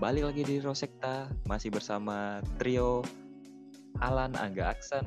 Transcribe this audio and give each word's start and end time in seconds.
balik 0.00 0.32
lagi 0.32 0.48
di 0.48 0.56
Rosekta 0.64 1.28
masih 1.44 1.68
bersama 1.68 2.40
trio 2.56 3.04
Alan 4.00 4.32
Angga 4.32 4.72
Aksan 4.72 5.04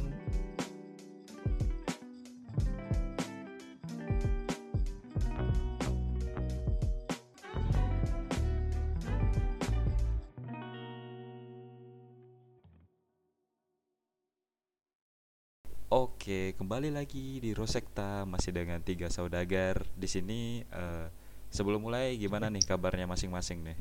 Oke, 15.89 16.53
kembali 16.53 16.93
lagi 16.93 17.41
di 17.41 17.53
Rosekta 17.57 18.29
masih 18.29 18.53
dengan 18.53 18.77
tiga 18.85 19.09
saudagar 19.09 19.89
di 19.97 20.05
sini. 20.05 20.61
eh, 20.65 21.05
sebelum 21.53 21.81
mulai, 21.85 22.17
gimana 22.17 22.49
nih 22.49 22.65
kabarnya 22.65 23.05
masing-masing 23.05 23.61
nih? 23.61 23.77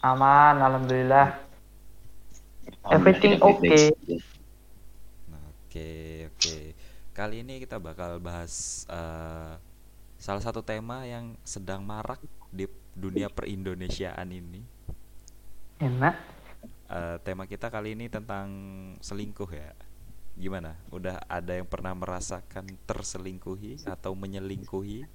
Aman, 0.00 0.56
alhamdulillah. 0.62 1.42
Everything 2.86 3.42
okay. 3.42 3.90
Oke, 5.30 5.92
oke. 6.30 6.58
Kali 7.12 7.42
ini 7.42 7.60
kita 7.60 7.76
bakal 7.82 8.22
bahas 8.22 8.84
eh, 8.86 9.54
salah 10.16 10.42
satu 10.42 10.62
tema 10.62 11.04
yang 11.04 11.34
sedang 11.42 11.82
marak 11.82 12.22
di 12.54 12.70
dunia 12.96 13.28
perindonesiaan 13.28 14.28
ini. 14.30 14.62
Enak. 15.82 16.16
Eh, 16.86 17.16
tema 17.26 17.44
kita 17.50 17.68
kali 17.68 17.98
ini 17.98 18.06
tentang 18.06 18.48
selingkuh 19.02 19.50
ya. 19.50 19.74
Gimana? 20.36 20.76
Udah 20.92 21.20
ada 21.26 21.56
yang 21.56 21.66
pernah 21.66 21.96
merasakan 21.96 22.68
terselingkuhi 22.86 23.82
atau 23.88 24.12
menyelingkuhi? 24.14 25.08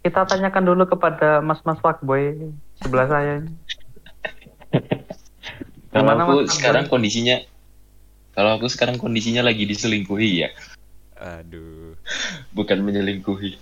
Kita 0.00 0.24
tanyakan 0.24 0.64
dulu 0.64 0.84
kepada 0.88 1.44
mas-mas 1.44 1.76
fuckboy 1.84 2.32
sebelah 2.80 3.06
saya. 3.08 3.44
ini. 3.44 3.52
Kalau 5.90 6.14
aku 6.14 6.46
Mas 6.46 6.54
sekarang 6.54 6.86
Abang? 6.86 7.02
kondisinya, 7.02 7.42
kalau 8.30 8.54
aku 8.54 8.70
sekarang 8.70 8.94
kondisinya 8.94 9.42
lagi 9.42 9.66
diselingkuhi 9.66 10.46
ya, 10.46 10.48
Aduh. 11.18 11.98
bukan 12.56 12.78
menyelingkuhi. 12.78 13.58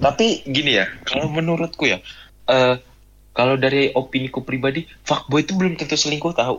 Tapi 0.00 0.26
gini 0.48 0.80
ya, 0.80 0.88
kalau 1.04 1.28
menurutku 1.28 1.84
ya, 1.84 2.00
eh 2.48 2.80
kalau 3.36 3.60
dari 3.60 3.92
opini 3.92 4.32
ku 4.32 4.40
pribadi, 4.48 4.88
fuckboy 5.04 5.44
itu 5.44 5.52
belum 5.52 5.76
tentu 5.76 5.92
selingkuh 5.92 6.32
tahu. 6.32 6.56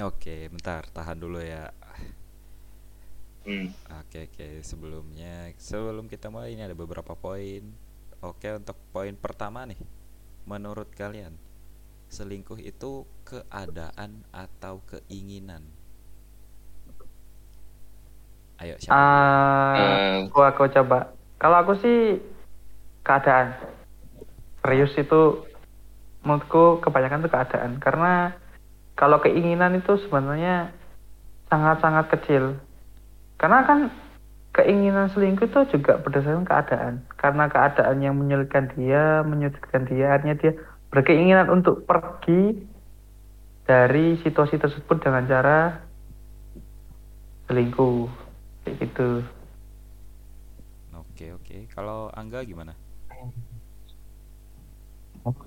Oke, 0.00 0.48
bentar, 0.48 0.88
tahan 0.88 1.20
dulu 1.20 1.44
ya. 1.44 1.68
Hmm. 3.46 3.70
Oke 4.02 4.26
oke 4.26 4.46
sebelumnya 4.66 5.54
sebelum 5.54 6.10
kita 6.10 6.34
mulai 6.34 6.58
ini 6.58 6.66
ada 6.66 6.74
beberapa 6.74 7.14
poin. 7.14 7.62
Oke 8.18 8.50
untuk 8.50 8.74
poin 8.90 9.14
pertama 9.14 9.62
nih, 9.62 9.78
menurut 10.50 10.90
kalian 10.98 11.38
selingkuh 12.10 12.58
itu 12.58 13.06
keadaan 13.22 14.26
atau 14.34 14.82
keinginan? 14.90 15.62
Ayo 18.58 18.74
siapa? 18.82 18.98
gua 20.34 20.50
aku 20.50 20.66
coba. 20.66 21.14
Kalau 21.38 21.56
aku 21.62 21.72
sih 21.78 22.18
keadaan. 23.06 23.54
Serius 24.66 24.90
itu 24.98 25.46
menurutku 26.26 26.82
kebanyakan 26.82 27.22
itu 27.22 27.30
keadaan 27.30 27.78
karena 27.78 28.34
kalau 28.98 29.22
keinginan 29.22 29.78
itu 29.78 29.94
sebenarnya 30.02 30.74
sangat-sangat 31.46 32.10
kecil. 32.10 32.58
Karena 33.36 33.64
kan 33.68 33.92
keinginan 34.56 35.12
selingkuh 35.12 35.52
itu 35.52 35.76
juga 35.76 36.00
berdasarkan 36.00 36.48
keadaan. 36.48 36.94
Karena 37.20 37.44
keadaan 37.52 38.00
yang 38.00 38.16
menyulitkan 38.16 38.72
dia, 38.72 39.20
menyudutkan 39.20 39.84
dia, 39.84 40.16
akhirnya 40.16 40.36
dia 40.40 40.52
berkeinginan 40.88 41.52
untuk 41.52 41.84
pergi 41.84 42.64
dari 43.68 44.16
situasi 44.24 44.56
tersebut 44.56 44.96
dengan 45.04 45.28
cara 45.28 45.84
selingkuh. 47.52 48.08
Kayak 48.64 48.76
gitu. 48.80 49.10
Oke 50.96 51.36
oke. 51.36 51.56
Kalau 51.76 52.08
Angga 52.16 52.40
gimana? 52.42 52.72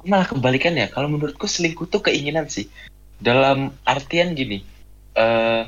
malah 0.04 0.28
kebalikan 0.28 0.76
ya. 0.76 0.92
Kalau 0.92 1.08
menurutku 1.08 1.48
selingkuh 1.48 1.88
tuh 1.88 2.04
keinginan 2.04 2.52
sih. 2.52 2.68
Dalam 3.20 3.72
artian 3.88 4.36
gini, 4.36 4.64
eh 5.16 5.64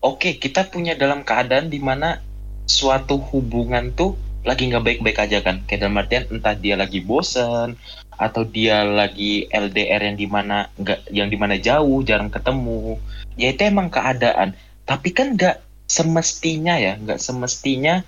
oke 0.00 0.40
kita 0.40 0.68
punya 0.68 0.96
dalam 0.96 1.24
keadaan 1.24 1.68
di 1.68 1.80
mana 1.80 2.20
suatu 2.64 3.20
hubungan 3.20 3.92
tuh 3.92 4.16
lagi 4.40 4.72
nggak 4.72 4.84
baik-baik 4.84 5.18
aja 5.20 5.44
kan. 5.44 5.60
Kayak 5.68 5.80
dalam 5.86 6.00
artian 6.00 6.24
entah 6.32 6.56
dia 6.56 6.74
lagi 6.76 7.04
bosen 7.04 7.76
atau 8.16 8.44
dia 8.44 8.84
lagi 8.84 9.48
LDR 9.48 10.12
yang 10.12 10.16
di 10.16 10.28
mana 10.28 10.68
nggak 10.76 11.08
yang 11.12 11.28
di 11.28 11.36
mana 11.36 11.60
jauh 11.60 12.00
jarang 12.04 12.32
ketemu. 12.32 12.96
Ya 13.36 13.52
itu 13.52 13.62
emang 13.68 13.92
keadaan. 13.92 14.56
Tapi 14.88 15.12
kan 15.12 15.36
nggak 15.36 15.60
semestinya 15.84 16.80
ya, 16.80 16.96
nggak 16.96 17.20
semestinya 17.20 18.00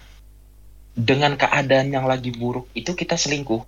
dengan 0.92 1.36
keadaan 1.40 1.88
yang 1.92 2.04
lagi 2.04 2.32
buruk 2.32 2.68
itu 2.76 2.92
kita 2.92 3.16
selingkuh. 3.16 3.64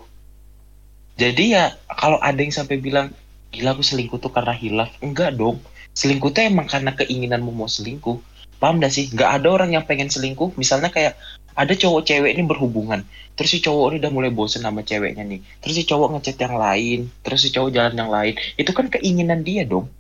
Jadi 1.14 1.54
ya 1.54 1.76
kalau 1.88 2.18
ada 2.18 2.40
yang 2.40 2.52
sampai 2.52 2.80
bilang 2.80 3.12
gila 3.54 3.76
aku 3.76 3.84
selingkuh 3.86 4.18
tuh 4.18 4.32
karena 4.32 4.56
hilaf, 4.56 4.90
enggak 5.04 5.36
dong. 5.36 5.60
Selingkuh 5.94 6.34
tuh 6.34 6.42
emang 6.42 6.66
karena 6.66 6.90
keinginanmu 6.92 7.54
mau 7.54 7.70
selingkuh. 7.70 8.18
Paham 8.58 8.82
gak 8.82 8.90
sih? 8.90 9.10
Nggak 9.14 9.30
ada 9.40 9.48
orang 9.50 9.70
yang 9.78 9.84
pengen 9.86 10.10
selingkuh. 10.10 10.58
Misalnya 10.58 10.90
kayak 10.90 11.14
ada 11.54 11.70
cowok 11.70 12.02
cewek 12.02 12.34
ini 12.34 12.42
berhubungan. 12.42 13.06
Terus 13.38 13.50
si 13.54 13.58
cowok 13.62 13.94
ini 13.94 13.96
udah 14.02 14.12
mulai 14.14 14.30
bosen 14.34 14.66
sama 14.66 14.82
ceweknya 14.82 15.22
nih. 15.22 15.42
Terus 15.62 15.74
si 15.78 15.82
cowok 15.86 16.18
ngechat 16.18 16.38
yang 16.42 16.58
lain. 16.58 17.00
Terus 17.22 17.40
si 17.46 17.48
cowok 17.54 17.70
jalan 17.70 17.94
yang 17.94 18.10
lain. 18.10 18.34
Itu 18.58 18.74
kan 18.74 18.90
keinginan 18.90 19.46
dia 19.46 19.62
dong. 19.62 19.90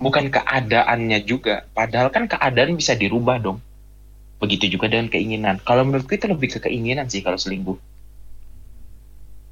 Bukan 0.00 0.32
keadaannya 0.32 1.20
juga. 1.28 1.68
Padahal 1.76 2.08
kan 2.08 2.24
keadaan 2.28 2.76
bisa 2.76 2.96
dirubah 2.96 3.40
dong. 3.40 3.60
Begitu 4.40 4.72
juga 4.76 4.88
dengan 4.88 5.12
keinginan. 5.12 5.60
Kalau 5.62 5.84
menurutku 5.84 6.16
itu 6.16 6.26
lebih 6.26 6.56
ke 6.56 6.58
keinginan 6.64 7.12
sih 7.12 7.20
kalau 7.20 7.36
selingkuh. 7.36 7.76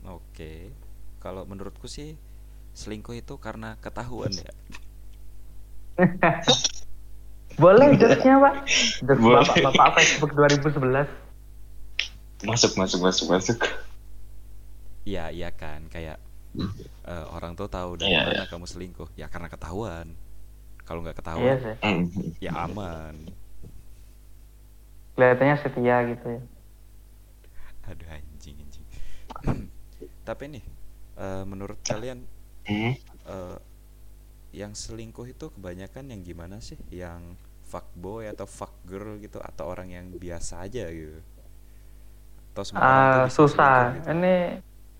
Oke. 0.08 0.72
Kalau 1.20 1.44
menurutku 1.44 1.86
sih 1.86 2.16
selingkuh 2.72 3.20
itu 3.20 3.36
karena 3.36 3.76
ketahuan 3.84 4.32
ya. 4.32 4.48
Boleh 7.62 7.92
jokesnya 7.94 8.40
pak? 8.40 8.54
Jokes 9.04 9.20
Boleh. 9.20 9.44
bapak 9.44 9.56
bapak 9.76 9.88
Facebook 10.00 10.32
2011. 10.32 11.06
Masuk, 12.48 12.72
masuk, 12.74 13.00
masuk, 13.04 13.26
masuk. 13.28 13.58
Iya 15.04 15.28
iya 15.28 15.48
kan 15.52 15.84
kayak 15.88 16.16
eh, 17.04 17.24
orang 17.32 17.52
tuh 17.56 17.68
tahu 17.68 18.00
dari 18.00 18.16
Iya, 18.16 18.24
mana 18.24 18.44
kamu 18.48 18.64
selingkuh 18.64 19.08
ya 19.16 19.28
karena 19.28 19.48
ketahuan. 19.48 20.16
Kalau 20.84 21.04
nggak 21.04 21.14
Iya 21.14 21.20
ketahuan 21.20 21.56
sih. 21.60 21.74
Hmm. 21.84 22.02
ya 22.40 22.52
aman. 22.56 23.14
Kelihatannya 25.14 25.56
setia 25.60 25.96
gitu 26.08 26.26
ya. 26.26 26.42
Aduh 27.90 28.08
anjing 28.08 28.56
anjing. 28.56 28.84
Tapi 30.28 30.44
nih 30.48 30.64
eh, 31.18 31.44
menurut 31.44 31.76
kalian 31.84 32.24
Hmm. 32.64 32.92
eh, 33.26 33.56
yang 34.50 34.74
selingkuh 34.74 35.30
itu 35.30 35.50
kebanyakan 35.54 36.10
yang 36.10 36.20
gimana 36.26 36.58
sih? 36.58 36.78
Yang 36.90 37.38
fuckboy 37.70 38.26
atau 38.26 38.50
fuck 38.50 38.74
girl 38.82 39.14
gitu 39.22 39.38
atau 39.38 39.70
orang 39.70 39.94
yang 39.94 40.06
biasa 40.10 40.66
aja 40.66 40.90
gitu? 40.90 41.22
Atau 42.50 42.62
semua 42.66 42.82
orang 42.82 43.06
tuh 43.14 43.22
bisa 43.30 43.34
susah. 43.38 43.78
gitu? 43.94 44.06
Ini 44.10 44.34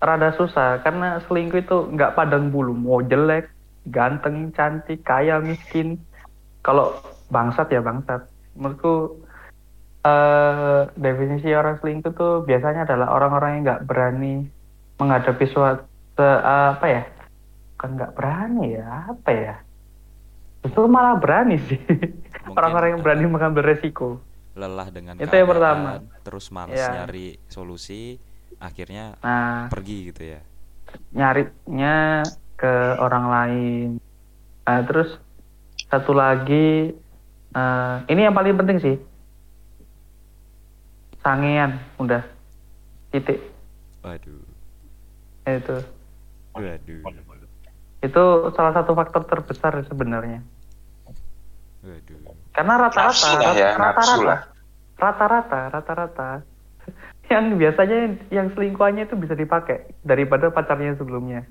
rada 0.01 0.29
susah 0.33 0.69
karena 0.81 1.19
selingkuh 1.27 1.59
itu 1.61 1.77
nggak 1.91 2.15
padang 2.15 2.49
bulu. 2.49 2.71
Mau 2.71 3.03
jelek, 3.03 3.51
ganteng, 3.91 4.49
cantik, 4.55 5.03
kaya, 5.03 5.43
miskin. 5.43 5.99
Kalau 6.63 6.95
bangsat 7.27 7.67
ya 7.69 7.83
bangsat. 7.83 8.23
Menurutku 8.55 9.19
eh 10.01 10.89
definisi 10.97 11.53
orang 11.53 11.77
selingkuh 11.77 12.13
tuh 12.17 12.41
biasanya 12.47 12.89
adalah 12.89 13.13
orang-orang 13.13 13.49
yang 13.59 13.63
nggak 13.67 13.83
berani 13.85 14.49
menghadapi 14.97 15.45
suatu 15.51 16.23
apa 16.23 16.85
ya? 16.87 17.03
Bukan 17.81 17.97
nggak 17.97 18.13
berani 18.13 18.77
ya, 18.77 19.09
apa 19.09 19.29
ya? 19.33 19.55
Itu 20.61 20.85
malah 20.85 21.17
berani 21.17 21.57
sih. 21.65 21.81
Orang-orang 22.53 22.93
yang 22.93 23.01
berani 23.01 23.25
mengambil 23.25 23.73
resiko. 23.73 24.21
lelah 24.53 24.85
dengan 24.93 25.17
Itu 25.17 25.33
yang 25.33 25.49
pertama. 25.49 25.97
keadaan, 25.97 26.21
terus 26.21 26.53
males 26.53 26.77
Iya. 26.77 26.93
nyari 26.93 27.41
solusi, 27.49 28.21
akhirnya 28.61 29.17
Nah, 29.25 29.65
pergi 29.73 30.13
gitu 30.13 30.37
ya. 30.37 30.45
nyarinya 31.09 32.29
ke 32.53 32.73
orang 33.01 33.25
lain. 33.33 33.87
Nah, 34.61 34.81
terus 34.85 35.17
satu 35.89 36.13
lagi, 36.13 36.93
eh, 37.49 37.95
ini 38.13 38.21
yang 38.21 38.37
paling 38.37 38.61
penting 38.61 38.77
sih, 38.77 38.95
sangean, 41.25 41.81
udah 41.97 42.21
titik 43.09 43.41
Waduh, 44.05 44.45
itu. 45.49 45.77
waduh, 46.53 47.30
Itu 48.01 48.49
salah 48.57 48.73
satu 48.73 48.97
faktor 48.97 49.23
terbesar 49.29 49.77
sebenarnya. 49.85 50.41
waduh. 51.81 52.33
Karena 52.51 52.73
rata-rata, 52.77 53.29
ya, 53.55 53.73
rata-rata, 53.79 54.21
lah. 54.21 54.41
rata-rata, 54.99 55.59
rata-rata, 55.71 56.29
yang 57.31 57.55
biasanya 57.55 58.19
yang 58.29 58.51
selingkuhannya 58.53 59.07
itu 59.07 59.15
bisa 59.15 59.33
dipakai 59.33 59.87
daripada 60.03 60.51
pacarnya 60.51 60.99
sebelumnya 60.99 61.47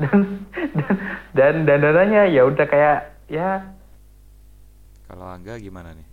dan 0.00 0.42
dan 1.36 1.54
dan 1.68 1.80
dandanannya 1.80 2.32
ya 2.32 2.42
udah 2.48 2.66
kayak 2.66 2.98
ya 3.28 3.62
Kalau 5.10 5.26
Angga 5.26 5.58
gimana 5.58 5.90
nih? 5.90 6.06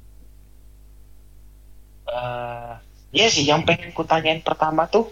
Eh, 2.07 2.73
Iya 3.15 3.27
sih, 3.31 3.47
yang 3.47 3.63
pengen 3.63 3.95
ku 3.95 4.03
tanyain 4.03 4.43
pertama 4.43 4.83
tuh, 4.89 5.07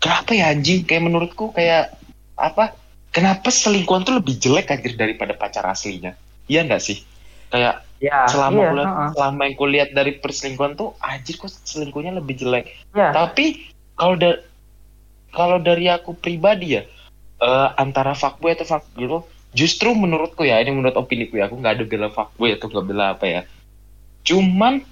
kenapa 0.00 0.32
ya 0.32 0.48
anjing? 0.48 0.86
Kayak 0.88 1.04
menurutku 1.04 1.52
kayak 1.52 1.92
apa? 2.38 2.72
Kenapa 3.16 3.48
selingkuhan 3.48 4.04
tuh 4.04 4.20
lebih 4.20 4.36
jelek 4.36 4.68
anjir 4.68 4.92
daripada 4.92 5.32
pacar 5.32 5.64
aslinya? 5.64 6.12
Iya 6.52 6.68
nggak 6.68 6.82
sih? 6.84 7.00
Kayak 7.48 7.88
ya 7.96 8.28
selama 8.28 8.60
iya, 8.60 8.68
kulihat, 8.68 8.88
heeh. 8.92 9.10
selama 9.16 9.40
yang 9.40 9.56
kulihat 9.56 9.88
dari 9.96 10.12
perselingkuhan 10.20 10.76
tuh, 10.76 10.92
anjir 11.00 11.40
kok 11.40 11.48
selingkuhnya 11.48 12.12
lebih 12.12 12.36
jelek. 12.36 12.76
ya 12.92 13.16
Tapi 13.16 13.72
kalau 13.96 14.20
dari 14.20 14.44
kalau 15.32 15.56
dari 15.56 15.88
aku 15.88 16.12
pribadi 16.12 16.76
ya, 16.76 16.84
eh, 17.40 17.68
antara 17.80 18.12
fuckboy 18.12 18.52
atau 18.52 18.68
fuckgirl, 18.68 19.24
justru 19.56 19.96
menurutku 19.96 20.44
ya, 20.44 20.60
ini 20.60 20.76
menurut 20.76 21.00
opini 21.00 21.32
ku 21.32 21.40
ya, 21.40 21.48
aku 21.48 21.56
nggak 21.56 21.80
ada 21.80 21.84
bela 21.88 22.08
fuckboy 22.12 22.52
atau 22.52 22.68
nggak 22.68 22.84
bela 22.84 23.16
apa 23.16 23.24
ya. 23.24 23.40
Cuman 24.28 24.84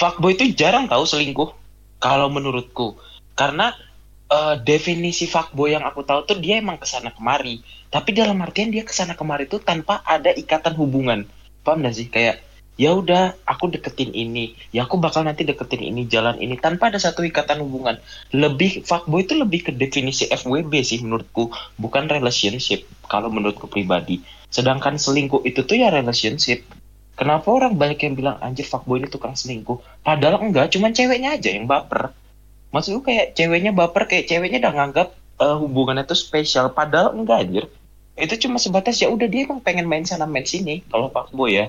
fuckboy 0.00 0.40
itu 0.40 0.56
jarang 0.56 0.88
tahu 0.88 1.04
selingkuh 1.04 1.52
kalau 2.00 2.32
menurutku. 2.32 2.96
Karena 3.36 3.76
eh, 4.28 4.54
definisi 4.62 5.24
fuckboy 5.28 5.74
yang 5.74 5.84
aku 5.84 6.04
tahu 6.04 6.24
tuh 6.28 6.38
dia 6.40 6.60
emang 6.60 6.76
ke 6.76 6.86
sana 6.88 7.12
kemari. 7.12 7.64
Tapi 7.88 8.12
dalam 8.12 8.36
artian 8.44 8.68
dia 8.68 8.84
ke 8.84 8.92
sana 8.92 9.16
kemari 9.16 9.48
tuh 9.48 9.60
tanpa 9.64 10.04
ada 10.04 10.32
ikatan 10.32 10.76
hubungan. 10.76 11.24
Paham 11.64 11.84
gak 11.84 11.96
sih? 11.96 12.08
Kayak 12.12 12.44
ya 12.78 12.94
udah 12.94 13.34
aku 13.42 13.74
deketin 13.74 14.14
ini, 14.14 14.54
ya 14.70 14.86
aku 14.86 15.02
bakal 15.02 15.26
nanti 15.26 15.42
deketin 15.42 15.82
ini 15.82 16.06
jalan 16.06 16.38
ini 16.38 16.54
tanpa 16.54 16.88
ada 16.94 17.02
satu 17.02 17.26
ikatan 17.26 17.58
hubungan. 17.66 17.98
Lebih 18.30 18.86
fuckboy 18.86 19.26
itu 19.26 19.34
lebih 19.34 19.66
ke 19.68 19.72
definisi 19.74 20.30
FWB 20.30 20.72
sih 20.86 21.02
menurutku, 21.02 21.50
bukan 21.76 22.06
relationship 22.06 22.86
kalau 23.10 23.28
menurutku 23.34 23.66
pribadi. 23.66 24.22
Sedangkan 24.48 24.96
selingkuh 24.96 25.42
itu 25.44 25.66
tuh 25.66 25.76
ya 25.76 25.90
relationship. 25.90 26.64
Kenapa 27.18 27.50
orang 27.50 27.74
banyak 27.74 27.98
yang 27.98 28.14
bilang 28.14 28.36
anjir 28.38 28.62
fuckboy 28.62 29.02
ini 29.02 29.10
tukang 29.10 29.34
selingkuh? 29.34 29.82
Padahal 30.06 30.38
enggak, 30.38 30.70
cuman 30.70 30.94
ceweknya 30.94 31.34
aja 31.34 31.50
yang 31.50 31.66
baper. 31.66 32.14
Maksudku 32.68 33.00
kayak 33.08 33.32
ceweknya 33.32 33.72
baper, 33.72 34.04
kayak 34.04 34.28
ceweknya 34.28 34.68
udah 34.68 34.74
nganggap 34.76 35.08
eh, 35.40 35.56
hubungannya 35.56 36.04
tuh 36.04 36.18
spesial. 36.18 36.72
Padahal 36.72 37.16
enggak 37.16 37.48
anjir. 37.48 37.64
Itu 38.18 38.34
cuma 38.36 38.58
sebatas 38.58 38.98
ya 38.98 39.08
udah 39.08 39.30
dia 39.30 39.46
emang 39.46 39.62
pengen 39.62 39.86
main 39.86 40.02
sana 40.02 40.26
main 40.26 40.44
sini 40.44 40.82
kalau 40.90 41.08
fuckboy 41.08 41.54
ya. 41.54 41.66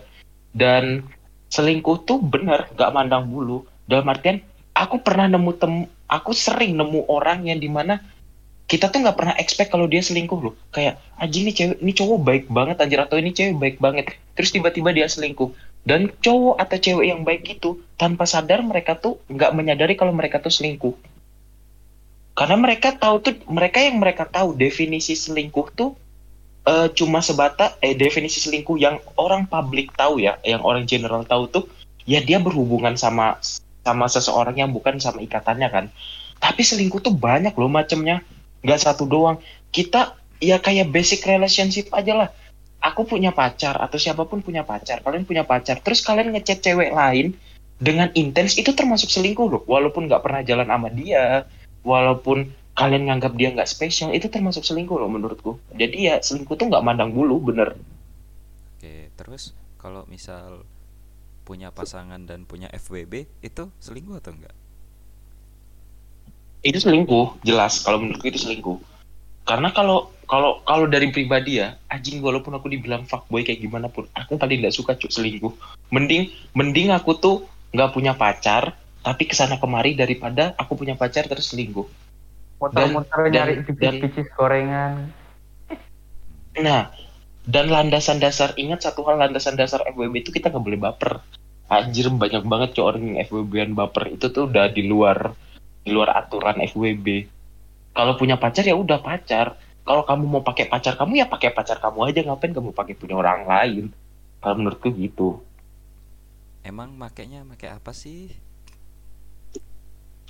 Dan 0.49 1.05
selingkuh 1.53 2.09
tuh 2.09 2.17
bener, 2.21 2.69
gak 2.73 2.89
mandang 2.89 3.29
bulu. 3.29 3.69
Dalam 3.85 4.09
artian, 4.09 4.41
aku 4.73 5.01
pernah 5.01 5.29
nemu 5.29 5.51
tem, 5.57 5.73
aku 6.09 6.33
sering 6.33 6.73
nemu 6.77 7.05
orang 7.09 7.45
yang 7.45 7.61
di 7.61 7.69
mana 7.69 8.01
kita 8.69 8.93
tuh 8.93 9.01
nggak 9.01 9.17
pernah 9.17 9.35
expect 9.41 9.73
kalau 9.73 9.89
dia 9.89 10.05
selingkuh 10.05 10.37
loh. 10.37 10.53
Kayak 10.69 11.01
anjing 11.17 11.49
nih 11.49 11.55
cewek, 11.57 11.77
ini 11.81 11.91
cowok 11.97 12.19
baik 12.21 12.43
banget 12.53 12.77
anjir 12.77 13.01
atau 13.01 13.17
ini 13.17 13.33
cewek 13.33 13.57
baik 13.57 13.77
banget. 13.81 14.13
Terus 14.37 14.53
tiba-tiba 14.53 14.93
dia 14.93 15.09
selingkuh. 15.09 15.49
Dan 15.89 16.13
cowok 16.21 16.61
atau 16.61 16.77
cewek 16.77 17.05
yang 17.09 17.25
baik 17.25 17.57
itu 17.57 17.81
tanpa 17.97 18.29
sadar 18.29 18.61
mereka 18.61 18.93
tuh 18.93 19.17
nggak 19.25 19.57
menyadari 19.57 19.97
kalau 19.97 20.13
mereka 20.13 20.37
tuh 20.37 20.53
selingkuh. 20.53 20.93
Karena 22.37 22.61
mereka 22.61 22.93
tahu 22.93 23.15
tuh 23.25 23.33
mereka 23.49 23.81
yang 23.81 23.97
mereka 23.97 24.29
tahu 24.29 24.53
definisi 24.53 25.17
selingkuh 25.17 25.73
tuh 25.73 25.97
eh, 26.69 26.93
cuma 26.93 27.25
sebata 27.25 27.73
eh 27.81 27.97
definisi 27.97 28.37
selingkuh 28.37 28.77
yang 28.77 29.01
orang 29.17 29.49
publik 29.49 29.89
tahu 29.97 30.21
ya, 30.21 30.37
yang 30.45 30.61
orang 30.61 30.85
general 30.85 31.25
tahu 31.25 31.49
tuh 31.49 31.65
ya 32.05 32.21
dia 32.21 32.37
berhubungan 32.37 32.93
sama 32.93 33.41
sama 33.81 34.05
seseorang 34.05 34.61
yang 34.61 34.69
bukan 34.69 35.01
sama 35.01 35.25
ikatannya 35.25 35.69
kan. 35.73 35.85
Tapi 36.37 36.61
selingkuh 36.61 37.01
tuh 37.01 37.17
banyak 37.17 37.57
loh 37.57 37.67
macamnya, 37.67 38.21
nggak 38.61 38.79
satu 38.79 39.09
doang. 39.09 39.41
Kita 39.73 40.13
ya 40.37 40.61
kayak 40.61 40.93
basic 40.93 41.25
relationship 41.25 41.89
aja 41.91 42.13
lah. 42.13 42.29
Aku 42.79 43.03
punya 43.03 43.35
pacar 43.35 43.75
atau 43.75 43.99
siapa 43.99 44.23
pun 44.23 44.39
punya 44.39 44.63
pacar, 44.63 45.03
kalian 45.03 45.27
punya 45.27 45.43
pacar, 45.43 45.83
terus 45.83 45.99
kalian 45.99 46.31
ngechat 46.31 46.63
cewek 46.63 46.95
lain 46.95 47.35
dengan 47.75 48.07
intens 48.15 48.55
itu 48.55 48.71
termasuk 48.71 49.11
selingkuh 49.11 49.47
loh. 49.51 49.61
Walaupun 49.67 50.07
nggak 50.07 50.23
pernah 50.23 50.41
jalan 50.47 50.67
sama 50.67 50.87
dia, 50.87 51.43
walaupun 51.83 52.47
kalian 52.79 53.11
nganggap 53.11 53.35
dia 53.35 53.51
nggak 53.51 53.67
spesial, 53.67 54.15
itu 54.15 54.31
termasuk 54.31 54.63
selingkuh 54.63 54.95
loh 54.95 55.11
menurutku. 55.11 55.59
Jadi 55.75 56.07
ya 56.07 56.23
selingkuh 56.23 56.55
tuh 56.55 56.71
nggak 56.71 56.83
mandang 56.83 57.11
bulu, 57.11 57.51
bener. 57.51 57.75
Oke, 58.79 59.11
terus 59.19 59.51
kalau 59.75 60.07
misal 60.07 60.63
punya 61.43 61.75
pasangan 61.75 62.23
dan 62.23 62.47
punya 62.47 62.71
FWB 62.71 63.27
itu 63.43 63.67
selingkuh 63.83 64.23
atau 64.23 64.31
enggak? 64.31 64.55
itu 66.59 66.77
selingkuh 66.79 67.39
jelas 67.47 67.79
kalau 67.83 68.03
menurutku 68.03 68.27
itu 68.27 68.39
selingkuh 68.43 68.77
karena 69.47 69.71
kalau 69.71 70.11
kalau 70.29 70.61
kalau 70.61 70.85
dari 70.85 71.09
pribadi 71.09 71.57
ya 71.57 71.73
anjing 71.89 72.21
walaupun 72.21 72.53
aku 72.53 72.69
dibilang 72.69 73.01
fuckboy 73.09 73.41
kayak 73.41 73.65
gimana 73.65 73.89
pun 73.89 74.05
aku 74.13 74.37
paling 74.37 74.61
nggak 74.61 74.77
suka 74.77 74.93
cuk 74.93 75.09
selingkuh. 75.09 75.49
Mending 75.89 76.29
mending 76.53 76.93
aku 76.93 77.17
tuh 77.17 77.49
nggak 77.73 77.91
punya 77.97 78.13
pacar 78.13 78.77
tapi 79.01 79.25
ke 79.25 79.33
sana 79.33 79.57
kemari 79.57 79.97
daripada 79.97 80.53
aku 80.53 80.77
punya 80.77 80.93
pacar 80.93 81.25
terus 81.25 81.49
selingkuh. 81.49 81.89
Dan- 82.77 82.93
nyari 83.33 83.65
bibis-bibis 83.65 84.29
gorengan. 84.37 85.09
Nah 86.61 86.93
dan 87.49 87.65
landasan 87.73 88.21
dasar 88.21 88.53
ingat 88.53 88.85
satu 88.85 89.01
hal 89.09 89.17
landasan 89.17 89.57
dasar 89.57 89.81
FWB 89.89 90.21
itu 90.21 90.29
kita 90.29 90.53
nggak 90.53 90.61
boleh 90.61 90.77
baper. 90.77 91.25
Anjir 91.73 92.05
banyak 92.13 92.45
banget 92.45 92.69
cowok 92.77 92.87
orang 92.93 93.03
yang 93.09 93.17
FWB-an 93.25 93.73
baper. 93.73 94.13
Itu 94.13 94.29
tuh 94.29 94.45
udah 94.45 94.69
di 94.69 94.85
luar 94.85 95.33
di 95.81 95.89
luar 95.89 96.21
aturan 96.21 96.61
FWB 96.61 97.25
kalau 97.97 98.13
punya 98.15 98.37
pacar 98.37 98.63
ya 98.63 98.77
udah 98.77 99.01
pacar 99.01 99.57
kalau 99.89 100.05
kamu 100.05 100.29
mau 100.29 100.45
pakai 100.45 100.69
pacar 100.69 100.93
kamu 100.93 101.17
ya 101.17 101.25
pakai 101.25 101.49
pacar 101.49 101.81
kamu 101.81 102.13
aja. 102.13 102.21
Ngapain 102.21 102.53
kamu 102.53 102.77
pakai 102.77 102.93
punya 102.93 103.17
orang 103.17 103.49
lain? 103.49 103.89
Kalau 104.37 104.55
menurutku 104.61 104.93
gitu. 104.93 105.41
Emang 106.61 106.93
makainya 106.93 107.41
makai 107.41 107.73
apa 107.73 107.89
sih? 107.89 108.29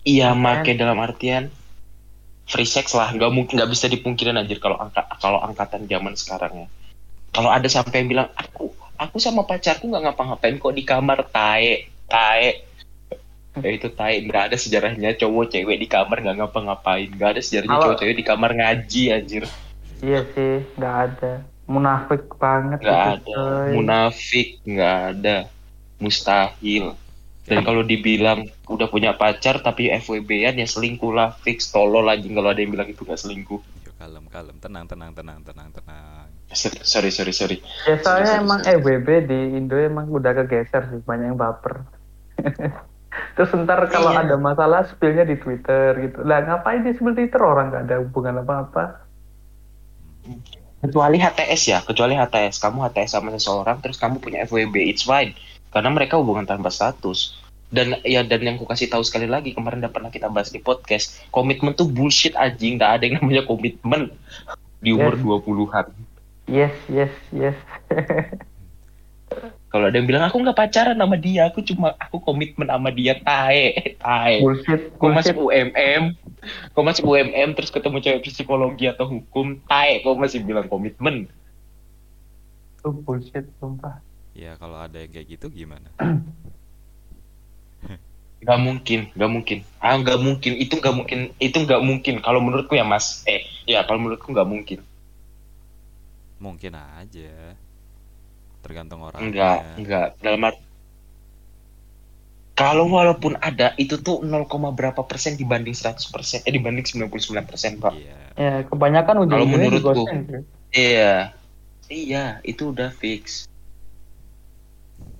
iya 0.08 0.32
make 0.32 0.80
dalam 0.80 0.96
artian 1.04 1.52
free 2.48 2.64
sex 2.64 2.96
lah. 2.96 3.12
Nggak 3.12 3.36
mungkin 3.36 3.60
nggak 3.60 3.72
bisa 3.76 3.92
dipungkirin 3.92 4.40
anjir 4.40 4.64
kalau 4.64 4.80
angka 4.80 5.04
kalau 5.20 5.44
angkatan 5.44 5.92
zaman 5.92 6.16
sekarang 6.16 6.64
ya. 6.64 6.68
Kalau 7.36 7.52
ada 7.52 7.68
sampai 7.68 8.00
yang 8.00 8.08
bilang 8.08 8.28
aku 8.40 8.72
aku 8.96 9.20
sama 9.20 9.44
pacarku 9.44 9.92
nggak 9.92 10.08
ngapa-ngapain 10.08 10.56
kok 10.56 10.72
di 10.72 10.88
kamar. 10.88 11.28
Tae 11.36 11.92
tae 12.08 12.64
ya 13.62 13.72
itu 13.78 13.88
tae 13.94 14.24
nggak 14.24 14.44
ada 14.52 14.58
sejarahnya 14.58 15.16
cowok 15.16 15.54
cewek 15.54 15.78
di 15.80 15.88
kamar 15.88 16.24
nggak 16.24 16.38
ngapa-ngapain. 16.44 17.10
Nggak 17.14 17.30
ada 17.38 17.42
sejarahnya 17.42 17.78
cowok 17.80 17.98
cewek 18.00 18.16
di 18.18 18.26
kamar 18.26 18.52
ngaji 18.56 19.04
anjir. 19.14 19.44
Iya 20.00 20.22
sih 20.34 20.64
nggak 20.80 20.96
ada. 21.10 21.34
Munafik 21.70 22.24
banget 22.42 22.80
nggak 22.82 23.04
ada. 23.20 23.24
coy. 23.24 23.70
munafik 23.76 24.50
nggak 24.66 24.98
ada. 25.16 25.38
Mustahil. 26.00 26.96
Dan 27.50 27.66
kalau 27.66 27.82
dibilang 27.82 28.46
udah 28.70 28.88
punya 28.94 29.18
pacar 29.18 29.58
tapi 29.66 29.90
FWB-an 29.90 30.62
ya 30.62 30.68
selingkuh 30.70 31.14
lah. 31.14 31.34
Fix 31.42 31.74
tolol 31.74 32.06
anjing 32.06 32.38
kalau 32.38 32.54
ada 32.54 32.62
yang 32.62 32.72
bilang 32.74 32.90
itu 32.90 33.02
nggak 33.02 33.20
selingkuh. 33.20 33.60
Yuk 33.60 33.94
kalem 33.98 34.26
kalem, 34.30 34.56
tenang 34.62 34.86
tenang 34.86 35.12
tenang 35.18 35.40
tenang 35.42 35.70
tenang. 35.74 36.26
sorry 36.50 37.14
sorry 37.14 37.30
sorry. 37.30 37.58
Ya 37.86 37.98
soalnya 38.02 38.38
Sorry, 38.38 38.42
emang 38.42 38.60
sorry, 38.66 38.82
sorry. 38.82 38.98
EWB 38.98 39.08
di 39.30 39.40
Indo 39.58 39.78
emang 39.78 40.10
udah 40.10 40.34
kegeser 40.34 40.90
sih 40.90 41.02
banyak 41.06 41.34
yang 41.34 41.38
baper 41.38 41.86
terus 43.34 43.50
ntar 43.54 43.80
kalau 43.88 44.12
Iya. 44.12 44.26
ada 44.26 44.36
masalah 44.36 44.84
spillnya 44.86 45.24
di 45.24 45.36
Twitter 45.36 45.96
gitu. 46.00 46.24
Lah 46.24 46.44
ngapain 46.44 46.82
di 46.82 46.94
spill 46.94 47.14
Twitter? 47.14 47.40
Orang 47.40 47.72
nggak 47.72 47.84
ada 47.88 47.96
hubungan 48.02 48.42
apa-apa. 48.42 49.06
Kecuali 50.80 51.20
HTS 51.20 51.62
ya 51.68 51.80
kecuali 51.84 52.16
HTS 52.16 52.56
kamu 52.58 52.88
HTS 52.88 53.12
sama 53.12 53.36
seseorang 53.36 53.84
terus 53.84 54.00
kamu 54.00 54.20
punya 54.20 54.44
FWB 54.44 54.88
it's 54.88 55.04
fine. 55.04 55.36
Karena 55.70 55.92
mereka 55.92 56.16
hubungan 56.16 56.44
tanpa 56.44 56.72
status. 56.72 57.36
Dan 57.70 58.02
ya 58.02 58.26
dan 58.26 58.42
yang 58.42 58.58
ku 58.58 58.66
kasih 58.66 58.90
tahu 58.90 59.06
sekali 59.06 59.30
lagi 59.30 59.54
kemarin 59.54 59.78
udah 59.84 59.94
pernah 59.94 60.10
kita 60.10 60.26
bahas 60.26 60.50
di 60.50 60.58
podcast 60.58 61.22
komitmen 61.30 61.76
tuh 61.76 61.86
bullshit 61.86 62.34
anjing. 62.34 62.80
Nggak 62.80 62.92
ada 62.98 63.04
yang 63.06 63.16
namanya 63.22 63.44
komitmen. 63.46 64.10
Di 64.80 64.96
umur 64.96 65.14
Yes. 65.14 65.44
20-an 65.44 65.88
yes 66.50 66.74
yes 66.90 67.14
yes 67.30 67.54
kalau 69.70 69.86
ada 69.86 69.96
yang 70.02 70.10
bilang 70.10 70.26
aku 70.26 70.42
nggak 70.42 70.58
pacaran 70.58 70.98
sama 70.98 71.16
dia 71.18 71.46
aku 71.50 71.62
cuma 71.62 71.94
aku 72.02 72.18
komitmen 72.22 72.68
sama 72.70 72.90
dia 72.90 73.18
tae 73.22 73.96
tae 74.02 74.42
bullshit 74.42 74.94
Kau 74.98 75.14
masuk 75.14 75.38
bullshit 75.38 75.70
UMM, 75.70 76.04
kau 76.74 76.84
masuk 76.84 77.06
UMM 77.06 77.50
terus 77.54 77.70
ketemu 77.70 77.98
cewek 78.02 78.22
psikologi 78.26 78.90
atau 78.90 79.06
hukum, 79.06 79.62
tae 79.70 80.02
kau 80.02 80.18
masih 80.18 80.42
bilang 80.42 80.66
komitmen. 80.66 81.30
itu 82.80 82.90
bullshit 83.04 83.44
sumpah 83.60 84.00
Ya 84.40 84.56
kalau 84.56 84.80
ada 84.80 85.04
yang 85.04 85.12
kayak 85.12 85.36
gitu 85.36 85.52
gimana? 85.52 85.92
Gak 88.40 88.56
mungkin, 88.56 89.12
gak 89.20 89.32
mungkin. 89.36 89.68
Ah, 89.84 90.00
gak 90.00 90.16
mungkin. 90.24 90.56
Itu 90.56 90.80
gak 90.80 90.96
mungkin. 90.96 91.36
Itu 91.44 91.68
gak 91.68 91.84
mungkin. 91.84 92.24
Kalau 92.24 92.40
menurutku 92.40 92.72
ya 92.72 92.88
mas. 92.88 93.28
Eh, 93.28 93.44
ya 93.68 93.84
kalau 93.84 94.00
menurutku 94.00 94.32
gak 94.32 94.48
mungkin. 94.48 94.80
Mungkin 96.40 96.72
aja. 96.72 97.60
Tergantung 98.60 99.02
orangnya. 99.04 99.28
Enggak, 99.28 99.58
enggak. 99.80 100.08
Dalam 100.20 100.42
art- 100.46 100.68
kalau 102.60 102.92
walaupun 102.92 103.40
ada 103.40 103.72
itu 103.80 104.04
tuh 104.04 104.20
0, 104.20 104.76
berapa 104.76 105.00
persen 105.08 105.40
dibanding 105.40 105.72
100 105.72 106.12
persen 106.12 106.44
eh 106.44 106.52
dibanding 106.52 106.84
99 106.84 107.48
persen 107.48 107.80
pak 107.80 107.96
Iya. 107.96 108.20
Ya, 108.36 108.54
kebanyakan 108.68 109.16
Kalau 109.16 109.24
ujung-ujungnya 109.24 109.70
di 109.72 109.80
menurutku. 109.80 110.04
iya 110.76 111.32
iya 111.88 112.44
itu 112.44 112.76
udah 112.76 112.92
fix 112.92 113.48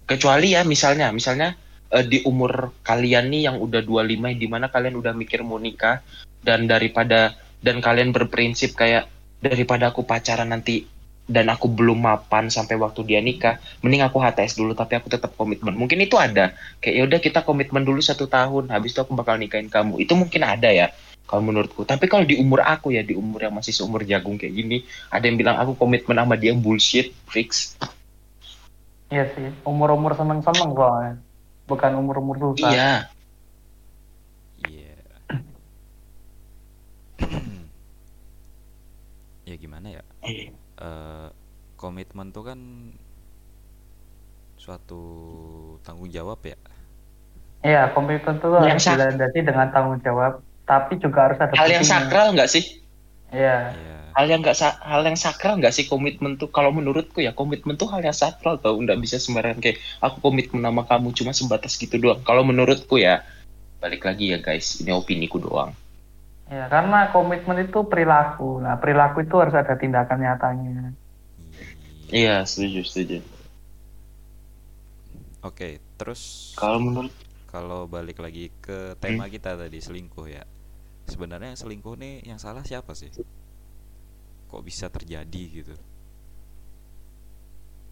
kecuali 0.04 0.52
ya 0.52 0.68
misalnya 0.68 1.16
misalnya 1.16 1.56
eh, 1.96 2.04
di 2.04 2.20
umur 2.28 2.76
kalian 2.84 3.32
nih 3.32 3.48
yang 3.48 3.58
udah 3.64 3.88
25 3.88 4.36
di 4.36 4.48
mana 4.52 4.68
kalian 4.68 5.00
udah 5.00 5.16
mikir 5.16 5.40
mau 5.40 5.58
nikah 5.58 6.04
dan 6.44 6.68
daripada 6.68 7.40
dan 7.64 7.80
kalian 7.80 8.12
berprinsip 8.12 8.76
kayak 8.76 9.08
daripada 9.40 9.96
aku 9.96 10.04
pacaran 10.04 10.52
nanti 10.52 10.84
dan 11.30 11.46
aku 11.54 11.70
belum 11.70 12.02
mapan 12.02 12.50
sampai 12.50 12.74
waktu 12.82 13.06
dia 13.06 13.22
nikah 13.22 13.62
mending 13.86 14.02
aku 14.02 14.18
HTS 14.18 14.58
dulu 14.58 14.74
tapi 14.74 14.98
aku 14.98 15.14
tetap 15.14 15.38
komitmen 15.38 15.78
mungkin 15.78 16.02
itu 16.02 16.18
ada 16.18 16.58
kayak 16.82 16.96
ya 16.98 17.04
udah 17.06 17.20
kita 17.22 17.46
komitmen 17.46 17.86
dulu 17.86 18.02
satu 18.02 18.26
tahun 18.26 18.74
habis 18.74 18.98
itu 18.98 19.06
aku 19.06 19.14
bakal 19.14 19.38
nikahin 19.38 19.70
kamu 19.70 20.02
itu 20.02 20.18
mungkin 20.18 20.42
ada 20.42 20.74
ya 20.74 20.90
kalau 21.30 21.46
menurutku 21.46 21.86
tapi 21.86 22.10
kalau 22.10 22.26
di 22.26 22.42
umur 22.42 22.66
aku 22.66 22.90
ya 22.90 23.06
di 23.06 23.14
umur 23.14 23.46
yang 23.46 23.54
masih 23.54 23.70
seumur 23.70 24.02
jagung 24.02 24.42
kayak 24.42 24.58
gini 24.58 24.82
ada 25.14 25.30
yang 25.30 25.38
bilang 25.38 25.62
aku 25.62 25.78
komitmen 25.78 26.18
sama 26.18 26.34
dia 26.34 26.58
bullshit 26.58 27.14
fix 27.30 27.78
Iya 29.10 29.26
sih, 29.34 29.50
umur-umur 29.66 30.14
seneng-seneng 30.14 30.78
soalnya. 30.78 31.18
Bukan 31.66 31.98
umur-umur 31.98 32.38
susah. 32.38 32.70
iya 32.74 33.10
Iya. 34.70 34.94
ya 39.50 39.56
gimana 39.58 39.98
ya? 39.98 40.06
Iya. 40.22 40.54
Eh, 40.80 41.28
komitmen 41.76 42.32
tuh 42.32 42.44
kan 42.48 42.60
suatu 44.56 45.02
tanggung 45.84 46.08
jawab 46.08 46.40
ya. 46.44 46.56
Iya, 47.60 47.92
komitmen 47.92 48.40
itu 48.40 48.48
Yang 48.48 48.80
harus 48.80 48.88
dilandasi 48.96 49.40
dengan 49.44 49.68
tanggung 49.76 50.00
jawab, 50.00 50.40
tapi 50.64 50.96
juga 51.00 51.28
harus 51.28 51.40
ada 51.40 51.52
hal 51.56 51.68
yang 51.68 51.84
sakral 51.84 52.32
nggak 52.32 52.48
sih? 52.48 52.64
Iya, 53.36 53.76
Iya. 53.76 53.98
hal 54.16 54.26
yang 54.32 54.40
nggak 54.40 54.56
sa- 54.56 54.80
hal 54.80 55.04
yang 55.04 55.20
sakral 55.20 55.60
nggak 55.60 55.76
sih 55.76 55.84
komitmen 55.88 56.40
tuh? 56.40 56.48
Kalau 56.48 56.72
menurutku 56.72 57.20
ya 57.20 57.36
komitmen 57.36 57.76
tuh 57.76 57.92
hal 57.92 58.00
yang 58.00 58.16
sakral 58.16 58.56
tau 58.60 58.80
nggak 58.80 59.00
bisa 59.04 59.20
sembarangan. 59.20 59.60
Kayak 59.60 59.84
aku 60.00 60.24
komitmen 60.24 60.64
sama 60.64 60.88
kamu 60.88 61.12
cuma 61.12 61.32
sebatas 61.36 61.76
gitu 61.76 62.00
doang. 62.00 62.24
Kalau 62.24 62.48
menurutku 62.48 62.96
ya 62.96 63.24
balik 63.80 64.04
lagi 64.08 64.36
ya 64.36 64.40
guys 64.44 64.80
ini 64.84 64.92
opini 64.92 65.28
ku 65.32 65.40
doang 65.40 65.72
iya, 66.52 66.64
karena 66.74 66.98
komitmen 67.14 67.58
itu 67.66 67.80
perilaku. 67.92 68.44
Nah, 68.66 68.74
perilaku 68.82 69.18
itu 69.26 69.36
harus 69.42 69.56
ada 69.62 69.74
tindakan 69.82 70.18
nyatanya. 70.24 70.72
iya 72.12 72.46
setuju 72.46 72.82
setuju 72.86 73.18
Oke, 75.40 75.80
terus 75.96 76.22
kalau 76.60 76.80
menurut 76.84 77.14
kalau 77.48 77.88
balik 77.88 78.20
lagi 78.20 78.52
ke 78.60 78.94
tema 79.00 79.26
kita 79.32 79.56
tadi 79.56 79.80
selingkuh 79.80 80.28
ya. 80.28 80.44
Sebenarnya 81.08 81.56
yang 81.56 81.62
selingkuh 81.62 81.96
nih 82.00 82.16
yang 82.28 82.40
salah 82.42 82.64
siapa 82.68 82.94
sih? 82.96 83.12
Kok 84.52 84.62
bisa 84.68 84.88
terjadi 84.96 85.44
gitu? 85.64 85.76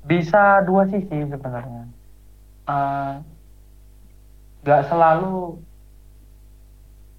Bisa 0.09 0.39
dua 0.67 0.83
sisi 0.91 1.17
sebenarnya. 1.31 1.81
Eh, 2.69 3.13
Nggak 4.63 4.81
selalu 4.89 5.25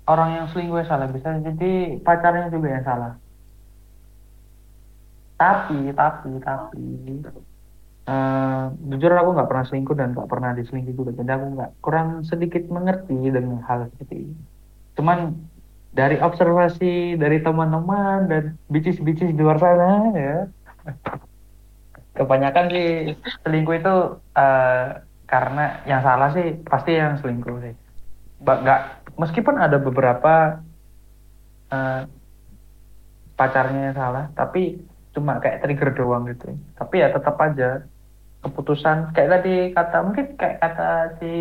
orang 0.08 0.28
yang 0.40 0.46
selingkuh 0.48 0.80
yang 0.80 0.88
salah, 0.88 1.06
bisa 1.12 1.36
jadi 1.36 2.00
pacarnya 2.00 2.48
juga 2.48 2.68
yang 2.72 2.84
salah. 2.88 3.12
Tapi, 5.38 5.92
tapi, 5.94 6.30
tapi, 6.42 6.88
eh, 8.08 8.64
jujur 8.88 9.12
aku 9.14 9.30
nggak 9.36 9.48
pernah 9.52 9.64
selingkuh 9.68 9.94
dan 9.94 10.16
nggak 10.16 10.30
pernah 10.32 10.50
diselingkuhi 10.56 10.96
juga, 10.96 11.10
jadi 11.14 11.36
aku 11.36 11.46
nggak 11.60 11.70
kurang 11.84 12.08
sedikit 12.24 12.64
mengerti 12.72 13.14
dengan 13.28 13.60
hal 13.68 13.86
seperti 13.94 14.26
ini. 14.26 14.36
Cuman 14.96 15.36
dari 15.92 16.16
observasi 16.18 17.20
dari 17.20 17.38
teman-teman 17.44 18.26
dan 18.26 18.44
bicis-bicis 18.72 19.30
di 19.30 19.38
luar 19.38 19.60
sana 19.60 20.10
ya, 20.16 20.36
kebanyakan 22.18 22.66
sih 22.72 22.88
selingkuh 23.44 23.76
itu 23.78 23.96
eh, 24.34 24.86
karena 25.28 25.84
yang 25.84 26.00
salah 26.00 26.32
sih 26.32 26.56
pasti 26.64 26.96
yang 26.96 27.20
selingkuh 27.20 27.60
sih. 27.62 27.74
Nggak 28.42 28.80
meskipun 29.18 29.56
ada 29.58 29.76
beberapa 29.82 30.62
eh, 31.74 32.02
pacarnya 33.38 33.92
yang 33.92 33.96
salah, 33.96 34.24
tapi 34.34 34.82
cuma 35.14 35.38
kayak 35.42 35.62
trigger 35.62 35.90
doang 35.94 36.26
gitu. 36.30 36.54
Tapi 36.78 36.94
ya 37.02 37.10
tetap 37.14 37.38
aja 37.38 37.86
keputusan 38.38 39.10
kayak 39.14 39.30
tadi 39.38 39.54
kata 39.74 39.96
mungkin 40.06 40.26
kayak 40.38 40.62
kata 40.62 41.18
si 41.18 41.32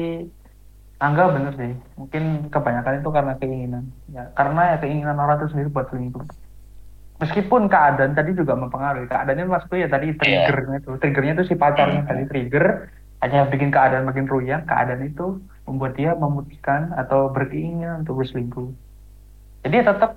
Angga 0.98 1.30
bener 1.30 1.54
sih. 1.54 1.74
Mungkin 1.94 2.50
kebanyakan 2.50 3.06
itu 3.06 3.10
karena 3.14 3.34
keinginan. 3.38 3.86
Ya, 4.10 4.34
karena 4.34 4.74
ya 4.74 4.78
keinginan 4.82 5.22
orang 5.22 5.38
itu 5.46 5.54
sendiri 5.54 5.70
buat 5.70 5.94
selingkuh. 5.94 6.26
Meskipun 7.22 7.70
keadaan 7.70 8.18
tadi 8.18 8.34
juga 8.34 8.58
mempengaruhi. 8.58 9.06
Keadaannya 9.06 9.46
maksudku 9.46 9.78
ya 9.78 9.90
tadi 9.90 10.18
triggernya 10.18 10.82
itu. 10.82 10.98
Triggernya 10.98 11.34
itu 11.38 11.46
si 11.50 11.56
pacarnya 11.58 12.02
tadi 12.06 12.26
trigger. 12.26 12.90
Hanya 13.22 13.46
bikin 13.46 13.70
keadaan 13.70 14.10
makin 14.10 14.26
ruyang. 14.26 14.66
Keadaan 14.66 15.06
itu 15.06 15.38
membuat 15.68 16.00
dia 16.00 16.16
memutuskan 16.16 16.96
atau 16.96 17.28
berkeinginan 17.30 18.08
untuk 18.08 18.24
berselingkuh. 18.24 18.72
Jadi 19.68 19.78
tetap 19.84 20.16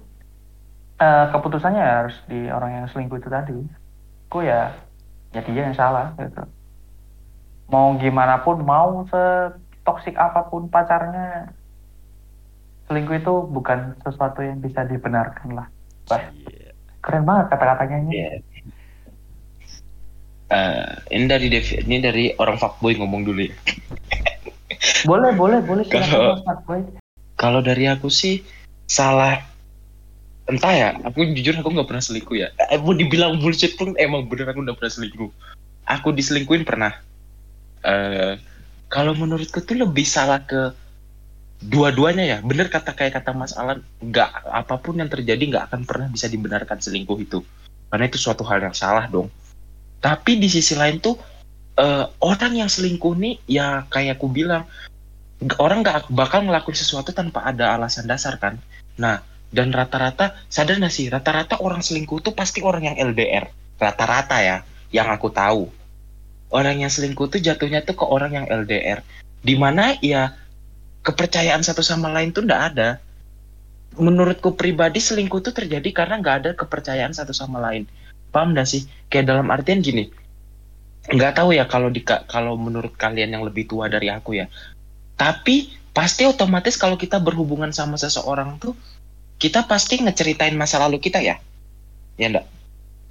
eh, 1.03 1.27
keputusannya 1.35 1.83
harus 1.83 2.17
di 2.31 2.47
orang 2.47 2.71
yang 2.81 2.87
selingkuh 2.95 3.19
itu 3.19 3.29
tadi. 3.29 3.59
Aku 4.31 4.47
ya, 4.47 4.71
ya 5.35 5.43
dia 5.43 5.63
yang 5.67 5.75
salah 5.75 6.15
gitu. 6.15 6.47
Mau 7.67 7.99
gimana 7.99 8.47
pun, 8.47 8.63
mau 8.63 9.03
toksik 9.83 10.15
apa 10.15 10.47
pun 10.47 10.71
pacarnya, 10.71 11.51
selingkuh 12.87 13.19
itu 13.19 13.35
bukan 13.51 13.99
sesuatu 14.07 14.43
yang 14.43 14.63
bisa 14.63 14.87
dibenarkan 14.87 15.55
lah. 15.55 15.67
Wah, 16.11 16.23
keren 17.03 17.27
banget 17.27 17.55
kata-katanya 17.55 17.97
ini. 18.07 18.15
Eh, 20.51 20.91
ini 21.15 21.25
dari 21.31 21.47
Devi, 21.47 21.79
ini 21.87 22.03
dari 22.03 22.25
orang 22.35 22.59
fuckboy 22.59 22.99
ngomong 22.99 23.23
dulu 23.23 23.47
ya. 23.47 23.55
Boleh, 25.05 25.33
boleh, 25.37 25.61
boleh 25.61 25.85
Kalau-. 25.89 26.41
Kalau 27.41 27.61
dari 27.65 27.89
aku 27.89 28.13
sih 28.13 28.45
salah 28.85 29.41
entah 30.51 30.75
ya, 30.75 30.91
aku 31.07 31.31
jujur 31.33 31.55
aku 31.57 31.71
nggak 31.73 31.89
pernah 31.89 32.05
selingkuh 32.05 32.37
ya. 32.37 32.49
Eh, 32.69 32.77
mau 32.77 32.93
dibilang 32.93 33.39
bullshit 33.39 33.79
pun 33.79 33.95
emang 33.97 34.27
bener 34.27 34.51
aku 34.51 34.61
nggak 34.67 34.77
pernah 34.77 34.93
selingkuh. 34.93 35.31
Aku 35.89 36.13
diselingkuhin 36.13 36.67
pernah. 36.67 36.93
Eh, 37.87 38.37
kalau 38.91 39.15
menurutku 39.15 39.63
tuh 39.63 39.79
lebih 39.79 40.05
salah 40.05 40.43
ke 40.43 40.75
dua-duanya 41.65 42.25
ya. 42.27 42.39
Bener 42.43 42.67
kata 42.69 42.93
kayak 42.93 43.23
kata 43.23 43.31
Mas 43.33 43.55
Alan, 43.55 43.81
nggak 44.03 44.51
apa 44.51 44.75
pun 44.83 44.99
yang 44.99 45.09
terjadi 45.09 45.41
nggak 45.41 45.65
akan 45.71 45.81
pernah 45.87 46.09
bisa 46.11 46.27
dibenarkan 46.27 46.83
selingkuh 46.83 47.19
itu. 47.23 47.41
Karena 47.89 48.05
itu 48.11 48.19
suatu 48.19 48.43
hal 48.45 48.61
yang 48.61 48.75
salah 48.75 49.07
dong. 49.07 49.31
Tapi 50.01 50.41
di 50.41 50.49
sisi 50.49 50.75
lain 50.75 50.99
tuh 50.99 51.15
eh, 51.81 52.05
orang 52.21 52.53
yang 52.53 52.71
selingkuh 52.71 53.17
nih 53.17 53.35
ya 53.49 53.89
kayak 53.89 54.21
aku 54.21 54.29
bilang 54.29 54.69
orang 55.57 55.81
nggak 55.81 56.13
bakal 56.13 56.45
ngelakuin 56.45 56.77
sesuatu 56.77 57.17
tanpa 57.17 57.49
ada 57.49 57.73
alasan 57.73 58.05
dasar 58.05 58.37
kan. 58.37 58.61
Nah, 59.01 59.25
dan 59.51 59.73
rata-rata 59.73 60.37
sadar 60.53 60.77
nggak 60.77 60.93
sih 60.93 61.09
rata-rata 61.09 61.59
orang 61.65 61.81
selingkuh 61.81 62.21
tuh 62.21 62.37
pasti 62.37 62.61
orang 62.61 62.93
yang 62.93 62.97
LDR. 63.01 63.49
Rata-rata 63.81 64.37
ya, 64.45 64.61
yang 64.93 65.09
aku 65.09 65.33
tahu. 65.33 65.73
Orang 66.53 66.85
yang 66.85 66.93
selingkuh 66.93 67.33
tuh 67.33 67.41
jatuhnya 67.41 67.81
tuh 67.81 67.97
ke 67.97 68.05
orang 68.05 68.37
yang 68.37 68.47
LDR. 68.47 69.01
Di 69.41 69.57
mana 69.57 69.97
ya 70.05 70.37
kepercayaan 71.01 71.65
satu 71.65 71.81
sama 71.81 72.13
lain 72.13 72.37
tuh 72.37 72.45
nggak 72.45 72.63
ada. 72.77 73.01
Menurutku 73.97 74.55
pribadi 74.55 75.01
selingkuh 75.01 75.41
tuh 75.41 75.57
terjadi 75.57 75.89
karena 75.91 76.21
nggak 76.21 76.37
ada 76.45 76.51
kepercayaan 76.53 77.17
satu 77.17 77.33
sama 77.33 77.59
lain. 77.65 77.89
Paham 78.31 78.53
nggak 78.53 78.69
sih? 78.69 78.85
Kayak 79.09 79.35
dalam 79.35 79.49
artian 79.49 79.81
gini, 79.83 80.13
nggak 81.09 81.33
tahu 81.41 81.57
ya 81.57 81.65
kalau 81.65 81.89
di 81.89 82.05
kalau 82.05 82.61
menurut 82.61 82.93
kalian 82.93 83.33
yang 83.33 83.45
lebih 83.47 83.65
tua 83.65 83.89
dari 83.89 84.13
aku 84.13 84.37
ya. 84.37 84.53
Tapi 85.17 85.73
pasti 85.97 86.29
otomatis 86.29 86.77
kalau 86.77 87.01
kita 87.01 87.17
berhubungan 87.17 87.73
sama 87.73 87.97
seseorang 87.97 88.61
tuh 88.61 88.77
kita 89.41 89.65
pasti 89.65 90.05
ngeceritain 90.05 90.53
masa 90.53 90.77
lalu 90.83 91.01
kita 91.01 91.25
ya. 91.25 91.41
Ya 92.21 92.27
enggak 92.29 92.47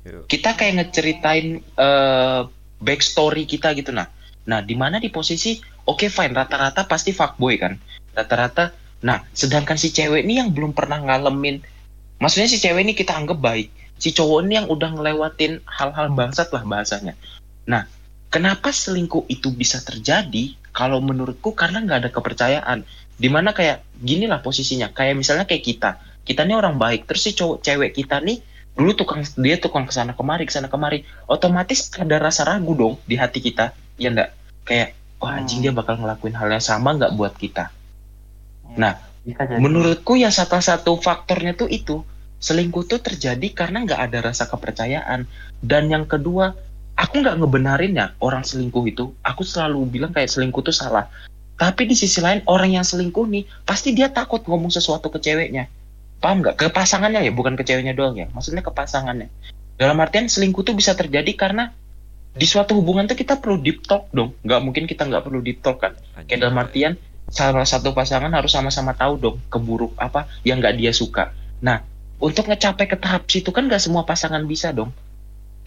Yuk. 0.06 0.30
kita 0.30 0.54
kayak 0.54 0.74
ngeceritain 0.86 1.66
eh, 1.66 2.42
backstory 2.78 3.50
kita 3.50 3.74
gitu 3.74 3.90
nah. 3.90 4.08
Nah 4.46 4.62
di 4.62 4.78
mana 4.78 5.02
di 5.02 5.10
posisi 5.10 5.58
oke 5.90 6.08
fine 6.14 6.34
rata-rata 6.38 6.86
pasti 6.86 7.10
fuckboy 7.10 7.58
kan. 7.58 7.74
Rata-rata 8.14 8.74
nah 9.00 9.26
sedangkan 9.34 9.80
si 9.80 9.90
cewek 9.96 10.28
ini 10.28 10.44
yang 10.44 10.52
belum 10.52 10.76
pernah 10.76 11.00
ngalamin 11.00 11.64
maksudnya 12.20 12.52
si 12.52 12.60
cewek 12.62 12.86
ini 12.86 12.94
kita 12.94 13.18
anggap 13.18 13.42
baik. 13.42 13.74
Si 14.00 14.16
cowok 14.16 14.48
ini 14.48 14.56
yang 14.64 14.68
udah 14.72 14.96
ngelewatin 14.96 15.60
hal-hal 15.68 16.08
bangsat 16.16 16.48
lah 16.56 16.64
bahasanya 16.64 17.20
nah 17.70 17.86
kenapa 18.34 18.74
selingkuh 18.74 19.30
itu 19.30 19.54
bisa 19.54 19.78
terjadi 19.86 20.58
kalau 20.74 21.02
menurutku 21.04 21.54
karena 21.54 21.84
nggak 21.84 22.00
ada 22.08 22.10
kepercayaan? 22.14 22.80
Di 23.20 23.28
mana 23.28 23.52
kayak 23.52 23.84
gini 24.00 24.32
lah 24.32 24.40
posisinya. 24.40 24.96
Kayak 24.96 25.20
misalnya 25.20 25.46
kayak 25.46 25.64
kita. 25.66 26.00
Kita 26.24 26.46
nih 26.46 26.56
orang 26.56 26.80
baik 26.80 27.10
terus 27.10 27.26
si 27.26 27.34
cowok 27.36 27.66
cewek 27.66 27.92
kita 27.98 28.22
nih 28.22 28.40
dulu 28.80 28.96
tukang 28.96 29.28
dia 29.36 29.60
tukang 29.60 29.84
ke 29.84 29.92
sana 29.92 30.16
kemari 30.16 30.48
ke 30.48 30.54
sana 30.56 30.72
kemari. 30.72 31.04
Otomatis 31.28 31.92
ada 32.00 32.16
rasa 32.22 32.48
ragu 32.48 32.72
dong 32.78 32.96
di 33.04 33.20
hati 33.20 33.44
kita 33.44 33.76
ya 34.00 34.14
enggak 34.14 34.32
kayak 34.64 34.96
wah 35.20 35.36
anjing 35.36 35.60
Hmm. 35.60 35.66
dia 35.68 35.74
bakal 35.76 36.00
ngelakuin 36.00 36.36
hal 36.38 36.48
yang 36.48 36.64
sama 36.64 36.96
nggak 36.96 37.12
buat 37.20 37.36
kita? 37.36 37.74
Nah, 38.80 38.96
bisa 39.26 39.44
jadi. 39.44 39.60
menurutku 39.60 40.16
ya 40.16 40.32
salah 40.32 40.64
satu 40.64 40.96
faktornya 40.96 41.58
tuh 41.58 41.68
itu. 41.68 42.06
Selingkuh 42.40 42.88
tuh 42.88 43.04
terjadi 43.04 43.52
karena 43.52 43.84
nggak 43.84 44.00
ada 44.00 44.32
rasa 44.32 44.48
kepercayaan. 44.48 45.28
Dan 45.60 45.92
yang 45.92 46.08
kedua 46.08 46.56
aku 47.00 47.24
nggak 47.24 47.40
ngebenarin 47.40 47.96
ya 47.96 48.06
orang 48.20 48.44
selingkuh 48.44 48.84
itu. 48.92 49.16
Aku 49.24 49.48
selalu 49.48 49.88
bilang 49.88 50.12
kayak 50.12 50.28
selingkuh 50.28 50.60
tuh 50.60 50.76
salah. 50.76 51.08
Tapi 51.56 51.88
di 51.88 51.96
sisi 51.96 52.20
lain 52.20 52.44
orang 52.48 52.76
yang 52.76 52.84
selingkuh 52.84 53.24
nih 53.24 53.48
pasti 53.64 53.96
dia 53.96 54.12
takut 54.12 54.44
ngomong 54.44 54.72
sesuatu 54.72 55.08
ke 55.08 55.24
ceweknya. 55.24 55.72
Paham 56.20 56.44
nggak? 56.44 56.60
Ke 56.60 56.68
pasangannya 56.68 57.24
ya 57.24 57.32
bukan 57.32 57.56
ke 57.56 57.64
ceweknya 57.64 57.96
doang 57.96 58.20
ya. 58.20 58.28
Maksudnya 58.36 58.60
ke 58.60 58.72
pasangannya. 58.76 59.32
Dalam 59.80 59.96
artian 60.04 60.28
selingkuh 60.28 60.68
tuh 60.68 60.76
bisa 60.76 60.92
terjadi 60.92 61.32
karena 61.40 61.72
di 62.36 62.44
suatu 62.44 62.76
hubungan 62.76 63.08
tuh 63.08 63.16
kita 63.16 63.40
perlu 63.40 63.64
deep 63.64 63.88
talk 63.88 64.12
dong. 64.12 64.36
Nggak 64.44 64.60
mungkin 64.60 64.84
kita 64.84 65.08
nggak 65.08 65.24
perlu 65.24 65.40
deep 65.40 65.64
talk 65.64 65.80
kan. 65.80 65.96
Kayak 66.28 66.48
dalam 66.48 66.60
artian 66.60 66.94
salah 67.32 67.64
satu 67.64 67.96
pasangan 67.96 68.32
harus 68.36 68.52
sama-sama 68.52 68.92
tahu 68.92 69.16
dong 69.22 69.38
keburuk 69.48 69.96
apa 69.96 70.28
yang 70.44 70.60
nggak 70.60 70.76
dia 70.76 70.92
suka. 70.92 71.32
Nah, 71.64 71.80
untuk 72.20 72.52
ngecapai 72.52 72.88
ke 72.88 73.00
tahap 73.00 73.28
situ 73.32 73.56
kan 73.56 73.72
nggak 73.72 73.80
semua 73.80 74.04
pasangan 74.04 74.44
bisa 74.44 74.76
dong. 74.76 74.92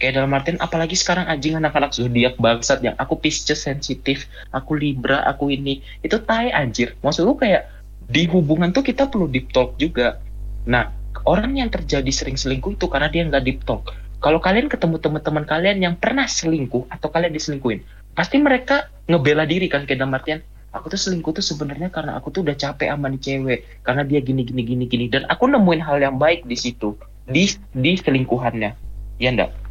Kayak 0.03 0.19
dalam 0.19 0.35
artian 0.35 0.59
apalagi 0.59 0.99
sekarang 0.99 1.31
anjing 1.31 1.55
anak-anak 1.55 1.95
zodiak 1.95 2.35
bangsat 2.35 2.83
yang 2.83 2.91
aku 2.99 3.15
Pisces 3.23 3.63
sensitif, 3.63 4.27
aku 4.51 4.75
Libra, 4.75 5.23
aku 5.23 5.47
ini 5.47 5.79
itu 6.03 6.19
tai 6.19 6.51
anjir. 6.51 6.91
Maksud 6.99 7.23
lu 7.23 7.39
kayak 7.39 7.71
di 8.11 8.27
hubungan 8.27 8.75
tuh 8.75 8.83
kita 8.83 9.07
perlu 9.07 9.31
deep 9.31 9.55
talk 9.55 9.79
juga. 9.79 10.19
Nah, 10.67 10.91
orang 11.23 11.55
yang 11.55 11.71
terjadi 11.71 12.11
sering 12.11 12.35
selingkuh 12.35 12.75
itu 12.75 12.91
karena 12.91 13.07
dia 13.07 13.23
nggak 13.23 13.47
deep 13.47 13.63
talk. 13.63 13.95
Kalau 14.19 14.43
kalian 14.43 14.67
ketemu 14.67 14.99
teman-teman 14.99 15.47
kalian 15.47 15.79
yang 15.79 15.95
pernah 15.95 16.27
selingkuh 16.27 16.83
atau 16.91 17.07
kalian 17.07 17.31
diselingkuhin, 17.31 17.79
pasti 18.11 18.43
mereka 18.43 18.91
ngebela 19.07 19.47
diri 19.47 19.71
kan 19.71 19.87
kayak 19.87 20.03
dalam 20.03 20.19
artian 20.19 20.43
aku 20.75 20.91
tuh 20.91 20.99
selingkuh 20.99 21.31
tuh 21.39 21.45
sebenarnya 21.45 21.87
karena 21.87 22.19
aku 22.19 22.27
tuh 22.27 22.43
udah 22.43 22.59
capek 22.59 22.91
sama 22.91 23.07
nih 23.07 23.21
cewek 23.23 23.59
karena 23.87 24.03
dia 24.03 24.19
gini 24.19 24.43
gini 24.43 24.67
gini 24.67 24.83
gini 24.89 25.05
dan 25.07 25.23
aku 25.29 25.47
nemuin 25.47 25.79
hal 25.79 26.01
yang 26.01 26.17
baik 26.17 26.43
di 26.43 26.57
situ 26.57 26.97
di 27.29 27.47
di 27.77 27.93
selingkuhannya 27.95 28.71
ya 29.21 29.29
enggak 29.29 29.62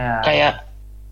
ya, 0.00 0.14
kayak 0.24 0.52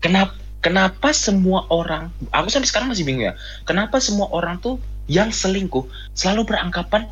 kenapa 0.01 0.33
kenapa 0.59 1.13
semua 1.13 1.69
orang 1.69 2.09
aku 2.33 2.49
sampai 2.49 2.67
sekarang 2.67 2.89
masih 2.89 3.05
bingung 3.05 3.29
ya 3.29 3.33
kenapa 3.63 4.01
semua 4.01 4.27
orang 4.33 4.57
tuh 4.57 4.81
yang 5.05 5.29
selingkuh 5.29 5.85
selalu 6.17 6.49
beranggapan 6.49 7.05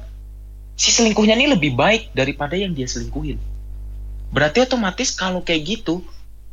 si 0.78 0.94
selingkuhnya 0.94 1.34
ini 1.34 1.50
lebih 1.50 1.74
baik 1.74 2.14
daripada 2.14 2.54
yang 2.54 2.72
dia 2.78 2.86
selingkuhin? 2.86 3.42
Berarti 4.30 4.62
otomatis 4.62 5.10
kalau 5.18 5.42
kayak 5.42 5.66
gitu 5.82 6.06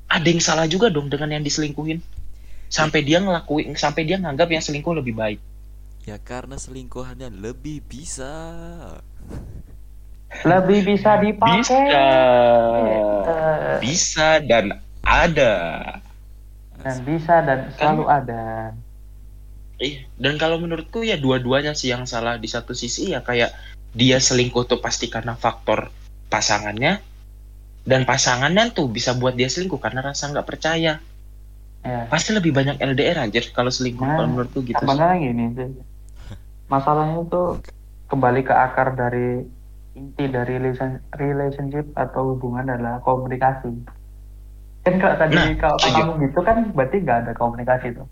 ada 0.08 0.24
yang 0.24 0.40
salah 0.40 0.64
juga 0.64 0.88
dong 0.88 1.12
dengan 1.12 1.36
yang 1.38 1.44
diselingkuhin. 1.44 2.00
Sampai 2.72 3.04
dia 3.04 3.20
ngelakuin 3.20 3.76
sampai 3.76 4.08
dia 4.08 4.16
nganggap 4.18 4.48
yang 4.48 4.64
selingkuh 4.64 4.96
lebih 4.96 5.14
baik. 5.14 5.38
Ya 6.08 6.16
karena 6.16 6.56
selingkuhannya 6.56 7.28
lebih 7.30 7.84
bisa. 7.84 8.32
lebih 10.42 10.82
bisa 10.82 11.14
dipakai. 11.22 11.62
Bisa. 11.62 11.78
Eh, 11.78 13.76
bisa 13.78 14.42
dan 14.42 14.82
ada. 15.04 15.52
Dan 16.80 16.96
bisa 17.06 17.40
dan 17.44 17.70
selalu 17.78 18.04
ada. 18.10 18.74
Iya, 19.78 20.06
dan 20.18 20.38
kalau 20.38 20.58
menurutku 20.62 21.02
ya 21.02 21.18
dua-duanya 21.18 21.74
sih 21.74 21.90
yang 21.90 22.06
salah 22.06 22.38
di 22.38 22.46
satu 22.46 22.72
sisi 22.72 23.10
ya 23.10 23.20
kayak 23.20 23.50
dia 23.94 24.18
selingkuh 24.18 24.66
tuh 24.66 24.78
pasti 24.78 25.10
karena 25.10 25.34
faktor 25.34 25.90
pasangannya 26.30 27.02
dan 27.84 28.06
pasangannya 28.06 28.70
tuh 28.70 28.88
bisa 28.88 29.14
buat 29.18 29.34
dia 29.34 29.50
selingkuh 29.50 29.78
karena 29.82 30.00
rasa 30.00 30.30
nggak 30.30 30.46
percaya. 30.46 31.02
ya. 31.84 32.00
Pasti 32.08 32.32
lebih 32.32 32.54
banyak 32.54 32.80
LDR 32.80 33.28
anjir 33.28 33.50
kalau 33.52 33.68
selingkuh 33.68 34.02
Nah, 34.06 34.16
kalau 34.18 34.28
menurutku 34.30 34.64
gitu. 34.64 34.78
sebenarnya 34.78 35.16
gini 35.20 35.44
masalahnya 36.64 37.28
itu 37.28 37.42
kembali 38.08 38.40
ke 38.40 38.54
akar 38.56 38.96
dari 38.96 39.44
inti 39.94 40.24
dari 40.26 40.58
relation- 40.58 41.02
relationship 41.14 41.86
atau 41.94 42.34
hubungan 42.34 42.66
adalah 42.66 42.98
komunikasi 43.04 43.70
kan 44.84 44.94
kalau 45.00 45.16
tadi 45.16 45.34
Nah, 45.34 45.48
kalau 45.56 45.76
kamu 45.80 46.12
gitu 46.28 46.38
kan 46.44 46.56
berarti 46.76 46.96
nggak 47.00 47.18
ada 47.24 47.32
komunikasi 47.32 47.88
tuh. 47.96 48.06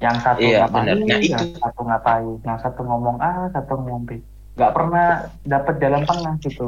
Yang 0.00 0.16
satu 0.24 0.40
Iya, 0.40 0.66
ngapain. 0.66 0.84
Nah, 0.88 1.04
yang 1.06 1.22
itu. 1.22 1.44
satu 1.60 1.80
ngapain 1.84 2.34
yang 2.42 2.58
satu 2.58 2.80
ngomong 2.82 3.16
A 3.20 3.32
satu 3.52 3.72
ngomong 3.76 4.02
B. 4.08 4.10
Nggak 4.56 4.72
pernah 4.72 5.08
dapat 5.44 5.74
jalan 5.78 6.02
tengah 6.08 6.34
gitu. 6.40 6.66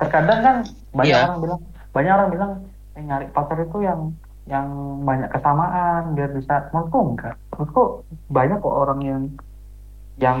Terkadang 0.00 0.40
kan 0.40 0.56
banyak 0.96 1.12
Iya. 1.12 1.24
orang 1.28 1.38
bilang 1.44 1.60
banyak 1.92 2.12
orang 2.12 2.30
bilang 2.32 2.52
eh, 2.96 3.02
nyari 3.04 3.26
pacar 3.30 3.58
itu 3.60 3.78
yang 3.84 4.00
yang 4.48 4.66
banyak 5.04 5.28
kesamaan 5.28 6.16
biar 6.16 6.30
bisa. 6.32 6.54
Menurutku 6.72 6.98
enggak. 7.14 7.34
Menurutku 7.52 7.82
banyak 8.32 8.58
kok 8.58 8.74
orang 8.74 9.00
yang 9.04 9.22
yang 10.18 10.40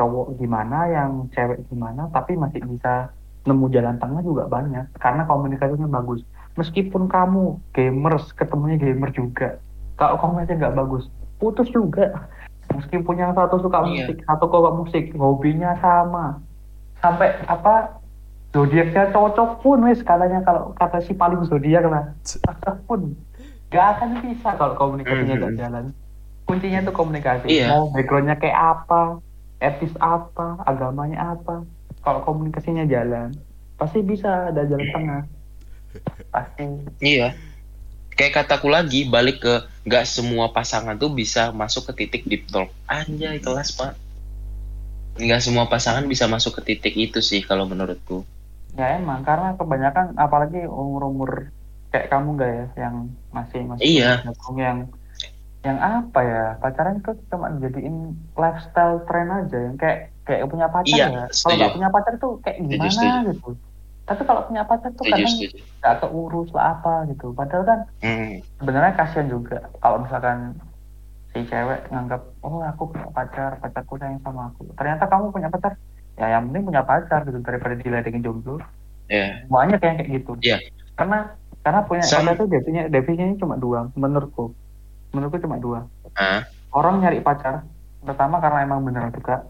cowok 0.00 0.38
gimana 0.40 0.88
yang 0.88 1.28
cewek 1.36 1.60
gimana 1.68 2.08
tapi 2.08 2.40
masih 2.40 2.64
bisa 2.64 3.12
nemu 3.44 3.66
jalan 3.68 3.98
tengah 3.98 4.22
juga 4.22 4.46
banyak. 4.46 4.86
Karena 4.96 5.26
komunikasinya 5.26 5.90
bagus 5.90 6.22
meskipun 6.58 7.06
kamu 7.06 7.58
gamers 7.74 8.32
ketemunya 8.34 8.76
gamer 8.80 9.10
juga 9.12 9.60
kalau 10.00 10.16
komunikasinya 10.16 10.56
nggak 10.64 10.76
bagus. 10.80 11.04
Putus 11.36 11.68
juga. 11.68 12.32
Meskipun 12.72 13.20
yang 13.20 13.36
satu 13.36 13.60
suka 13.60 13.84
Iya. 13.84 14.08
musik 14.08 14.24
satu 14.24 14.44
suka 14.48 14.70
musik 14.72 15.04
hobinya 15.12 15.76
sama. 15.76 16.40
Sampai 17.04 17.36
apa 17.44 18.00
zodiaknya 18.56 19.12
cocok 19.12 19.60
pun 19.60 19.84
wes 19.84 20.00
katanya 20.00 20.40
kalau 20.40 20.72
kata 20.72 21.04
si 21.04 21.12
paling 21.12 21.44
zodiak 21.44 21.84
lah. 21.84 22.16
Cocok 22.24 22.76
pun. 22.88 23.00
Nggak 23.68 23.86
akan 23.92 24.08
bisa 24.24 24.48
kalau 24.56 24.74
komunikasinya 24.80 25.34
nggak 25.36 25.54
jalan. 25.60 25.84
Kuncinya 26.48 26.80
tuh 26.80 26.94
komunikasi. 26.96 27.46
Iya. 27.52 27.68
mau 27.76 27.92
backgroundnya 27.92 28.40
kayak 28.40 28.56
apa 28.56 29.20
etis 29.60 29.92
apa 30.00 30.64
agamanya 30.64 31.36
apa. 31.36 31.60
Kalau 32.00 32.24
komunikasinya 32.24 32.88
jalan 32.88 33.36
pasti 33.76 34.00
bisa 34.00 34.48
ada 34.48 34.64
jalan 34.64 34.88
tengah 34.96 35.22
pasti 36.28 36.64
Iya. 36.98 37.34
Kayak 38.10 38.44
kataku 38.44 38.68
lagi 38.68 39.04
balik 39.04 39.40
ke 39.40 39.54
nggak 39.82 40.04
semua 40.04 40.48
pasangan 40.48 40.92
tuh 40.94 41.08
bisa 41.08 41.50
masuk 41.50 41.88
ke 41.88 42.04
titik 42.04 42.22
deep 42.24 42.44
talk. 42.46 42.68
Anjay 42.84 43.38
kelas 43.38 43.72
pak. 43.72 43.96
Nggak 45.16 45.40
semua 45.40 45.64
pasangan 45.66 46.04
bisa 46.04 46.24
masuk 46.24 46.56
ke 46.56 46.72
titik 46.72 46.94
itu 46.94 47.20
sih 47.20 47.40
kalau 47.40 47.64
menurutku. 47.64 48.22
ya 48.70 48.94
emang 48.94 49.20
karena 49.20 49.50
kebanyakan 49.52 50.14
apalagi 50.14 50.62
umur 50.62 51.02
umur 51.04 51.30
kayak 51.88 52.06
kamu 52.06 52.38
gak 52.38 52.50
ya 52.50 52.66
yang 52.80 52.96
masih 53.28 53.66
masih 53.66 53.82
Iya. 53.82 54.12
yang 54.54 54.86
yang 55.60 55.76
apa 55.76 56.20
ya 56.22 56.44
pacaran 56.56 56.96
itu 56.96 57.10
cuma 57.26 57.50
jadiin 57.52 58.14
lifestyle 58.32 59.02
tren 59.04 59.26
aja 59.28 59.58
yang 59.60 59.74
kayak 59.74 60.14
kayak 60.22 60.46
punya 60.46 60.70
pacar 60.70 60.86
Iya, 60.88 61.02
ya 61.02 61.10
kalau 61.10 61.34
setuju. 61.34 61.58
nggak 61.58 61.72
punya 61.74 61.88
pacar 61.90 62.12
tuh 62.16 62.32
kayak 62.40 62.56
Setuju, 62.56 62.70
gimana 62.78 62.94
setuju. 62.94 63.26
gitu 63.26 63.50
tapi 64.04 64.22
kalau 64.24 64.42
punya 64.44 64.62
pacar 64.62 64.90
tuh 64.92 65.04
kadang 65.04 65.30
nggak 65.78 65.94
keurus 66.00 66.50
lah 66.50 66.74
apa 66.74 67.06
gitu. 67.06 67.30
Padahal 67.30 67.62
kan 67.62 67.78
Hmm. 68.00 68.42
sebenarnya 68.58 68.92
kasihan 68.94 69.26
juga 69.26 69.58
kalau 69.78 70.02
misalkan 70.02 70.58
si 71.30 71.46
cewek 71.46 71.86
nganggap 71.88 72.18
oh 72.40 72.58
aku 72.60 72.90
punya 72.90 73.06
pacar 73.10 73.50
pacarku 73.58 73.94
sayang 73.96 74.18
sama 74.20 74.50
aku. 74.50 74.66
Ternyata 74.74 75.06
kamu 75.06 75.30
punya 75.30 75.46
pacar? 75.46 75.78
Ya 76.18 76.26
yang 76.28 76.50
penting 76.50 76.66
punya 76.66 76.82
pacar 76.82 77.22
gitu 77.22 77.38
daripada 77.40 77.74
diledengin 77.74 78.20
jomblo. 78.20 78.58
Ya. 79.06 79.42
banyak 79.46 79.78
yang 79.78 79.96
kayak 79.98 80.10
gitu. 80.12 80.32
Iya. 80.40 80.58
karena 80.94 81.34
karena 81.60 81.80
punya 81.82 82.02
Sama- 82.02 82.30
pacar 82.30 82.34
itu 82.36 82.44
definisinya 82.46 82.84
definisinya 82.88 83.36
cuma 83.38 83.54
dua 83.56 83.78
menurutku. 83.94 84.54
Menurutku 85.10 85.38
cuma 85.40 85.58
dua. 85.58 85.86
Ah. 86.14 86.42
orang 86.70 87.02
nyari 87.02 87.18
pacar 87.18 87.62
pertama 88.00 88.38
karena 88.38 88.62
emang 88.62 88.82
beneran 88.82 89.10
suka. 89.10 89.46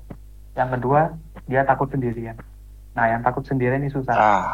Yang 0.52 0.68
kedua 0.76 1.00
dia 1.44 1.64
takut 1.64 1.88
sendirian 1.88 2.36
nah 2.90 3.07
yang 3.07 3.22
takut 3.22 3.46
sendirian 3.46 3.81
ini 3.81 3.90
susah. 3.90 4.14
Ah. 4.14 4.46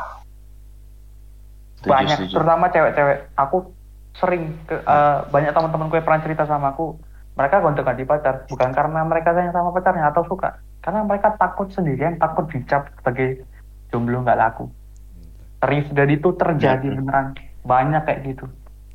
Setuju, 1.76 1.92
banyak 1.92 2.16
setuju. 2.18 2.34
terutama 2.40 2.64
cewek-cewek. 2.68 3.18
Aku 3.36 3.56
sering 4.16 4.56
ke, 4.64 4.80
eh, 4.80 5.18
banyak 5.28 5.52
teman-temanku 5.52 5.94
yang 5.94 6.06
pernah 6.08 6.22
cerita 6.24 6.42
sama 6.48 6.72
aku. 6.72 6.96
Mereka 7.36 7.60
gonta 7.60 7.84
ganti 7.84 8.08
pacar 8.08 8.48
bukan 8.48 8.72
karena 8.72 9.04
mereka 9.04 9.36
sayang 9.36 9.52
sama 9.52 9.68
pacarnya 9.68 10.08
atau 10.08 10.24
suka. 10.24 10.56
Karena 10.80 11.04
mereka 11.04 11.36
takut 11.36 11.68
sendirian 11.68 12.16
takut 12.16 12.48
dicap 12.48 12.88
sebagai 12.96 13.44
jomblo 13.92 14.24
nggak 14.24 14.40
laku. 14.40 14.72
Serius 15.60 15.88
dan 15.92 16.08
itu 16.08 16.32
terjadi 16.32 16.88
Mhm. 16.88 16.96
beneran. 16.96 17.26
Banyak 17.60 18.02
kayak 18.08 18.20
gitu. 18.24 18.44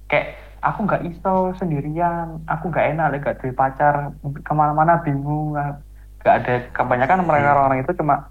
Kayak 0.09 0.41
aku 0.65 0.89
nggak 0.89 1.05
iso 1.05 1.53
sendirian. 1.61 2.41
Aku 2.49 2.73
nggak 2.73 2.97
enak 2.97 3.05
lagi 3.13 3.21
gak 3.21 3.53
pacar. 3.53 4.09
Ke 4.41 4.53
mana-mana 4.57 5.05
bingung 5.05 5.53
nggak 5.53 6.33
ada. 6.41 6.53
Kebanyakan 6.73 7.29
mereka 7.29 7.45
Hmm. 7.45 7.53
orang-orang 7.61 7.79
itu 7.85 7.93
cuma 7.93 8.25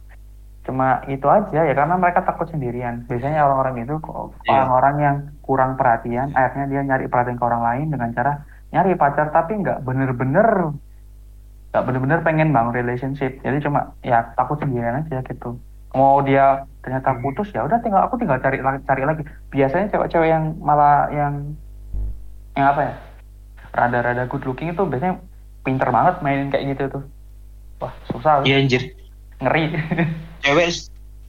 cuma 0.61 1.01
itu 1.09 1.25
aja 1.25 1.64
ya 1.64 1.73
karena 1.73 1.96
mereka 1.96 2.20
takut 2.23 2.46
sendirian. 2.46 3.09
Biasanya 3.09 3.42
orang-orang 3.42 3.83
itu 3.83 3.96
Iya. 3.96 4.53
orang-orang 4.53 4.94
yang 5.01 5.16
kurang 5.40 5.75
perhatian 5.75 6.31
akhirnya 6.33 6.66
dia 6.68 6.81
nyari 6.85 7.09
perhatian 7.09 7.40
ke 7.40 7.44
orang 7.44 7.62
lain 7.64 7.87
dengan 7.90 8.12
cara 8.12 8.33
nyari 8.70 8.94
pacar 8.94 9.33
tapi 9.33 9.57
nggak 9.59 9.83
bener-bener 9.83 10.70
nggak 11.70 11.85
bener-bener 11.87 12.18
pengen 12.20 12.53
bangun 12.53 12.75
relationship. 12.75 13.40
Jadi 13.40 13.62
cuma 13.62 13.94
ya 14.03 14.31
takut 14.35 14.59
sendirian 14.59 15.01
aja 15.01 15.23
gitu. 15.23 15.57
Mau 15.90 16.23
dia 16.23 16.62
ternyata 16.85 17.14
Hmm. 17.14 17.20
putus 17.20 17.51
ya 17.51 17.64
udah 17.64 17.81
tinggal 17.81 18.07
aku 18.07 18.14
tinggal 18.14 18.38
cari 18.38 18.61
lagi 18.61 18.85
cari 18.85 19.03
lagi. 19.03 19.23
Biasanya 19.51 19.90
cewek-cewek 19.90 20.29
yang 20.29 20.55
malah 20.61 21.09
yang 21.11 21.57
yang 22.55 22.66
apa 22.68 22.81
ya 22.85 22.94
rada-rada 23.70 24.27
good 24.27 24.42
looking 24.44 24.70
itu 24.70 24.83
biasanya 24.83 25.18
pinter 25.62 25.88
banget 25.88 26.14
mainin 26.20 26.51
kayak 26.51 26.75
gitu 26.75 27.01
tuh. 27.01 27.03
Wah 27.81 27.94
susah. 28.12 28.44
Iya 28.44 28.61
anjir. 28.61 28.83
ngeri 29.40 29.73
Cewek 30.40 30.68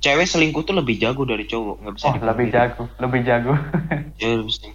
cewek 0.02 0.28
selingkuh 0.28 0.66
tuh 0.66 0.76
lebih 0.76 0.98
jago 0.98 1.24
dari 1.24 1.46
cowok, 1.46 1.76
nggak 1.86 1.94
bisa 1.94 2.06
oh 2.10 2.14
lebih 2.18 2.48
dipungkiri. 2.50 2.56
jago 2.58 2.84
lebih 2.98 3.22
jago 3.22 3.54
lebih 4.22 4.50
jago. 4.50 4.72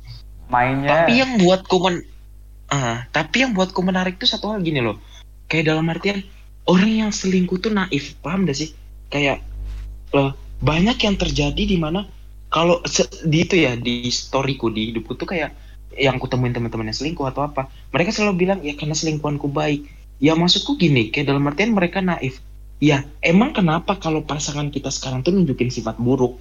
mainnya 0.47 1.03
Tapi 1.03 1.13
yang 1.19 1.33
buatku 1.43 1.77
men 1.83 1.97
ah, 2.71 3.03
tapi 3.11 3.43
yang 3.43 3.53
buatku 3.53 3.81
menarik 3.83 4.23
tuh 4.23 4.31
satu 4.31 4.55
hal 4.55 4.63
gini 4.63 4.79
loh. 4.79 5.03
Kayak 5.51 5.75
dalam 5.75 5.87
artian 5.91 6.23
orang 6.71 6.93
yang 7.07 7.11
selingkuh 7.11 7.59
tuh 7.59 7.75
naif, 7.75 8.15
paham 8.23 8.47
gak 8.47 8.59
sih? 8.59 8.71
Kayak 9.11 9.43
eh, 10.15 10.31
banyak 10.63 10.99
yang 11.03 11.19
terjadi 11.19 11.63
di 11.67 11.79
mana 11.79 12.07
kalau 12.47 12.79
di 13.27 13.39
itu 13.43 13.59
ya 13.59 13.75
di 13.75 14.07
storyku 14.07 14.71
di 14.71 14.95
hidupku 14.95 15.19
tuh 15.19 15.27
kayak 15.27 15.55
yang 15.97 16.21
kutemuin 16.21 16.53
teman-teman 16.53 16.93
yang 16.93 16.99
selingkuh 16.99 17.27
atau 17.27 17.43
apa, 17.43 17.73
mereka 17.91 18.13
selalu 18.13 18.47
bilang 18.47 18.61
ya 18.63 18.77
karena 18.77 18.95
selingkuhanku 18.95 19.49
baik. 19.51 19.89
Ya 20.17 20.33
maksudku 20.33 20.81
gini, 20.81 21.13
kayak 21.13 21.29
dalam 21.29 21.45
artian 21.45 21.77
mereka 21.77 22.01
naif. 22.01 22.41
Ya 22.77 23.09
emang 23.25 23.57
kenapa 23.57 23.97
kalau 23.97 24.21
pasangan 24.21 24.69
kita 24.69 24.93
sekarang 24.93 25.25
tuh 25.25 25.33
nunjukin 25.33 25.73
sifat 25.73 25.97
buruk? 25.97 26.37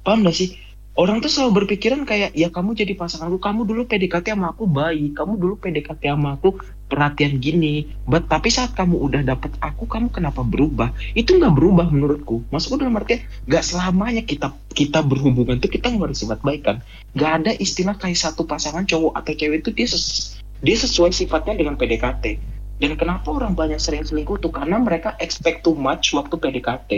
Paham 0.00 0.24
gak 0.24 0.36
sih? 0.36 0.56
Orang 0.98 1.22
tuh 1.22 1.30
selalu 1.30 1.62
berpikiran 1.62 2.02
kayak 2.02 2.34
ya 2.34 2.50
kamu 2.50 2.74
jadi 2.74 2.98
pasanganku, 2.98 3.38
kamu 3.38 3.70
dulu 3.70 3.86
PDKT 3.86 4.34
sama 4.34 4.50
aku 4.50 4.66
baik, 4.66 5.14
kamu 5.14 5.38
dulu 5.38 5.54
PDKT 5.62 6.10
sama 6.10 6.34
aku 6.34 6.58
perhatian 6.90 7.38
gini. 7.38 7.86
But 8.02 8.26
tapi 8.26 8.50
saat 8.50 8.74
kamu 8.74 8.98
udah 9.06 9.22
dapet 9.22 9.54
aku, 9.62 9.86
kamu 9.86 10.10
kenapa 10.10 10.42
berubah? 10.42 10.90
Itu 11.14 11.38
nggak 11.38 11.54
berubah 11.54 11.86
menurutku. 11.94 12.42
Maksudku 12.50 12.82
dalam 12.82 12.98
artian 12.98 13.22
nggak 13.46 13.62
selamanya 13.62 14.26
kita 14.26 14.50
kita 14.74 14.98
berhubungan 15.06 15.62
tuh 15.62 15.70
kita 15.70 15.86
ngeluarin 15.86 16.18
sifat 16.18 16.42
baik 16.42 16.66
kan. 16.66 16.82
Nggak 17.14 17.30
ada 17.30 17.50
istilah 17.62 17.94
kayak 17.94 18.18
satu 18.18 18.42
pasangan 18.42 18.82
cowok 18.82 19.22
atau 19.22 19.32
cewek 19.38 19.62
itu 19.62 19.70
dia 19.70 19.86
ses- 19.86 20.42
dia 20.66 20.74
sesuai 20.74 21.14
sifatnya 21.14 21.54
dengan 21.54 21.78
PDKT. 21.78 22.57
Dan 22.78 22.94
kenapa 22.94 23.34
orang 23.34 23.58
banyak 23.58 23.82
sering 23.82 24.06
selingkuh 24.06 24.38
tuh 24.38 24.54
karena 24.54 24.78
mereka 24.78 25.18
expect 25.18 25.66
too 25.66 25.74
much 25.74 26.14
waktu 26.14 26.38
PDKT 26.38 26.90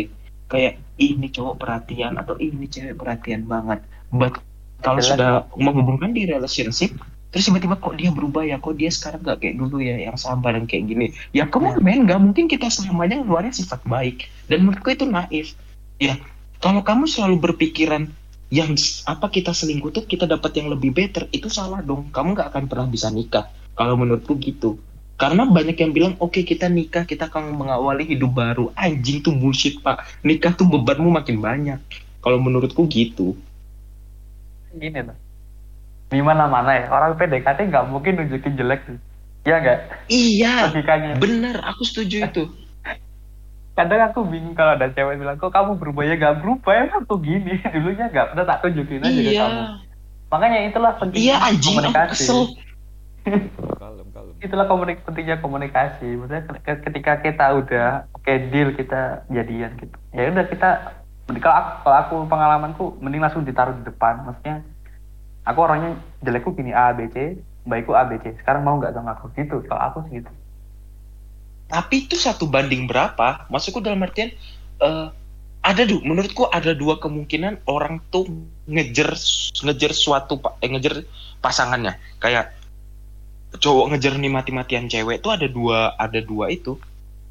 kayak 0.50 0.82
ini 1.00 1.30
cowok 1.32 1.56
perhatian 1.62 2.18
atau 2.20 2.36
ini 2.36 2.68
cewek 2.68 2.98
perhatian 2.98 3.48
banget. 3.48 3.80
But 4.12 4.42
kalau 4.84 5.00
sudah 5.00 5.46
menghubungkan 5.54 6.12
di 6.12 6.26
relationship, 6.26 6.98
terus 7.30 7.46
tiba-tiba 7.46 7.78
kok 7.78 7.94
dia 7.96 8.10
berubah 8.10 8.42
ya, 8.44 8.58
kok 8.58 8.76
dia 8.76 8.90
sekarang 8.90 9.22
gak 9.22 9.40
kayak 9.40 9.56
dulu 9.56 9.78
ya, 9.80 9.96
yang 10.10 10.18
sabar 10.18 10.58
dan 10.58 10.66
kayak 10.66 10.84
gini. 10.90 11.06
Ya 11.30 11.46
kamu 11.46 11.80
men, 11.80 12.04
gak 12.04 12.20
mungkin 12.20 12.50
kita 12.50 12.68
selamanya 12.68 13.22
ngeluarin 13.22 13.54
sifat 13.54 13.80
baik. 13.86 14.26
Dan 14.50 14.66
menurutku 14.66 14.90
itu 14.90 15.06
naif. 15.06 15.54
Ya, 16.02 16.18
kalau 16.58 16.82
kamu 16.82 17.06
selalu 17.06 17.38
berpikiran 17.38 18.10
yang 18.50 18.74
apa 19.06 19.30
kita 19.30 19.54
selingkuh 19.54 19.94
tuh 19.94 20.04
kita 20.10 20.26
dapat 20.26 20.50
yang 20.58 20.74
lebih 20.74 20.90
better, 20.90 21.30
itu 21.30 21.46
salah 21.46 21.80
dong. 21.80 22.10
Kamu 22.10 22.34
gak 22.34 22.50
akan 22.52 22.64
pernah 22.66 22.88
bisa 22.90 23.08
nikah. 23.08 23.46
Kalau 23.78 23.94
menurutku 23.94 24.34
gitu. 24.42 24.82
Karena 25.20 25.44
banyak 25.44 25.76
yang 25.76 25.92
bilang, 25.92 26.12
oke 26.16 26.40
kita 26.40 26.72
nikah, 26.72 27.04
kita 27.04 27.28
akan 27.28 27.52
mengawali 27.52 28.08
hidup 28.08 28.32
baru. 28.32 28.72
Anjing 28.72 29.20
tuh 29.20 29.36
bullshit 29.36 29.76
pak. 29.84 30.00
Nikah 30.24 30.56
tuh 30.56 30.64
bebanmu 30.64 31.12
makin 31.12 31.44
banyak. 31.44 31.76
Kalau 32.24 32.40
menurutku 32.40 32.88
gitu. 32.88 33.36
gini 34.70 35.02
loh 35.02 35.18
di 36.10 36.18
mana 36.18 36.50
mana 36.50 36.74
ya 36.74 36.86
orang 36.90 37.14
PDKT 37.14 37.70
nggak 37.70 37.86
mungkin 37.86 38.18
nunjukin 38.18 38.58
jelek 38.58 38.82
sih 38.82 38.98
ya 39.46 39.62
nggak 39.62 39.78
Iya, 40.10 40.68
logikanya 40.68 41.16
bener. 41.22 41.62
Aku 41.62 41.86
setuju 41.86 42.26
itu. 42.26 42.44
kadang 43.78 44.10
aku 44.10 44.26
bingung 44.26 44.52
kalau 44.58 44.74
ada 44.76 44.90
cewek 44.90 45.16
bilang 45.16 45.38
kok 45.38 45.54
kamu 45.54 45.78
berubah 45.78 46.04
ya 46.04 46.14
nggak 46.18 46.36
berubah 46.42 46.72
emang 46.84 47.02
tuh 47.06 47.22
gini 47.22 47.62
dulunya 47.72 48.10
nggak 48.10 48.34
pernah 48.34 48.44
tak 48.44 48.58
tunjukin 48.66 49.00
aja 49.06 49.20
ke 49.22 49.30
Iya, 49.30 49.40
kamu 49.46 49.62
makanya 50.30 50.58
itulah 50.66 50.92
pentingnya 50.98 51.22
iya 51.24 51.36
anjing. 51.40 51.74
Aku 51.78 51.82
komunikasi 51.86 52.10
kesel. 52.12 52.40
itulah 54.40 54.66
komunik 54.66 55.04
pentingnya 55.04 55.38
komunikasi. 55.38 56.16
Maksudnya 56.16 56.42
ke- 56.48 56.82
ketika 56.88 57.12
kita 57.20 57.46
udah 57.60 57.86
oke 58.16 58.32
deal 58.48 58.72
kita 58.74 59.22
jadian 59.28 59.76
gitu. 59.76 59.96
Ya 60.16 60.32
udah 60.32 60.44
kita 60.48 60.68
kalau 61.30 61.54
aku, 61.54 61.70
kalau 61.86 61.96
aku 61.96 62.14
pengalamanku 62.26 62.84
mending 62.98 63.22
langsung 63.22 63.46
ditaruh 63.46 63.76
di 63.76 63.84
depan. 63.86 64.26
Maksudnya 64.26 64.66
aku 65.46 65.58
orangnya 65.62 65.94
jelekku 66.24 66.56
gini 66.56 66.74
A 66.74 66.90
B 66.90 67.06
C 67.12 67.38
baikku 67.68 67.92
A 67.94 68.08
B 68.08 68.18
C. 68.18 68.34
Sekarang 68.40 68.66
mau 68.66 68.80
nggak 68.80 68.96
sama 68.96 69.14
aku 69.14 69.30
gitu. 69.36 69.62
Kalau 69.68 69.78
aku 69.78 69.98
sih 70.08 70.20
gitu. 70.20 70.30
Tapi 71.70 72.10
itu 72.10 72.18
satu 72.18 72.50
banding 72.50 72.90
berapa? 72.90 73.46
Maksudku 73.46 73.78
dalam 73.78 74.02
artian 74.02 74.34
eh, 74.82 75.08
ada 75.60 75.82
du, 75.84 76.00
menurutku 76.02 76.48
ada 76.50 76.72
dua 76.74 76.98
kemungkinan 76.98 77.68
orang 77.68 78.00
tuh 78.08 78.26
ngejer 78.66 79.12
ngejer 79.62 79.92
suatu 79.94 80.40
eh, 80.64 80.70
ngejer 80.72 81.06
pasangannya. 81.38 81.94
Kayak 82.18 82.58
cowok 83.58 83.94
ngejer 83.94 84.14
nih 84.20 84.30
mati-matian 84.30 84.86
cewek 84.86 85.24
tuh 85.24 85.34
ada 85.34 85.46
dua 85.50 85.96
ada 85.98 86.20
dua 86.22 86.52
itu. 86.52 86.78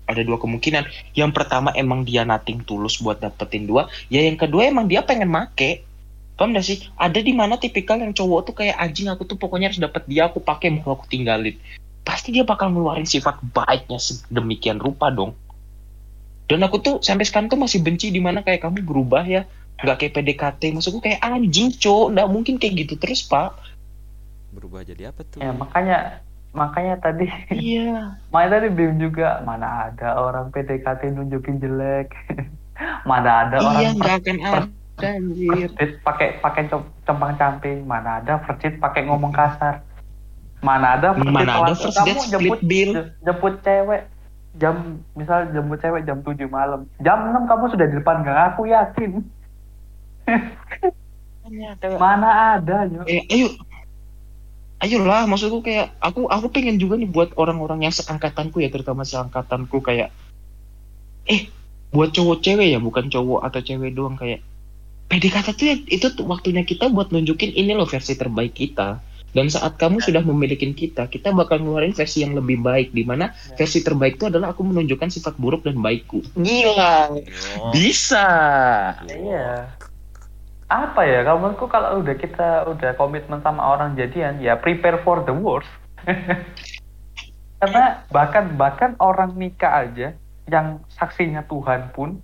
Ada 0.10 0.26
dua 0.26 0.42
kemungkinan. 0.42 1.14
Yang 1.14 1.32
pertama 1.38 1.70
emang 1.78 2.02
dia 2.02 2.26
nating 2.26 2.66
tulus 2.66 2.98
buat 2.98 3.22
dapetin 3.22 3.70
dua. 3.70 3.86
Ya 4.10 4.26
yang 4.26 4.42
kedua 4.42 4.66
emang 4.66 4.90
dia 4.90 5.06
pengen 5.06 5.30
make. 5.30 5.86
Paham 6.34 6.56
gak 6.56 6.66
sih? 6.66 6.82
Ada 6.98 7.22
di 7.22 7.36
mana 7.36 7.62
tipikal 7.62 8.02
yang 8.02 8.16
cowok 8.16 8.50
tuh 8.50 8.56
kayak 8.58 8.80
anjing 8.80 9.06
aku 9.12 9.28
tuh 9.28 9.38
pokoknya 9.38 9.70
harus 9.70 9.78
dapet 9.78 10.08
dia 10.10 10.26
aku 10.26 10.42
pakai 10.42 10.72
mau 10.72 10.98
aku 10.98 11.06
tinggalin 11.06 11.54
pasti 12.10 12.34
dia 12.34 12.42
bakal 12.42 12.74
ngeluarin 12.74 13.06
sifat 13.06 13.38
baiknya 13.54 14.02
sedemikian 14.02 14.82
rupa 14.82 15.14
dong. 15.14 15.38
Dan 16.50 16.66
aku 16.66 16.82
tuh 16.82 16.98
sampai 17.06 17.30
sekarang 17.30 17.54
tuh 17.54 17.62
masih 17.62 17.86
benci 17.86 18.10
di 18.10 18.18
mana 18.18 18.42
kayak 18.42 18.66
kamu 18.66 18.82
berubah 18.82 19.22
ya, 19.30 19.46
nggak 19.86 19.98
kayak 20.02 20.14
PDKT. 20.18 20.62
Maksudku 20.74 21.06
kayak 21.06 21.22
anjing 21.22 21.70
cowok, 21.70 22.18
nggak 22.18 22.28
mungkin 22.34 22.58
kayak 22.58 22.74
gitu 22.82 22.98
terus 22.98 23.22
pak. 23.22 23.54
Berubah 24.50 24.82
jadi 24.82 25.10
apa 25.10 25.22
tuh 25.24 25.40
ya 25.40 25.52
makanya 25.52 25.98
makanya 26.50 26.96
tadi 26.98 27.30
Iya. 27.50 28.14
makanya 28.34 28.50
tadi 28.58 28.68
bingung 28.70 29.00
juga 29.00 29.42
mana 29.42 29.88
ada 29.88 30.18
orang 30.18 30.50
PDKT 30.50 31.14
nunjukin 31.14 31.58
jelek 31.58 32.10
mana 33.10 33.46
ada 33.46 33.58
Iya 33.58 33.68
orang 33.68 33.94
nggak 33.96 34.16
akan 34.20 34.38
ada 34.42 34.68
anjir. 35.00 35.68
Pakai 36.02 36.28
pakai 36.38 36.68
compang 37.06 37.32
camping, 37.34 37.88
mana 37.88 38.20
ada 38.20 38.36
date 38.58 38.76
pakai 38.78 39.08
ngomong 39.08 39.32
kasar. 39.32 39.80
Mana 40.60 41.00
ada 41.00 41.16
first 41.16 41.32
Mana 41.32 41.52
ada 41.56 41.72
first 41.72 41.96
kamu 41.96 42.20
jemput 42.28 42.60
bill. 42.62 42.92
je- 42.92 43.10
jemput 43.24 43.54
cewek 43.64 44.12
jam 44.60 44.76
misal 45.16 45.48
jemput 45.50 45.80
cewek 45.80 46.04
jam 46.04 46.20
7 46.20 46.36
malam. 46.46 46.84
Jam 47.00 47.32
6 47.32 47.48
kamu 47.48 47.64
sudah 47.70 47.86
di 47.88 47.96
depan 47.96 48.28
gang 48.28 48.52
aku 48.52 48.68
yakin. 48.68 49.24
Mana 51.96 52.60
ada 52.60 52.84
yo. 52.86 53.02
Eh, 53.08 53.24
ayo. 53.26 53.56
Ayolah, 54.80 55.28
maksudku 55.28 55.60
kayak 55.60 55.92
aku 56.00 56.32
aku 56.32 56.48
pengen 56.56 56.80
juga 56.80 56.96
nih 56.96 57.12
buat 57.12 57.36
orang-orang 57.36 57.84
yang 57.84 57.92
seangkatanku 57.92 58.64
ya, 58.64 58.72
terutama 58.72 59.04
seangkatanku 59.04 59.84
kayak 59.84 60.16
eh 61.28 61.52
buat 61.92 62.16
cowok 62.16 62.40
cewek 62.40 62.72
ya, 62.72 62.80
bukan 62.80 63.12
cowok 63.12 63.44
atau 63.44 63.60
cewek 63.60 63.92
doang 63.92 64.16
kayak 64.16 64.40
PDKT 65.12 65.48
tuh 65.58 65.66
ya, 65.68 65.76
itu 65.90 66.08
tuh 66.16 66.26
waktunya 66.30 66.64
kita 66.64 66.88
buat 66.88 67.12
nunjukin 67.12 67.52
ini 67.60 67.76
loh 67.76 67.90
versi 67.90 68.16
terbaik 68.16 68.56
kita. 68.56 69.04
Dan 69.30 69.46
saat 69.46 69.78
kamu 69.78 70.02
sudah 70.02 70.26
memiliki 70.26 70.66
kita, 70.74 71.06
kita 71.06 71.30
bakal 71.30 71.62
ngeluarin 71.62 71.94
versi 71.94 72.26
yang 72.26 72.34
lebih 72.34 72.66
baik 72.66 72.90
di 72.98 73.06
mana 73.06 73.30
versi 73.54 73.86
terbaik 73.86 74.18
itu 74.18 74.26
adalah 74.26 74.58
aku 74.58 74.66
menunjukkan 74.66 75.10
sifat 75.14 75.38
buruk 75.38 75.70
dan 75.70 75.78
baikku. 75.78 76.26
Gila. 76.34 77.14
Wow. 77.14 77.70
Bisa. 77.70 78.26
Iya. 79.06 79.70
Apa 80.70 81.02
ya 81.02 81.26
kalau 81.26 81.42
menurutku 81.42 81.66
kalau 81.66 82.06
udah 82.06 82.14
kita 82.14 82.70
udah 82.70 82.94
komitmen 82.94 83.42
sama 83.42 83.74
orang 83.74 83.98
jadian 83.98 84.38
ya 84.38 84.54
prepare 84.54 85.02
for 85.02 85.26
the 85.26 85.34
worst. 85.34 85.70
Karena 87.60 88.06
bahkan 88.14 88.54
bahkan 88.56 88.94
orang 89.02 89.34
nikah 89.34 89.90
aja 89.90 90.14
yang 90.46 90.86
saksinya 90.94 91.44
Tuhan 91.50 91.92
pun 91.92 92.22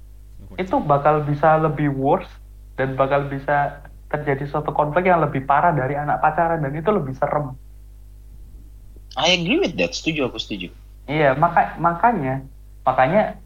itu 0.56 0.78
bakal 0.80 1.26
bisa 1.26 1.58
lebih 1.58 1.92
worse 1.92 2.30
dan 2.78 2.94
bakal 2.94 3.28
bisa 3.28 3.84
terjadi 4.14 4.48
suatu 4.48 4.72
konflik 4.72 5.10
yang 5.10 5.20
lebih 5.20 5.44
parah 5.44 5.74
dari 5.74 5.98
anak 5.98 6.22
pacaran 6.22 6.62
dan 6.62 6.72
itu 6.72 6.88
lebih 6.94 7.18
serem. 7.18 7.58
I 9.18 9.36
agree 9.36 9.60
with 9.60 9.76
that. 9.80 9.96
Setuju 9.96 10.30
aku 10.30 10.38
setuju. 10.40 10.70
Iya, 11.10 11.34
maka 11.36 11.76
makanya 11.82 12.46
makanya 12.86 13.42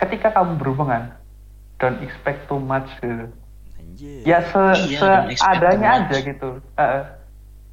ketika 0.00 0.32
kamu 0.32 0.60
berhubungan 0.60 1.12
don't 1.80 2.00
expect 2.04 2.46
too 2.46 2.60
much 2.60 2.88
gitu. 3.00 3.28
Anjir 3.90 4.22
Ya 4.22 4.38
se, 4.46 4.62
Iya, 4.86 5.26
too 5.26 5.82
much. 5.82 5.90
aja 5.90 6.16
gitu. 6.22 6.48
Eh, 6.78 7.02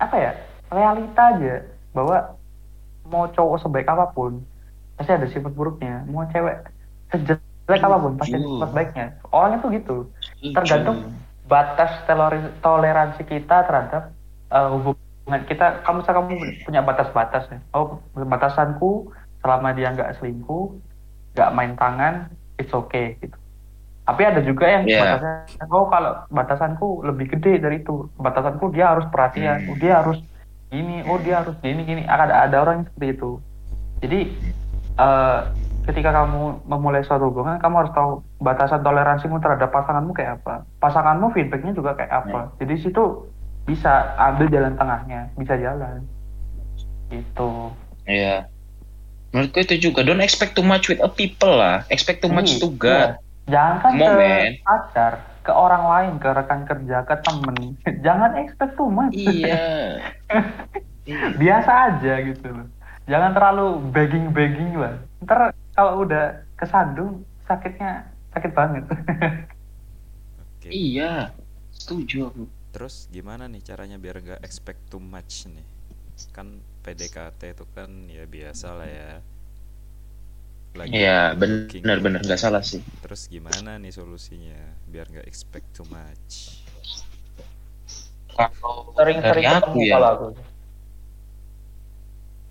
apa 0.02 0.16
ya? 0.18 0.32
Realita 0.68 1.22
aja 1.38 1.56
bahwa 1.94 2.18
mau 3.08 3.30
cowok 3.30 3.62
sebaik 3.62 3.88
apa 3.88 4.12
pun 4.12 4.42
pasti 4.98 5.14
ada 5.14 5.30
sifat 5.30 5.54
buruknya. 5.54 6.04
Mau 6.10 6.26
cewek 6.34 6.66
sejelek 7.14 7.82
apa 7.82 7.98
pun 8.02 8.18
pasti 8.18 8.36
ada 8.36 8.48
sifat 8.50 8.70
baiknya. 8.74 9.08
Orang 9.30 9.62
itu 9.62 9.68
gitu. 9.78 9.98
Setuju. 10.42 10.54
Tergantung 10.58 10.98
batas 11.48 11.92
toler- 12.04 12.54
toleransi 12.60 13.24
kita 13.24 13.64
terhadap 13.64 14.12
eh, 14.52 14.68
hubungan 14.68 15.42
kita 15.48 15.84
kamu 15.84 16.04
kamu 16.04 16.32
punya 16.64 16.82
batas-batas 16.84 17.48
ya 17.52 17.60
oh 17.76 18.00
batasanku 18.16 19.12
selama 19.44 19.76
dia 19.76 19.92
nggak 19.92 20.20
selingkuh 20.20 20.76
nggak 21.36 21.52
main 21.56 21.76
tangan 21.76 22.32
it's 22.60 22.72
okay 22.72 23.16
gitu 23.20 23.36
tapi 24.08 24.22
ada 24.24 24.40
juga 24.40 24.66
yang 24.66 24.88
Yeah. 24.88 25.20
batasnya 25.20 25.68
oh 25.68 25.92
kalau 25.92 26.24
batasanku 26.32 26.88
lebih 27.04 27.28
gede 27.36 27.60
dari 27.60 27.84
itu 27.84 28.08
batasanku 28.16 28.72
dia 28.72 28.96
harus 28.96 29.04
perhatian 29.12 29.68
Hmm. 29.68 29.76
dia 29.78 30.00
harus 30.00 30.18
ini 30.72 31.04
oh 31.06 31.20
dia 31.20 31.44
harus 31.44 31.60
gini 31.60 31.84
gini 31.84 32.04
ada 32.04 32.32
ada 32.42 32.56
orang 32.58 32.82
yang 32.82 32.88
seperti 32.88 33.08
itu 33.14 33.32
jadi 34.00 34.20
eh, 34.98 35.40
ketika 35.86 36.12
kamu 36.12 36.64
memulai 36.64 37.04
suatu 37.04 37.28
hubungan 37.28 37.60
kamu 37.60 37.76
harus 37.80 37.92
tahu 37.92 38.12
batasan 38.40 38.80
toleransimu 38.80 39.40
terhadap 39.40 39.72
pasanganmu 39.72 40.12
kayak 40.12 40.40
apa 40.40 40.64
pasanganmu 40.80 41.32
feedbacknya 41.32 41.72
juga 41.72 41.96
kayak 41.96 42.12
apa 42.12 42.52
jadi 42.58 42.76
situ 42.78 43.28
bisa 43.64 44.16
ambil 44.18 44.48
jalan 44.48 44.76
tengahnya 44.76 45.28
bisa 45.36 45.56
jalan 45.56 46.04
gitu 47.08 47.72
Iya. 48.08 48.48
Menurutku 49.36 49.60
itu 49.60 49.92
juga 49.92 50.00
don't 50.00 50.24
expect 50.24 50.56
too 50.56 50.64
much 50.64 50.88
with 50.88 51.04
a 51.04 51.12
people 51.12 51.52
lah. 51.52 51.84
Expect 51.92 52.24
too 52.24 52.32
much 52.32 52.56
Iya, 52.56 52.64
to 52.64 52.68
God. 52.72 53.10
Jangan 53.48 53.76
kan 53.80 53.92
ke 53.96 54.08
man. 54.12 54.52
pacar 54.64 55.14
ke 55.42 55.52
orang 55.52 55.84
lain 55.88 56.14
ke 56.20 56.30
rekan 56.30 56.62
kerja 56.68 56.98
ke 57.08 57.16
temen 57.24 57.58
jangan 58.06 58.32
expect 58.38 58.76
too 58.76 58.92
much 58.92 59.16
Iya. 59.16 60.04
Iya. 61.08 61.26
biasa 61.42 61.72
aja 61.96 62.14
gitu 62.22 62.48
loh 62.52 62.68
jangan 63.08 63.32
terlalu 63.32 63.80
begging 63.96 64.36
begging 64.36 64.76
lah 64.76 65.00
ntar 65.24 65.56
kalau 65.72 66.04
udah 66.04 66.44
kesandung 66.60 67.24
sakitnya 67.48 68.04
sakit 68.36 68.52
banget 68.52 68.84
Oke. 70.68 70.74
Iya. 70.74 71.32
Setuju 71.72 72.28
aku. 72.28 72.44
Terus 72.76 73.08
gimana 73.08 73.48
nih 73.48 73.64
caranya 73.64 73.96
biar 73.96 74.20
nggak 74.20 74.42
expect 74.44 74.90
too 74.92 75.00
much 75.00 75.48
nih? 75.48 75.64
Kan 76.36 76.60
PDKT 76.84 77.56
itu 77.56 77.66
kan 77.72 77.90
ya 78.12 78.26
biasa 78.28 78.68
lah 78.76 78.90
ya. 78.90 79.12
Lagi 80.78 80.98
Iya, 80.98 81.12
benar-benar 81.82 82.22
gitu. 82.22 82.26
nggak 82.26 82.42
salah 82.44 82.64
sih. 82.72 82.82
Terus 83.04 83.22
gimana 83.34 83.72
nih 83.82 83.92
solusinya 84.00 84.60
biar 84.92 85.06
nggak 85.12 85.28
expect 85.32 85.68
too 85.76 85.88
much? 85.90 86.64
Kalau 88.38 88.94
sering-sering 88.98 89.48
ketemu 89.54 89.82
ya. 89.92 89.96
kalau 89.96 90.08
aku 90.14 90.26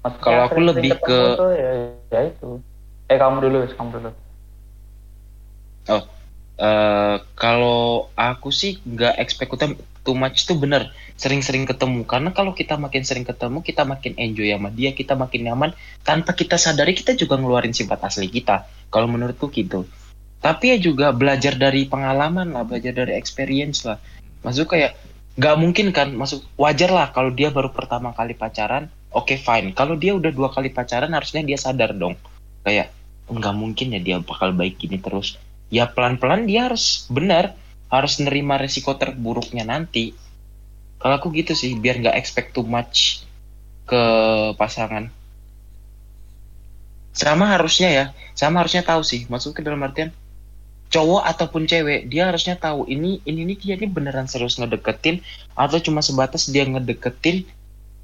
Maksudnya 0.05 0.25
Kalau 0.25 0.43
aku 0.47 0.59
lebih 0.69 0.93
ke- 1.03 1.37
tuh 1.39 1.51
ya, 1.63 1.71
ya 2.15 2.21
itu 2.31 2.49
eh 3.13 3.19
kamu 3.23 3.37
dulu 3.45 3.57
kamu 3.79 3.91
dulu 3.99 4.11
Eh, 6.57 7.17
kalau 7.37 8.09
aku 8.17 8.49
sih 8.49 8.81
nggak 8.81 9.21
expect 9.21 9.53
too- 10.07 10.15
much 10.15 10.47
itu 10.47 10.55
bener 10.55 10.95
sering-sering 11.19 11.67
ketemu. 11.67 12.07
Karena 12.07 12.31
kalau 12.31 12.55
kita 12.55 12.79
makin 12.79 13.03
sering 13.03 13.27
ketemu 13.27 13.67
kita 13.67 13.83
makin 13.83 14.15
enjoy 14.15 14.55
sama 14.55 14.71
dia 14.71 14.95
kita 14.95 15.19
makin 15.19 15.51
nyaman 15.51 15.71
tanpa 16.07 16.33
kita 16.39 16.55
sadari 16.55 16.95
kita 16.95 17.19
juga 17.19 17.35
ngeluarin 17.35 17.75
sifat 17.75 18.07
asli 18.07 18.31
kita 18.31 18.71
kalau 18.95 19.11
menurutku 19.11 19.51
gitu. 19.51 19.83
Tapi 20.39 20.71
ya 20.71 20.79
juga 20.79 21.11
belajar 21.11 21.59
dari 21.59 21.91
pengalaman 21.91 22.55
lah 22.55 22.63
belajar 22.63 22.95
dari 22.95 23.19
experience 23.19 23.83
lah. 23.83 23.99
Maksud 24.47 24.71
kayak 24.71 24.95
nggak 25.37 25.57
mungkin 25.59 25.91
kan 25.91 26.15
masuk 26.15 26.47
wajar 26.57 26.89
lah 26.89 27.13
kalau 27.13 27.29
dia 27.35 27.53
baru 27.53 27.69
pertama 27.75 28.15
kali 28.15 28.39
pacaran 28.39 28.87
oke 29.11 29.35
fine. 29.41 29.75
Kalau 29.75 29.99
dia 29.99 30.15
udah 30.15 30.31
dua 30.31 30.55
kali 30.55 30.71
pacaran 30.71 31.11
harusnya 31.11 31.43
dia 31.43 31.59
sadar 31.59 31.97
dong. 31.97 32.15
Kayak 32.63 32.95
nggak 33.27 33.55
mungkin 33.59 33.97
ya 33.97 34.01
dia 34.01 34.17
bakal 34.23 34.55
baik 34.55 34.79
gini 34.79 35.03
terus. 35.03 35.35
Ya 35.67 35.91
pelan-pelan 35.91 36.47
dia 36.47 36.71
harus 36.71 37.11
benar 37.11 37.59
harus 37.87 38.19
nerima 38.19 38.59
resiko 38.59 38.95
terburuknya 38.99 39.63
nanti. 39.63 40.13
Kalau 40.99 41.21
aku 41.21 41.31
gitu 41.37 41.53
sih 41.55 41.77
biar 41.79 42.03
nggak 42.03 42.17
expect 42.19 42.57
too 42.57 42.67
much 42.67 43.23
ke 43.87 44.03
pasangan. 44.59 45.13
Sama 47.17 47.49
harusnya 47.57 47.89
ya 47.89 48.05
sama 48.37 48.61
harusnya 48.61 48.85
tahu 48.85 49.01
sih 49.01 49.25
ke 49.25 49.61
dalam 49.65 49.81
artian 49.81 50.13
cowok 50.87 51.23
ataupun 51.27 51.67
cewek 51.67 52.07
dia 52.07 52.31
harusnya 52.31 52.55
tahu 52.55 52.87
ini 52.87 53.19
ini 53.27 53.43
nih 53.43 53.57
dia 53.59 53.75
ini 53.75 53.91
beneran 53.91 54.31
serius 54.31 54.61
ngedeketin 54.61 55.19
atau 55.59 55.83
cuma 55.83 56.05
sebatas 56.05 56.47
dia 56.51 56.63
ngedeketin 56.67 57.47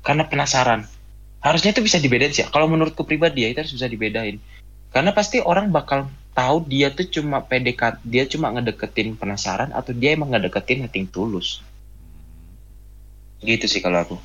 karena 0.02 0.26
penasaran. 0.26 0.86
Harusnya 1.42 1.74
itu 1.74 1.82
bisa 1.82 1.98
dibedain 1.98 2.30
sih 2.30 2.46
kalau 2.50 2.70
menurutku 2.70 3.02
pribadi 3.02 3.46
ya 3.46 3.48
itu 3.50 3.58
harus 3.62 3.74
bisa 3.74 3.86
dibedain. 3.90 4.38
Karena 4.92 5.10
pasti 5.10 5.40
orang 5.42 5.72
bakal 5.72 6.06
tahu 6.32 6.64
dia 6.64 6.88
tuh 6.88 7.04
cuma 7.08 7.44
PDKT 7.44 8.00
dia 8.04 8.24
cuma 8.24 8.48
ngedeketin 8.52 9.12
penasaran 9.16 9.68
atau 9.72 9.92
dia 9.92 10.16
emang 10.16 10.32
ngedeketin 10.32 10.84
nothing 10.84 11.04
tulus? 11.04 11.60
Gitu 13.44 13.68
sih 13.68 13.84
kalau 13.84 14.00
aku. 14.00 14.16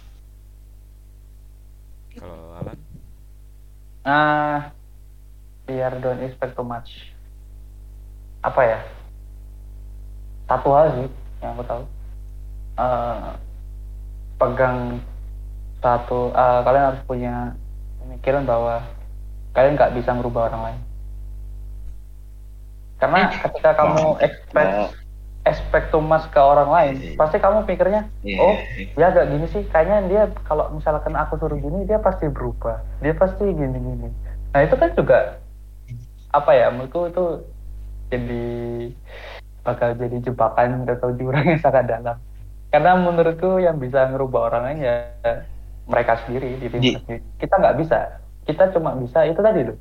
Kalau 2.18 2.58
Alan? 2.58 2.78
nah 4.08 4.72
biar 5.68 6.00
don't 6.00 6.24
expect 6.24 6.56
too 6.56 6.64
much. 6.64 7.12
Apa 8.40 8.62
ya? 8.64 8.80
Satu 10.48 10.72
hal 10.72 10.86
sih 10.96 11.08
yang 11.44 11.60
aku 11.60 11.64
tahu. 11.68 11.84
Eh, 12.80 13.30
pegang 14.40 15.04
satu 15.84 16.32
eh, 16.32 16.60
kalian 16.64 16.88
harus 16.94 17.02
punya 17.04 17.36
pemikiran 18.00 18.48
bahwa 18.48 18.80
kalian 19.52 19.76
nggak 19.76 19.94
bisa 20.00 20.16
merubah 20.16 20.48
orang 20.48 20.64
lain 20.72 20.87
karena 22.98 23.30
ketika 23.30 23.72
kamu 23.78 24.18
expect 24.22 24.74
expect 25.48 25.88
too 25.94 26.04
much 26.04 26.28
ke 26.34 26.40
orang 26.42 26.70
lain 26.70 26.96
pasti 27.16 27.38
kamu 27.40 27.64
pikirnya 27.64 28.10
iya. 28.26 28.40
oh 28.42 28.56
ya 29.00 29.06
agak 29.14 29.32
gini 29.32 29.46
sih 29.48 29.64
kayaknya 29.72 29.98
dia 30.10 30.24
kalau 30.44 30.68
misalkan 30.76 31.16
aku 31.16 31.40
suruh 31.40 31.56
gini 31.56 31.88
dia 31.88 32.02
pasti 32.02 32.28
berubah 32.28 32.84
dia 33.00 33.14
pasti 33.16 33.46
gini 33.48 33.78
gini 33.78 34.10
nah 34.52 34.62
itu 34.66 34.76
kan 34.76 34.92
juga 34.98 35.40
apa 36.36 36.52
ya 36.52 36.68
menurutku 36.74 37.08
itu 37.08 37.26
jadi 38.12 38.46
bakal 39.64 39.96
jadi 40.00 40.18
jebakan 40.24 40.88
atau 40.88 41.12
jurang 41.12 41.44
yang 41.44 41.60
sangat 41.60 41.92
dalam. 41.92 42.16
Karena 42.72 42.96
menurutku 42.96 43.60
yang 43.60 43.84
bisa 43.84 44.08
ngerubah 44.08 44.52
orang 44.52 44.64
lain 44.64 44.80
ya 44.80 44.96
mereka 45.88 46.24
sendiri 46.24 46.56
diri 46.56 46.78
Di- 46.80 46.96
mereka 46.96 47.04
sendiri. 47.04 47.24
Kita 47.36 47.54
nggak 47.60 47.76
bisa 47.84 48.00
kita 48.48 48.72
cuma 48.72 48.96
bisa 48.96 49.28
itu 49.28 49.44
tadi 49.44 49.62
loh 49.68 49.78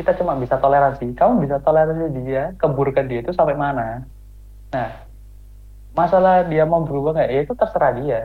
kita 0.00 0.16
cuma 0.16 0.32
bisa 0.40 0.56
toleransi. 0.56 1.12
Kamu 1.12 1.44
bisa 1.44 1.60
toleransi 1.60 2.24
dia 2.24 2.56
keburukan 2.56 3.04
dia 3.04 3.20
itu 3.20 3.36
sampai 3.36 3.52
mana? 3.52 4.08
Nah 4.72 4.88
masalah 5.92 6.48
dia 6.48 6.64
mau 6.64 6.80
berubah 6.80 7.12
nggak 7.12 7.28
ya 7.28 7.40
itu 7.44 7.52
terserah 7.52 7.92
dia. 8.00 8.20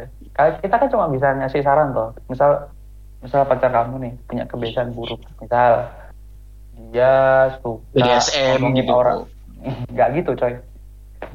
Kita 0.63 0.75
kan 0.79 0.87
cuma 0.87 1.11
bisa 1.11 1.35
ngasih 1.35 1.59
saran 1.59 1.91
toh. 1.91 2.15
Misal 2.31 2.71
misal 3.19 3.43
pacar 3.43 3.75
kamu 3.75 3.95
nih 4.07 4.13
punya 4.23 4.43
kebiasaan 4.47 4.95
buruk. 4.95 5.19
Misal 5.43 5.91
dia 6.95 7.11
suka 7.59 7.83
BDSM 7.91 8.63
ngomongin 8.63 8.87
gitu. 8.87 8.95
orang. 8.95 9.19
Nggak 9.91 10.07
gitu 10.23 10.31
coy. 10.39 10.55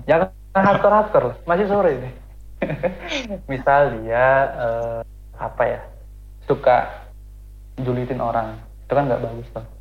Jangan 0.09 0.33
hardcore 0.57 0.96
hardcore 0.96 1.26
loh. 1.29 1.37
masih 1.46 1.66
sore 1.70 1.92
nih 1.96 2.12
misal 3.53 3.96
dia 4.00 4.24
eh, 4.53 5.00
apa 5.37 5.62
ya 5.68 5.81
suka 6.48 6.88
julitin 7.76 8.24
orang. 8.24 8.57
Itu 8.88 8.92
kan 8.96 9.05
nggak 9.07 9.22
bagus 9.22 9.48
tuh 9.53 9.79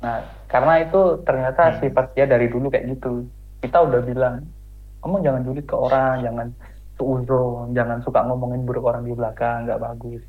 nah 0.00 0.18
karena 0.48 0.80
itu 0.80 1.00
ternyata 1.22 1.62
Hmm. 1.70 1.78
sifat 1.78 2.16
dia 2.16 2.24
dari 2.24 2.48
dulu 2.48 2.72
kayak 2.72 2.96
gitu 2.96 3.28
kita 3.60 3.78
udah 3.78 4.00
bilang 4.00 4.34
kamu 5.00 5.16
jangan 5.20 5.42
julid 5.44 5.66
ke 5.66 5.76
orang 5.76 6.14
jangan 6.20 6.46
suuzon 6.96 7.72
jangan 7.72 8.00
suka 8.00 8.24
ngomongin 8.24 8.64
buruk 8.64 8.84
orang 8.84 9.04
di 9.04 9.12
belakang 9.12 9.64
nggak 9.64 9.76
bagus 9.78 10.22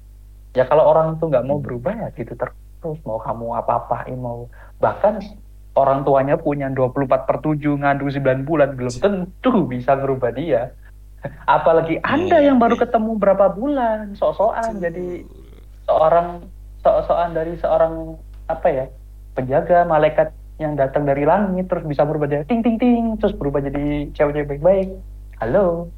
ya 0.52 0.64
kalau 0.66 0.88
orang 0.88 1.16
itu 1.16 1.24
nggak 1.26 1.46
mau 1.46 1.58
Hmm. 1.58 1.66
berubah 1.66 1.94
ya 1.96 2.08
gitu 2.14 2.36
terus 2.36 3.00
mau 3.04 3.16
kamu 3.18 3.56
apa-apain 3.58 4.18
mau 4.18 4.48
bahkan 4.78 5.24
orang 5.72 6.04
tuanya 6.04 6.36
punya 6.36 6.68
24 6.68 7.24
per 7.24 7.40
7 7.40 7.80
ngandung 7.80 8.12
9 8.12 8.44
bulan 8.44 8.76
belum 8.76 8.92
tentu 8.92 9.54
bisa 9.66 9.96
ngerubah 9.96 10.36
dia 10.36 10.76
apalagi 11.48 11.96
anda 12.04 12.44
Iya, 12.44 12.52
yang 12.52 12.60
baru 12.60 12.76
iya. 12.76 12.84
ketemu 12.84 13.12
berapa 13.16 13.46
bulan 13.56 14.12
sok-sokan 14.16 14.84
jadi 14.84 15.24
seorang 15.86 16.44
sok-sokan 16.82 17.32
dari 17.32 17.54
seorang 17.56 18.20
apa 18.48 18.68
ya 18.68 18.86
penjaga 19.32 19.84
malaikat 19.84 20.30
yang 20.58 20.78
datang 20.78 21.04
dari 21.04 21.26
langit 21.26 21.66
terus 21.66 21.82
bisa 21.84 22.06
berubah 22.06 22.28
jadi 22.28 22.44
ting 22.46 22.62
ting 22.62 22.78
ting 22.78 23.18
terus 23.18 23.34
berubah 23.34 23.64
jadi 23.64 24.12
cewek-cewek 24.14 24.48
baik-baik 24.48 24.90
halo 25.40 25.90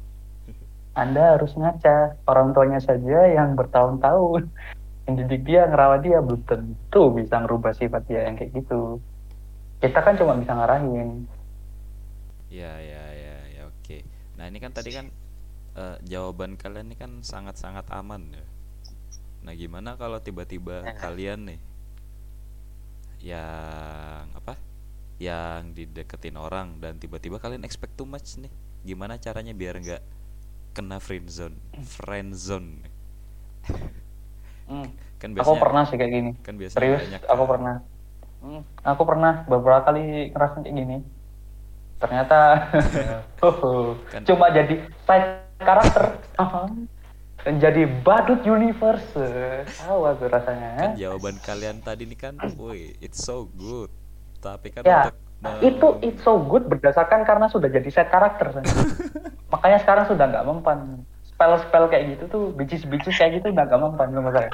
anda 0.94 1.36
harus 1.36 1.52
ngaca 1.52 2.16
orang 2.24 2.54
tuanya 2.54 2.80
saja 2.80 3.28
yang 3.28 3.58
bertahun-tahun 3.58 4.48
mendidik 5.04 5.44
dia 5.44 5.68
ngerawat 5.68 6.00
dia 6.00 6.18
belum 6.24 6.40
tentu 6.48 7.02
bisa 7.12 7.42
ngerubah 7.42 7.76
sifat 7.76 8.02
dia 8.08 8.24
yang 8.24 8.40
kayak 8.40 8.56
gitu 8.56 9.02
kita 9.78 10.00
kan 10.00 10.16
cuma 10.16 10.38
bisa 10.38 10.52
ngarahin 10.54 11.28
Ya, 12.48 12.78
ya, 12.78 13.02
ya, 13.10 13.38
ya, 13.50 13.62
oke. 13.66 14.06
Nah, 14.38 14.46
ini 14.46 14.62
kan 14.62 14.70
tadi 14.70 14.94
kan 14.94 15.10
eh, 15.74 15.96
jawaban 16.06 16.54
kalian 16.54 16.86
ini 16.86 16.94
kan 16.94 17.18
sangat-sangat 17.18 17.82
aman 17.90 18.30
ya. 18.30 18.46
Nah, 19.42 19.58
gimana 19.58 19.98
kalau 19.98 20.22
tiba-tiba 20.22 20.86
Nah. 20.86 20.94
kalian 20.94 21.50
nih 21.50 21.58
yang 23.24 24.28
apa? 24.36 24.60
Yang 25.16 25.62
dideketin 25.72 26.36
orang 26.36 26.76
dan 26.84 27.00
tiba-tiba 27.00 27.40
kalian 27.40 27.64
expect 27.64 27.96
too 27.96 28.04
much 28.04 28.36
nih. 28.36 28.52
Gimana 28.84 29.16
caranya 29.16 29.56
biar 29.56 29.80
nggak 29.80 30.02
kena 30.76 31.00
friend 31.00 31.32
zone? 31.32 31.56
Friend 31.82 32.36
zone. 32.36 32.84
Hmm, 34.68 34.88
Kan 35.20 35.32
aku 35.32 35.56
biasanya 35.56 35.62
pernah 35.64 35.82
sih 35.88 35.96
kayak 35.96 36.12
gini 36.12 36.30
kan 36.44 36.54
biasanya 36.60 36.76
serius 36.76 37.00
banyak 37.00 37.22
aku 37.24 37.44
kan. 37.44 37.50
pernah 37.56 37.76
Hmm, 38.44 38.60
aku 38.84 39.02
pernah 39.08 39.32
beberapa 39.48 39.80
kali 39.88 40.28
ngerasain 40.36 40.68
kayak 40.68 40.76
gini 40.76 40.96
ternyata 41.96 42.38
Kan- 44.12 44.24
cuma 44.28 44.52
jadi 44.52 44.84
side 45.08 45.28
karakter 45.64 46.20
menjadi 47.44 47.84
badut 48.00 48.40
universe. 48.42 49.12
Awas 49.84 50.16
tuh 50.16 50.28
rasanya. 50.32 50.70
kan 50.80 50.90
jawaban 50.96 51.36
kalian 51.44 51.84
tadi 51.84 52.08
ini 52.08 52.16
kan 52.16 52.40
woi 52.56 52.96
it's 53.04 53.20
so 53.20 53.48
good 53.52 53.92
tapi 54.40 54.72
kan 54.72 54.84
Ya, 54.84 55.12
untuk 55.60 55.64
itu 55.64 55.88
it's 56.04 56.22
so 56.24 56.40
good 56.40 56.64
berdasarkan 56.68 57.24
karena 57.28 57.48
sudah 57.52 57.68
jadi 57.68 57.88
set 57.92 58.08
karakter. 58.08 58.52
Makanya 59.52 59.78
sekarang 59.84 60.04
sudah 60.08 60.24
nggak 60.28 60.46
mempan. 60.48 61.04
Spell-spell 61.34 61.90
kayak 61.90 62.14
gitu 62.14 62.24
tuh, 62.30 62.44
bicis-bicis 62.54 63.18
kayak 63.18 63.42
gitu 63.42 63.50
udah 63.50 63.64
nggak 63.66 63.82
mempan 63.82 64.08
sama 64.14 64.30
saya. 64.30 64.50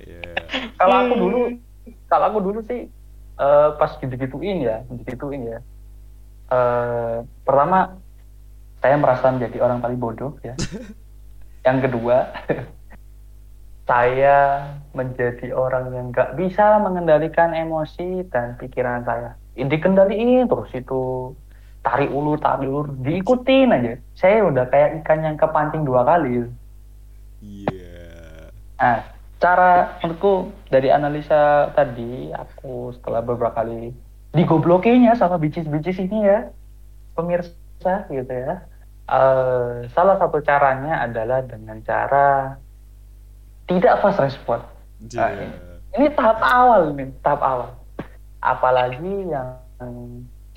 Iya. 0.00 0.32
Kalau 0.80 0.96
aku 1.04 1.14
dulu, 1.20 1.40
kalau 2.08 2.24
aku 2.32 2.38
dulu 2.40 2.60
sih 2.64 2.88
eh, 3.36 3.68
pas 3.76 3.90
gitu-gituin 4.00 4.58
ya, 4.64 4.76
gitu-gituin 4.88 5.42
ya. 5.52 5.58
Eh, 6.48 7.16
pertama, 7.44 8.00
saya 8.80 8.96
merasa 8.96 9.28
menjadi 9.28 9.58
orang 9.60 9.84
paling 9.84 10.00
bodoh 10.00 10.32
ya. 10.40 10.56
Yang 11.68 11.92
kedua, 11.92 12.32
saya 13.88 14.36
menjadi 14.96 15.52
orang 15.52 15.92
yang 15.92 16.06
nggak 16.16 16.40
bisa 16.40 16.80
mengendalikan 16.80 17.52
emosi 17.52 18.24
dan 18.32 18.56
pikiran 18.56 19.04
saya. 19.04 19.36
Dikendaliin 19.52 20.48
terus 20.48 20.72
itu 20.72 21.36
tarik 21.84 22.08
ulur, 22.08 22.40
tarik 22.40 22.72
ulur, 22.72 22.88
diikutin 23.04 23.76
aja. 23.76 24.00
Saya 24.16 24.48
udah 24.48 24.64
kayak 24.72 25.04
ikan 25.04 25.28
yang 25.28 25.36
kepancing 25.36 25.84
dua 25.84 26.08
kali. 26.08 26.48
Iya. 27.44 28.48
Nah, 28.80 28.96
cara 29.36 30.00
menurutku 30.00 30.48
dari 30.72 30.88
analisa 30.88 31.68
tadi, 31.76 32.32
aku 32.32 32.96
setelah 32.96 33.20
beberapa 33.20 33.60
kali 33.60 33.92
digoblokinya 34.32 35.16
sama 35.16 35.36
bicis-bicis 35.36 36.00
ini 36.00 36.28
ya, 36.28 36.48
pemirsa 37.12 38.08
gitu 38.08 38.32
ya. 38.32 38.64
Eh, 39.08 39.88
salah 39.96 40.20
satu 40.20 40.44
caranya 40.44 41.00
adalah 41.00 41.40
dengan 41.40 41.80
cara 41.80 42.60
tidak 43.64 44.04
fast 44.04 44.20
respon. 44.20 44.60
Nah, 45.16 45.28
Iya. 45.32 45.48
Ini 45.96 46.12
tahap 46.12 46.44
awal 46.44 46.92
nih, 46.92 47.08
tahap 47.24 47.40
awal. 47.40 47.70
Apalagi 48.44 49.32
yang 49.32 49.56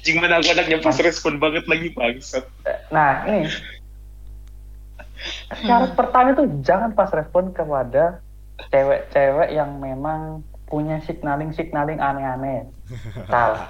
Anjing 0.02 0.18
mana 0.18 0.42
aku 0.42 0.50
anaknya 0.50 0.82
pas 0.82 0.98
respon 0.98 1.38
banget 1.38 1.64
lagi 1.70 1.94
bangsat. 1.94 2.42
Nah, 2.90 3.22
ini 3.30 3.46
syarat 5.62 5.94
pertama 5.94 6.34
itu 6.34 6.50
jangan 6.66 6.98
pas 6.98 7.14
respon 7.14 7.54
kepada 7.54 8.18
cewek-cewek 8.74 9.54
yang 9.54 9.78
memang 9.78 10.42
punya 10.66 10.98
signaling 11.06 11.54
signaling 11.54 12.02
aneh-aneh. 12.02 12.66
Salah. 13.30 13.62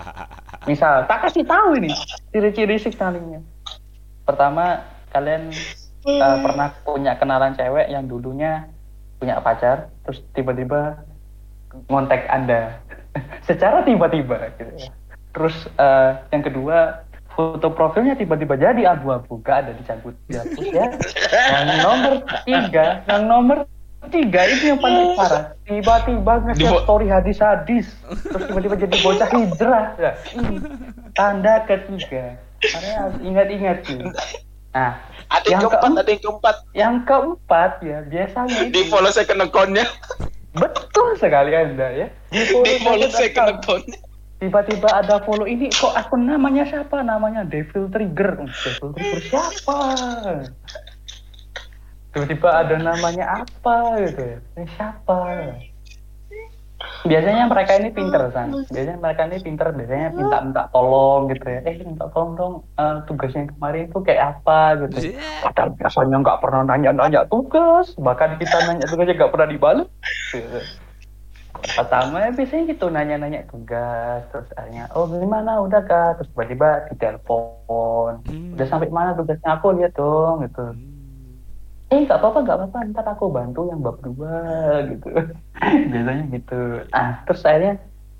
Misal, 0.64 1.04
tak 1.12 1.28
kasih 1.28 1.44
tahu 1.44 1.76
ini 1.84 1.92
ciri-ciri 2.32 2.80
signalingnya. 2.80 3.44
Pertama, 4.32 4.88
kalian 5.12 5.52
eh, 6.08 6.38
pernah 6.40 6.72
punya 6.88 7.20
kenalan 7.20 7.52
cewek 7.52 7.92
yang 7.92 8.08
dulunya 8.08 8.72
punya 9.20 9.44
pacar, 9.44 9.92
terus 10.08 10.24
tiba-tiba 10.32 11.04
ngontek 11.92 12.26
Anda 12.32 12.80
secara 13.48 13.84
tiba-tiba 13.84 14.56
gitu 14.56 14.72
ya. 14.80 14.90
Terus 15.36 15.56
eh, 15.76 16.12
yang 16.32 16.44
kedua, 16.48 17.04
foto 17.36 17.72
profilnya 17.76 18.16
tiba-tiba 18.16 18.56
jadi 18.56 18.96
abu-abu, 18.96 19.40
gak 19.44 19.68
ada 19.68 19.72
dicabut. 19.76 20.16
Ya, 20.32 20.48
terus 20.48 20.72
ya. 20.72 20.88
Yang 21.32 21.68
nomor 21.84 22.14
tiga, 22.48 22.86
yang 23.08 23.24
nomor 23.28 23.58
tiga 24.10 24.42
itu 24.50 24.64
yang 24.74 24.80
paling 24.82 25.14
parah. 25.16 25.44
Tiba-tiba 25.64 26.34
nge-share 26.48 26.72
Dibo- 26.74 26.84
story 26.84 27.08
hadis-hadis, 27.08 27.88
terus 28.32 28.44
tiba-tiba 28.50 28.76
jadi 28.80 28.96
bocah 29.00 29.30
hijrah. 29.30 29.86
Ya, 30.00 30.12
ini 30.40 30.56
tanda 31.14 31.64
ketiga. 31.70 32.40
Harus 32.64 33.18
ingat-ingat 33.20 33.78
sih. 33.84 33.98
Nah, 34.72 34.94
Ada 35.28 35.48
Yang 35.48 35.52
yang 35.52 35.62
keempat, 35.64 35.82
keem- 35.82 35.96
ada 35.98 36.10
yang 36.10 36.22
keempat. 36.22 36.56
yang 36.74 36.96
keempat 37.04 37.72
ya 37.82 37.98
biasanya 38.04 38.58
itu 38.62 38.74
Di 38.74 38.82
follow 38.86 39.10
second 39.10 39.42
account-nya. 39.42 39.86
betul 40.54 41.08
sekali 41.16 41.52
anda 41.52 41.88
ya. 41.90 42.08
Di 42.28 42.44
follow 42.46 42.66
Di 42.66 42.76
follow 42.80 43.08
second 43.08 43.16
second 43.16 43.48
account. 43.48 43.58
account-nya. 43.58 44.00
tiba-tiba 44.38 44.90
ada 44.92 45.22
follow 45.22 45.46
ini 45.46 45.70
kok 45.70 45.94
akun 45.94 46.26
namanya 46.26 46.66
siapa 46.66 47.00
namanya 47.00 47.44
Devil 47.44 47.86
Trigger 47.88 48.36
Oh, 48.38 48.50
Devil 48.50 48.90
Trigger 48.92 49.22
siapa 49.24 49.78
tiba-tiba 52.12 52.50
ada 52.52 52.76
namanya 52.76 53.26
apa 53.40 53.76
gitu 54.02 54.22
ya 54.26 54.38
siapa 54.68 55.20
biasanya 57.02 57.50
mereka 57.50 57.72
ini 57.82 57.90
pinter 57.90 58.24
kan 58.30 58.48
biasanya 58.70 58.98
mereka 59.02 59.22
ini 59.26 59.38
pinter 59.42 59.68
biasanya 59.74 60.08
minta-minta 60.14 60.64
tolong 60.70 61.32
gitu 61.34 61.48
ya. 61.50 61.60
Eh 61.66 61.76
minta 61.82 62.06
tolong 62.14 62.32
dong 62.38 62.54
eh, 62.78 62.98
tugasnya 63.10 63.50
kemarin 63.58 63.90
itu 63.90 64.00
kayak 64.06 64.24
apa 64.38 64.60
gitu. 64.86 64.98
Padahal 65.42 65.70
biasanya 65.74 66.16
nggak 66.22 66.40
pernah 66.40 66.62
nanya-nanya 66.68 67.22
tugas. 67.26 67.98
Bahkan 67.98 68.30
kita 68.38 68.58
nanya 68.70 68.86
tugasnya 68.86 69.16
nggak 69.18 69.32
pernah 69.34 69.48
dibalik 69.50 69.88
gitu. 70.30 70.60
Pertama 71.62 72.16
ya 72.26 72.30
biasanya 72.34 72.64
gitu 72.74 72.86
nanya-nanya 72.90 73.42
tugas. 73.50 74.22
Terus 74.34 74.50
akhirnya 74.58 74.86
oh 74.94 75.06
gimana? 75.06 75.62
Udah 75.62 75.82
kak? 75.86 76.22
Terus 76.22 76.30
tiba-tiba 76.34 76.70
ditelepon 76.90 78.24
Hmm. 78.28 78.54
udah 78.58 78.68
sampai 78.68 78.90
mana 78.90 79.14
tugasnya? 79.14 79.58
Aku 79.58 79.74
lihat 79.78 79.94
dong 79.98 80.46
gitu. 80.46 80.66
Hmm. 80.74 80.91
Eh 81.92 82.00
nggak 82.02 82.18
apa-apa 82.18 82.40
nggak 82.42 82.58
apa-apa 82.58 82.78
ntar 82.90 83.06
aku 83.06 83.26
bantu 83.28 83.68
yang 83.68 83.84
bab 83.84 84.00
dua 84.00 84.36
gitu 84.96 85.12
biasanya 85.62 86.24
gitu 86.32 86.60
ah 86.92 87.20
terus 87.28 87.44
akhirnya 87.44 87.74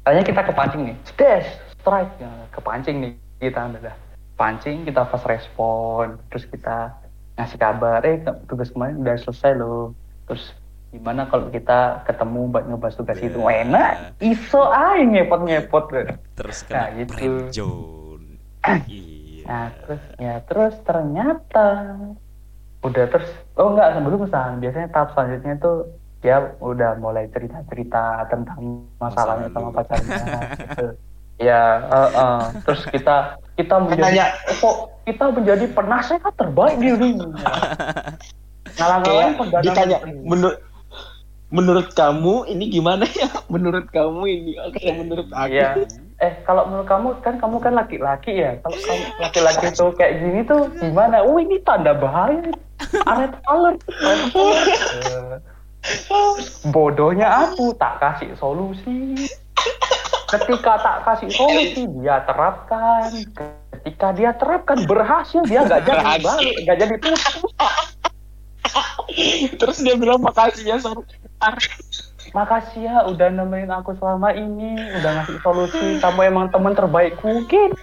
akhirnya 0.04 0.26
kita 0.28 0.42
kepancing 0.44 0.82
nih 0.86 0.96
dash 1.16 1.50
strike 1.74 2.14
ya, 2.20 2.32
kepancing 2.52 2.96
nih 3.00 3.12
kita 3.40 3.72
udah 3.72 3.96
pancing 4.36 4.84
kita 4.84 5.02
fast 5.08 5.26
respon 5.26 6.20
terus 6.28 6.44
kita 6.46 6.92
ngasih 7.40 7.58
kabar 7.58 8.04
eh 8.04 8.20
tugas 8.46 8.70
kemarin 8.70 9.00
udah 9.00 9.16
selesai 9.18 9.56
loh 9.56 9.96
terus 10.28 10.52
gimana 10.92 11.24
kalau 11.26 11.48
kita 11.48 12.04
ketemu 12.04 12.52
buat 12.52 12.68
ngebahas 12.68 12.96
tugas 13.00 13.18
itu 13.18 13.40
Ya. 13.40 13.64
enak 13.64 13.92
iso 14.20 14.68
aja 14.68 15.00
ngepot 15.00 15.48
ngepot 15.48 15.86
terus 16.36 16.68
Nah, 16.68 16.92
kena 16.92 17.00
gitu. 17.00 17.12
friend 17.16 17.40
zone. 17.50 18.28
Iya. 18.86 19.10
Nah, 19.52 19.68
terus 19.74 20.04
ya 20.16 20.36
terus 20.46 20.76
ternyata 20.86 21.68
udah 22.82 23.06
terus 23.14 23.30
oh 23.62 23.74
enggak 23.74 23.94
sebelum 23.94 24.18
ke 24.26 24.30
sana 24.34 24.58
biasanya 24.58 24.88
tahap 24.90 25.10
selanjutnya 25.14 25.54
tuh 25.62 25.78
ya 26.22 26.38
udah 26.62 26.98
mulai 27.02 27.26
cerita-cerita 27.34 28.30
tentang 28.30 28.86
masalahnya 29.02 29.50
Masalah 29.50 29.66
sama 29.66 29.70
pacarnya 29.74 30.26
gitu. 30.58 30.88
Ya, 31.42 31.82
eh, 31.90 32.10
eh. 32.14 32.42
terus 32.70 32.82
kita 32.94 33.42
kita 33.58 33.76
menjadi 33.82 34.30
kok 34.62 34.76
kita 35.10 35.24
menjadi 35.34 35.66
penasehat 35.74 36.34
terbaik 36.38 36.78
di 36.78 36.94
dunia. 36.94 37.26
Ngalang-ngalang 38.78 39.34
ditanya 39.66 39.98
menurut 40.22 40.58
menurut 41.50 41.88
kamu 41.98 42.46
ini 42.54 42.70
gimana 42.70 43.04
ya? 43.10 43.28
Menurut 43.54 43.92
kamu 43.92 44.24
ini 44.24 44.54
oke 44.56 44.86
menurut 45.04 45.28
aku. 45.36 45.52
Iya. 45.52 45.84
Eh, 46.22 46.34
kalau 46.46 46.70
menurut 46.70 46.86
kamu 46.86 47.08
kan 47.26 47.42
kamu 47.42 47.58
kan 47.58 47.74
laki-laki 47.74 48.46
ya. 48.46 48.54
Kalau 48.62 48.78
kamu 48.78 49.06
laki-laki 49.26 49.68
tuh 49.74 49.90
kayak 49.98 50.22
gini 50.22 50.46
tuh 50.46 50.70
gimana? 50.78 51.26
Oh, 51.26 51.42
ini 51.42 51.58
tanda 51.66 51.98
bahaya. 51.98 52.46
Red 52.94 53.34
alert. 53.50 53.82
Red 53.90 54.22
alert. 54.38 55.44
Bodohnya 56.70 57.26
aku 57.26 57.74
tak 57.74 57.98
kasih 57.98 58.38
solusi. 58.38 59.18
Ketika 60.30 60.78
tak 60.78 60.98
kasih 61.10 61.34
solusi 61.34 61.90
dia 61.90 62.22
terapkan. 62.30 63.10
Ketika 63.82 64.14
dia 64.14 64.32
terapkan 64.38 64.78
berhasil 64.86 65.42
dia 65.50 65.66
nggak 65.66 65.90
jadi 65.90 66.22
balik, 66.22 66.56
nggak 66.70 66.78
jadi 66.86 66.96
putus. 67.02 67.22
Terus 69.58 69.78
dia 69.82 69.98
bilang 69.98 70.22
makasih 70.22 70.70
ya 70.70 70.78
Sar. 70.78 71.02
Makasih 72.32 72.88
ya 72.88 73.04
udah 73.12 73.28
nemenin 73.28 73.68
aku 73.68 73.92
selama 74.00 74.32
ini, 74.32 74.80
udah 74.80 75.12
ngasih 75.20 75.38
solusi. 75.44 76.00
Kamu 76.00 76.20
emang 76.24 76.48
teman 76.48 76.72
terbaikku. 76.72 77.44
Gitu. 77.52 77.76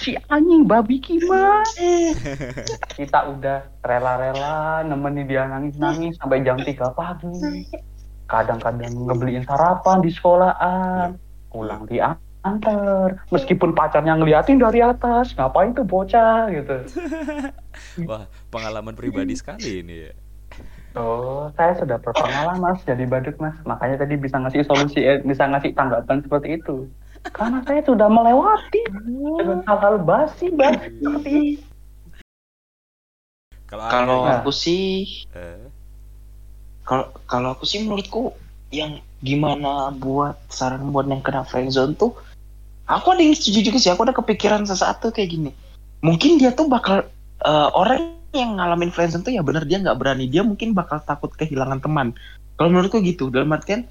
Si 0.00 0.16
anjing 0.32 0.64
babi 0.64 0.96
kima. 0.96 1.60
Kita 2.96 3.28
udah 3.28 3.68
rela-rela 3.84 4.80
nemenin 4.88 5.28
dia 5.28 5.44
nangis-nangis 5.44 6.16
sampai 6.16 6.40
jam 6.40 6.56
3 6.56 6.96
pagi. 6.96 7.68
Kadang-kadang 8.24 8.96
ngebeliin 9.04 9.44
sarapan 9.44 10.00
di 10.00 10.08
sekolahan. 10.08 11.20
Pulang 11.52 11.84
diantar. 11.84 13.28
Meskipun 13.28 13.76
pacarnya 13.76 14.16
ngeliatin 14.16 14.56
dari 14.56 14.80
atas. 14.80 15.36
Ngapain 15.36 15.76
tuh 15.76 15.84
bocah 15.84 16.48
gitu. 16.48 16.76
Wah, 18.08 18.24
pengalaman 18.48 18.96
pribadi 18.96 19.36
sekali 19.36 19.84
ini 19.84 20.08
ya. 20.08 20.12
Oh, 20.98 21.46
saya 21.54 21.78
sudah 21.78 22.02
berpengalaman 22.02 22.58
mas 22.58 22.82
jadi 22.82 23.06
badut 23.06 23.38
mas. 23.38 23.54
Makanya 23.62 24.02
tadi 24.02 24.18
bisa 24.18 24.42
ngasih 24.42 24.66
solusi, 24.66 25.06
eh, 25.06 25.22
bisa 25.22 25.46
ngasih 25.46 25.70
tanggapan 25.78 26.18
seperti 26.26 26.58
itu. 26.58 26.90
Karena 27.30 27.62
saya 27.62 27.84
sudah 27.86 28.08
melewati 28.10 28.80
dengan 29.38 29.62
hal-hal 29.68 30.02
basi 30.02 30.50
basi 30.50 30.90
seperti 30.98 31.30
ini. 31.30 31.52
Kalau 33.70 33.86
Kalau 33.86 34.18
aku 34.26 34.50
sih 34.50 35.06
eh, 35.30 35.70
kalau 36.82 37.06
kalau 37.30 37.54
aku 37.54 37.62
sih 37.70 37.86
menurutku 37.86 38.34
yang 38.74 38.98
gimana 39.22 39.94
buat 39.94 40.34
saran 40.50 40.90
buat 40.90 41.06
yang 41.06 41.22
kena 41.22 41.46
friendzone 41.46 41.94
tuh 41.94 42.18
aku 42.90 43.14
ada 43.14 43.22
yang 43.22 43.36
setuju 43.36 43.70
juga 43.70 43.78
sih 43.78 43.90
aku 43.94 44.02
ada 44.08 44.14
kepikiran 44.16 44.66
sesaat 44.66 44.98
tuh 44.98 45.14
kayak 45.14 45.30
gini 45.30 45.50
mungkin 46.02 46.42
dia 46.42 46.50
tuh 46.50 46.66
bakal 46.66 47.06
eh, 47.46 47.68
orang 47.78 48.18
yang 48.34 48.62
ngalamin 48.62 48.94
friendzone 48.94 49.26
tuh 49.26 49.34
ya 49.34 49.42
bener 49.42 49.66
dia 49.66 49.82
nggak 49.82 49.98
berani. 49.98 50.30
Dia 50.30 50.46
mungkin 50.46 50.70
bakal 50.74 51.02
takut 51.02 51.34
kehilangan 51.34 51.82
teman. 51.82 52.14
Kalau 52.54 52.70
menurutku 52.70 53.02
gitu 53.02 53.32
dalam 53.32 53.50
artian 53.50 53.88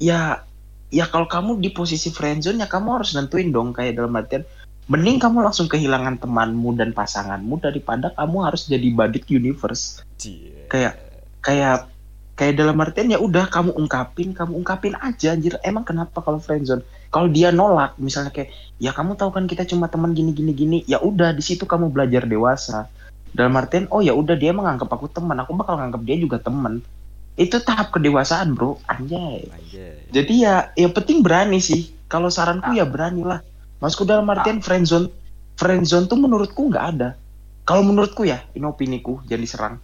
ya 0.00 0.46
ya 0.88 1.04
kalau 1.08 1.28
kamu 1.28 1.60
di 1.60 1.72
posisi 1.72 2.08
friendzone 2.08 2.64
ya 2.64 2.68
kamu 2.68 3.00
harus 3.00 3.12
nentuin 3.12 3.52
dong. 3.52 3.76
Kayak 3.76 4.00
dalam 4.00 4.16
artian 4.16 4.48
mending 4.88 5.20
kamu 5.20 5.44
langsung 5.44 5.68
kehilangan 5.68 6.18
temanmu 6.18 6.74
dan 6.74 6.90
pasanganmu 6.96 7.60
daripada 7.62 8.10
kamu 8.16 8.36
harus 8.48 8.66
jadi 8.66 8.88
badut 8.96 9.24
universe. 9.28 10.02
Cie. 10.16 10.66
kayak 10.72 10.96
kayak 11.44 11.90
kayak 12.32 12.54
dalam 12.56 12.80
artian 12.80 13.12
ya 13.12 13.20
udah 13.20 13.44
kamu 13.52 13.76
ungkapin 13.76 14.32
kamu 14.32 14.56
ungkapin 14.64 14.96
aja 14.96 15.36
anjir. 15.36 15.60
Emang 15.60 15.84
kenapa 15.84 16.24
kalau 16.24 16.40
friendzone 16.40 16.80
kalau 17.12 17.28
dia 17.28 17.52
nolak 17.52 18.00
misalnya 18.00 18.32
kayak 18.32 18.48
ya 18.80 18.96
kamu 18.96 19.20
tahu 19.20 19.36
kan 19.36 19.44
kita 19.44 19.68
cuma 19.68 19.92
teman 19.92 20.16
gini 20.16 20.32
gini 20.32 20.56
gini. 20.56 20.78
Ya 20.88 20.96
udah 20.96 21.36
di 21.36 21.44
situ 21.44 21.68
kamu 21.68 21.92
belajar 21.92 22.24
dewasa 22.24 22.88
dalam 23.32 23.56
artian 23.56 23.88
oh 23.88 24.04
ya 24.04 24.12
udah 24.12 24.36
dia 24.36 24.52
menganggap 24.52 24.92
aku 24.92 25.08
teman. 25.08 25.36
Aku 25.40 25.56
bakal 25.56 25.80
nganggap 25.80 26.02
dia 26.04 26.16
juga 26.20 26.36
teman. 26.38 26.84
Itu 27.36 27.64
tahap 27.64 27.96
kedewasaan 27.96 28.52
bro. 28.52 28.76
Anjay. 28.84 29.48
Anjay. 29.48 30.12
jadi 30.12 30.34
ya 30.36 30.54
yang 30.76 30.92
penting 30.92 31.24
berani 31.24 31.58
sih. 31.58 31.92
Kalau 32.12 32.28
saranku 32.28 32.76
ya 32.76 32.84
beranilah 32.84 33.40
maksudku 33.80 34.04
dalam 34.04 34.28
artian 34.28 34.60
friendzone 34.60 35.08
friendzone 35.56 36.06
tuh 36.12 36.20
menurutku 36.20 36.68
nggak 36.68 36.84
ada. 36.96 37.16
Kalau 37.64 37.80
menurutku 37.80 38.28
ya 38.28 38.44
ini 38.52 38.68
opiniku 38.68 39.24
jangan 39.24 39.42
diserang. 39.42 39.76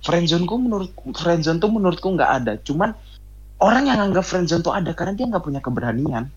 Friendzoneku 0.00 0.56
menurut 0.56 0.92
friendzone 1.12 1.60
tuh 1.60 1.72
menurutku 1.72 2.08
nggak 2.12 2.30
ada. 2.44 2.52
Cuman 2.60 2.92
orang 3.64 3.84
yang 3.88 4.00
anggap 4.00 4.28
friendzone 4.28 4.60
tuh 4.60 4.76
ada 4.76 4.92
karena 4.92 5.16
dia 5.16 5.28
nggak 5.28 5.44
punya 5.44 5.60
keberanian 5.64 6.28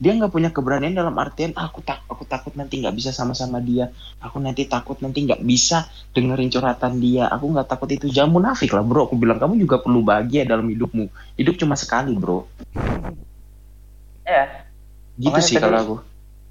dia 0.00 0.16
nggak 0.16 0.32
punya 0.32 0.48
keberanian 0.48 0.96
dalam 0.96 1.12
artian 1.20 1.52
"Ah, 1.52 1.68
aku 1.68 1.84
tak 1.84 2.00
aku 2.08 2.24
takut 2.24 2.56
nanti 2.56 2.80
nggak 2.80 2.96
bisa 2.96 3.12
sama-sama 3.12 3.60
dia 3.60 3.92
aku 4.16 4.40
nanti 4.40 4.64
takut 4.64 4.96
nanti 5.04 5.28
nggak 5.28 5.44
bisa 5.44 5.84
dengerin 6.16 6.48
curhatan 6.48 6.96
dia 6.96 7.28
aku 7.28 7.52
nggak 7.52 7.68
takut 7.68 7.92
itu 7.92 8.08
jangan 8.08 8.32
munafik 8.40 8.72
lah 8.72 8.80
bro 8.80 9.04
aku 9.04 9.20
bilang 9.20 9.36
kamu 9.36 9.60
juga 9.60 9.76
perlu 9.84 10.00
bahagia 10.00 10.48
dalam 10.48 10.64
hidupmu 10.66 11.04
hidup 11.36 11.60
cuma 11.60 11.76
sekali 11.76 12.16
bro 12.16 12.48
Ya, 14.30 14.62
gitu 15.18 15.34
Makanya 15.34 15.48
sih 15.50 15.56
kalau 15.58 15.78
aku 15.82 15.96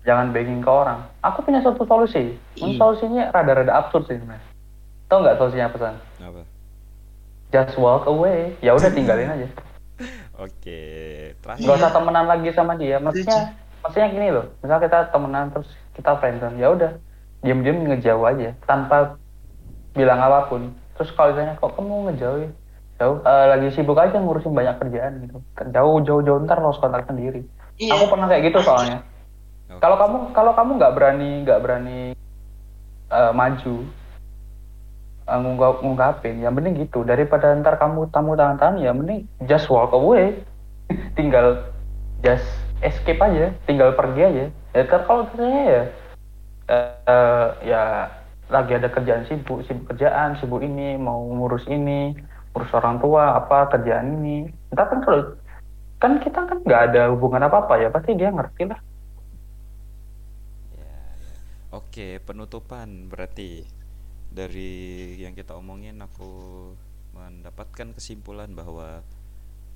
jangan 0.03 0.35
begging 0.35 0.59
ke 0.59 0.67
orang. 0.67 0.99
Aku 1.23 1.47
punya 1.47 1.63
satu 1.63 1.87
solusi. 1.87 2.35
Ini 2.59 2.75
Iya. 2.75 2.79
solusinya 2.81 3.23
rada-rada 3.31 3.71
absurd 3.71 4.03
sih 4.11 4.19
sebenarnya. 4.19 4.43
Tahu 5.07 5.19
nggak 5.23 5.37
solusinya 5.39 5.65
apa 5.71 5.77
San? 5.79 5.95
Apa? 6.19 6.41
Just 7.55 7.79
walk 7.79 8.03
away. 8.03 8.51
Ya 8.59 8.75
udah 8.75 8.91
tinggalin 8.91 9.31
aja. 9.31 9.47
Oke, 10.39 10.81
terakhir. 11.43 11.67
Iya. 11.67 11.75
usah 11.75 11.91
temenan 11.91 12.25
lagi 12.31 12.49
sama 12.55 12.79
dia. 12.79 12.95
Maksudnya, 12.97 13.59
maksudnya 13.83 14.07
gini 14.07 14.27
loh. 14.31 14.45
Misal 14.63 14.79
kita 14.79 15.11
temenan 15.11 15.51
terus 15.51 15.69
kita 15.99 16.15
friendzone, 16.15 16.55
ya 16.55 16.67
udah 16.71 16.91
diam-diam 17.43 17.83
ngejauh 17.83 18.23
aja 18.23 18.55
tanpa 18.63 19.19
bilang 19.91 20.23
apa 20.23 20.47
pun. 20.47 20.71
Terus 20.95 21.11
kalau 21.15 21.35
ditanya 21.35 21.59
kok 21.59 21.75
kamu 21.75 22.11
ngejauh? 22.11 22.47
Jauh, 22.99 23.17
eh, 23.23 23.45
lagi 23.47 23.67
sibuk 23.75 23.95
aja 23.95 24.19
ngurusin 24.19 24.51
banyak 24.51 24.75
kerjaan 24.79 25.23
gitu. 25.23 25.39
Jauh, 25.71 26.03
jauh, 26.03 26.21
jauh 26.23 26.39
ntar 26.43 26.59
lost 26.59 26.83
kontak 26.83 27.07
sendiri. 27.07 27.43
Iya. 27.79 27.95
Aku 27.95 28.11
pernah 28.11 28.27
kayak 28.27 28.51
gitu 28.51 28.59
soalnya. 28.63 29.03
Kalau 29.79 29.95
kamu 29.95 30.17
kalau 30.35 30.51
kamu 30.55 30.71
nggak 30.81 30.93
berani 30.95 31.29
nggak 31.47 31.59
berani 31.63 31.99
eh, 33.11 33.31
maju 33.31 33.75
eh, 35.29 35.39
ngungkap, 35.39 35.85
ngungkapin, 35.85 36.41
ya 36.41 36.49
mending 36.49 36.89
gitu 36.89 37.05
daripada 37.05 37.53
ntar 37.53 37.77
kamu 37.77 38.09
tamu 38.09 38.33
tangan-tangan 38.33 38.81
ya 38.81 38.91
mending 38.91 39.29
just 39.45 39.69
walk 39.69 39.93
away, 39.93 40.41
tinggal 41.17 41.69
just 42.25 42.45
escape 42.81 43.21
aja, 43.21 43.53
tinggal 43.69 43.93
pergi 43.93 44.21
aja. 44.25 44.45
Ya 44.73 44.79
ntar 44.85 45.05
kalau 45.05 45.29
saya 45.37 45.61
ya 45.61 45.83
eh, 46.69 46.93
eh, 47.05 47.47
ya 47.69 47.81
lagi 48.49 48.73
ada 48.73 48.89
kerjaan 48.89 49.29
sibuk, 49.29 49.61
sibuk 49.69 49.93
kerjaan, 49.93 50.41
sibuk 50.41 50.65
ini 50.65 50.97
mau 50.97 51.21
ngurus 51.21 51.69
ini, 51.69 52.17
ngurus 52.51 52.73
orang 52.73 52.97
tua 52.97 53.37
apa 53.37 53.69
kerjaan 53.77 54.19
ini. 54.19 54.49
Ntar 54.73 54.85
kan 54.89 54.99
kalau 55.05 55.21
kan 55.99 56.17
kita 56.23 56.39
kan 56.47 56.57
nggak 56.65 56.81
ada 56.91 57.13
hubungan 57.13 57.45
apa 57.45 57.67
apa 57.67 57.73
ya 57.77 57.93
pasti 57.93 58.17
dia 58.17 58.33
ngerti 58.33 58.63
lah. 58.65 58.79
Ya, 60.73 60.97
ya. 61.21 61.33
Oke, 61.75 62.17
penutupan 62.23 63.11
berarti 63.11 63.78
dari 64.29 64.71
yang 65.23 65.33
kita 65.33 65.57
omongin 65.57 65.97
aku 66.01 66.31
mendapatkan 67.17 67.93
kesimpulan 67.97 68.53
bahwa 68.53 69.01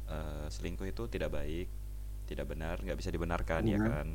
eh, 0.10 0.46
selingkuh 0.52 0.88
itu 0.88 1.04
tidak 1.10 1.34
baik, 1.34 1.68
tidak 2.30 2.46
benar, 2.52 2.76
nggak 2.84 3.00
bisa 3.00 3.10
dibenarkan 3.14 3.64
ya 3.68 3.80
Mhm. 3.80 3.88
kan? 3.90 4.08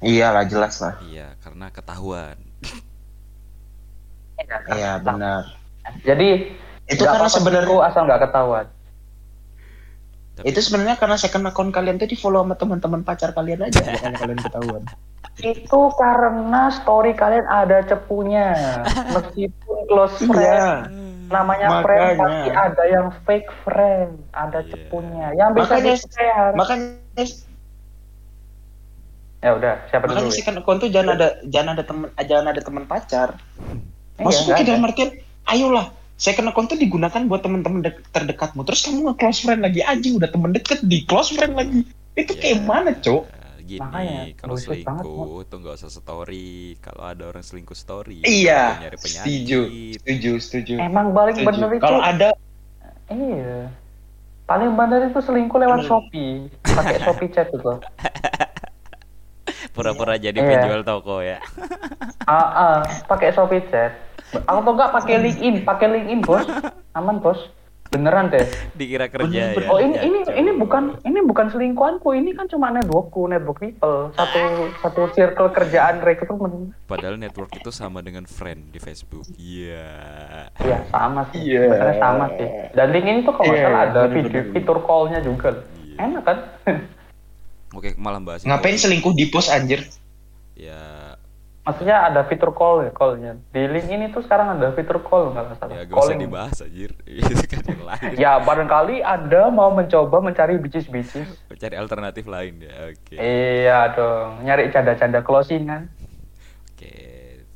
iyalah 0.00 0.44
jelas 0.48 0.80
lah 0.80 0.94
Iya, 1.00 1.36
karena 1.42 1.66
ketahuan. 1.72 2.36
iya 4.72 4.96
benar 5.02 5.42
Jadi 6.06 6.28
itu 6.90 7.02
karena 7.06 7.28
sebenarnya 7.30 7.76
asal 7.88 8.02
nggak 8.06 8.22
ketahuan. 8.28 8.66
Tapi 10.30 10.46
itu 10.46 10.60
sebenarnya 10.60 10.96
karena 10.96 11.16
second 11.16 11.44
account 11.46 11.70
kalian 11.70 11.98
tuh 11.98 12.06
di 12.06 12.14
follow 12.14 12.40
sama 12.40 12.54
teman-teman 12.54 13.02
pacar 13.02 13.32
kalian 13.32 13.66
aja 13.66 13.82
makanya 13.82 14.18
kalian 14.18 14.40
ketahuan 14.40 14.82
Itu 15.36 15.80
karena 15.96 16.68
story 16.70 17.12
kalian 17.12 17.46
ada 17.46 17.80
cepunya. 17.82 18.52
Meskipun 19.16 19.76
close 19.88 20.16
friend, 20.20 20.36
iya 20.36 20.84
namanya 21.30 21.80
friend 21.80 22.18
Makanya. 22.18 22.20
pasti 22.20 22.50
ada 22.50 22.84
yang 22.84 23.06
fake 23.22 23.50
friend, 23.62 24.10
ada 24.32 24.60
Iya. 24.60 24.68
cepunya. 24.68 25.26
Yang 25.32 25.50
bisa 25.54 25.64
Makanya- 25.64 25.94
di-share. 25.96 26.52
makanya 26.52 27.24
Ya 29.40 29.50
udah, 29.56 29.74
siapa 29.88 30.04
dulu? 30.04 30.12
makanya 30.20 30.28
ya? 30.28 30.36
second 30.36 30.56
account 30.60 30.78
tuh 30.78 30.90
jangan 30.92 31.10
ada 31.16 31.28
jangan 31.48 31.70
ada 31.72 31.84
teman 31.88 32.08
jangan 32.20 32.46
ada 32.52 32.60
teman 32.60 32.84
pacar 32.84 33.28
Iya, 34.20 34.52
kita 34.52 34.76
ada. 34.76 34.84
artian 34.84 35.10
ayolah 35.48 35.86
second 36.20 36.46
account 36.46 36.68
tuh 36.68 36.76
digunakan 36.76 37.24
buat 37.24 37.40
teman-teman 37.40 37.80
dek- 37.80 38.04
terdekatmu 38.12 38.60
terus 38.62 38.84
kamu 38.84 39.08
nge-close 39.08 39.40
friend 39.40 39.64
lagi 39.64 39.80
anjing 39.80 40.14
udah 40.14 40.28
temen 40.28 40.52
deket 40.52 40.84
di 40.84 41.02
close 41.02 41.32
friend 41.32 41.56
lagi 41.56 41.80
itu 42.12 42.32
Ya, 42.34 42.40
kayak 42.44 42.58
mana 42.62 42.92
cok 42.92 43.24
Gini, 43.62 43.78
Makanya, 43.78 44.34
kalau 44.34 44.58
banget, 44.58 44.66
selingkuh 44.66 45.38
tuh 45.46 45.56
nggak 45.62 45.74
usah 45.78 45.90
story. 45.94 46.50
Kalau 46.76 47.06
ada 47.06 47.22
orang 47.24 47.38
selingkuh 47.38 47.78
story, 47.78 48.18
iya 48.20 48.82
nyari 48.82 48.98
setuju 48.98 49.60
penyakit. 49.62 49.94
setuju 49.94 50.30
setuju 50.42 50.74
Emang 50.82 51.06
paling 51.14 51.36
setuju. 51.36 51.48
bener 51.54 51.70
itu. 51.70 51.84
kalau 51.86 52.00
ada 52.02 52.30
Iya. 53.06 53.70
Paling 54.44 54.74
bener 54.74 55.00
itu 55.06 55.20
selingkuh 55.22 55.54
lewat. 55.56 55.86
Shopee. 55.86 56.50
Pakai 56.64 56.98
Shopee 56.98 57.30
chat 57.30 57.46
itu. 57.48 57.72
Pura-pura 59.70 60.18
jadi 60.18 60.34
Iya. 60.34 60.50
penjual 60.50 60.82
toko 60.82 61.22
ya. 61.22 61.38
Ah, 62.24 62.34
ah, 62.34 62.78
pakai 63.06 63.30
Shopee 63.30 63.62
chat. 63.64 63.94
Atau 64.32 64.70
enggak 64.70 64.90
pakai 64.92 65.16
LinkedIn, 65.18 65.62
pakai 65.62 65.86
LinkedIn, 65.88 66.20
Bos. 66.22 66.46
Aman, 66.94 67.18
Bos. 67.18 67.38
Beneran 67.90 68.30
deh. 68.30 68.46
Dikira 68.78 69.10
kerja 69.10 69.50
ya. 69.50 69.66
Oh, 69.66 69.82
ini 69.82 69.98
Ya, 69.98 70.06
ini 70.06 70.22
ini 70.22 70.50
bukan 70.54 70.94
ini 71.02 71.26
bukan 71.26 71.50
selingkuhanku, 71.50 72.14
ini 72.14 72.30
kan 72.30 72.46
cuma 72.46 72.70
networkku, 72.70 73.26
network 73.26 73.58
people. 73.58 74.14
Satu 74.14 74.38
satu 74.78 75.02
circle 75.10 75.50
kerjaan 75.50 75.98
rekrutmen. 75.98 76.70
Padahal 76.86 77.18
network 77.18 77.50
itu 77.50 77.74
sama 77.74 77.98
dengan 77.98 78.30
friend 78.30 78.70
di 78.70 78.78
Facebook. 78.78 79.26
Iya. 79.34 79.90
Iya, 80.62 80.86
sama 80.86 81.26
sih. 81.34 81.42
Iya. 81.50 81.98
Sama 81.98 82.30
sih. 82.38 82.46
Dan 82.78 82.94
LinkedIn 82.94 83.26
itu 83.26 83.30
kalau 83.34 83.50
nggak 83.50 83.58
Iya, 83.58 83.66
salah 83.66 83.82
ada 83.82 84.02
video 84.06 84.42
fitur 84.54 84.78
call-nya 84.86 85.18
juga. 85.18 85.50
Iya. 85.82 85.96
Enak 85.98 86.22
kan? 86.22 86.38
Oke, 87.74 87.98
malam 87.98 88.22
bahas 88.22 88.46
ngapain 88.46 88.78
itu. 88.78 88.86
selingkuh 88.86 89.14
di 89.14 89.26
pos 89.26 89.50
anjir 89.50 89.82
Ya, 90.54 91.09
Maksudnya 91.70 91.96
ada 92.02 92.26
fitur 92.26 92.50
call 92.50 92.82
ya, 92.82 92.90
call-nya. 92.90 93.32
Di 93.54 93.62
LinkedIn 93.62 94.10
itu 94.10 94.18
sekarang 94.26 94.58
ada 94.58 94.74
fitur 94.74 94.98
call 95.06 95.30
nggak 95.30 95.54
salah. 95.54 95.78
ya 95.78 95.86
gak 95.86 95.94
usah 95.94 96.02
Calling. 96.02 96.18
dibahas 96.18 96.58
anjir. 96.66 96.90
Itu 97.06 97.34
kan 97.46 97.62
yang 97.62 97.82
lain. 97.86 98.10
Ya, 98.18 98.32
barangkali 98.42 98.96
Anda 99.06 99.42
mau 99.54 99.70
mencoba 99.70 100.18
mencari 100.18 100.58
bisnis-bisnis. 100.58 101.30
Cari 101.54 101.76
alternatif 101.78 102.26
lain 102.26 102.58
ya. 102.58 102.90
Oke. 102.90 103.14
Iya 103.14 103.94
dong, 103.94 104.42
nyari 104.42 104.66
canda-canda 104.74 105.22
closingan. 105.22 105.86
Oke. 106.74 106.94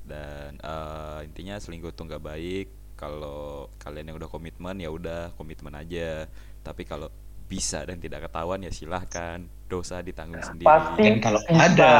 Dan 0.06 0.62
eh, 0.62 1.18
intinya 1.26 1.58
selingkuh 1.58 1.90
tuh 1.90 2.06
nggak 2.06 2.22
baik. 2.22 2.68
Kalau 2.94 3.66
kalian 3.82 4.14
yang 4.14 4.16
udah 4.22 4.30
komitmen 4.30 4.78
ya 4.78 4.94
udah 4.94 5.34
komitmen 5.34 5.74
aja. 5.74 6.30
Tapi 6.62 6.86
kalau 6.86 7.10
bisa 7.44 7.84
dan 7.84 8.00
tidak 8.00 8.30
ketahuan 8.30 8.62
ya 8.62 8.70
silahkan 8.70 9.42
dosa 9.66 10.00
ditanggung 10.00 10.40
sendiri. 10.40 10.64
Pasti. 10.64 11.02
dan 11.02 11.16
kalau 11.20 11.40
ada 11.50 11.94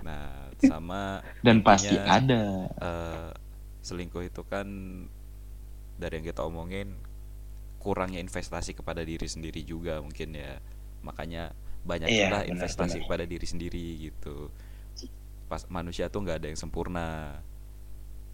Nah, 0.00 0.48
sama 0.62 1.24
dan 1.46 1.62
pasti 1.64 1.96
ada. 1.98 2.68
eh, 2.80 3.30
selingkuh 3.80 4.24
itu 4.28 4.42
kan 4.44 4.68
dari 6.00 6.14
yang 6.20 6.26
kita 6.26 6.42
omongin 6.44 6.96
kurangnya 7.80 8.20
investasi 8.20 8.76
kepada 8.76 9.02
diri 9.04 9.24
sendiri 9.28 9.60
juga 9.64 10.00
mungkin 10.04 10.36
ya. 10.36 10.60
Makanya 11.06 11.52
banyak 11.84 12.12
Iya, 12.12 12.28
investasi 12.44 13.00
benar. 13.00 13.04
kepada 13.04 13.24
diri 13.24 13.46
sendiri 13.48 13.86
gitu. 14.10 14.52
Pas 15.50 15.62
manusia 15.68 16.08
tuh 16.12 16.20
nggak 16.24 16.38
ada 16.44 16.48
yang 16.52 16.60
sempurna. 16.60 17.40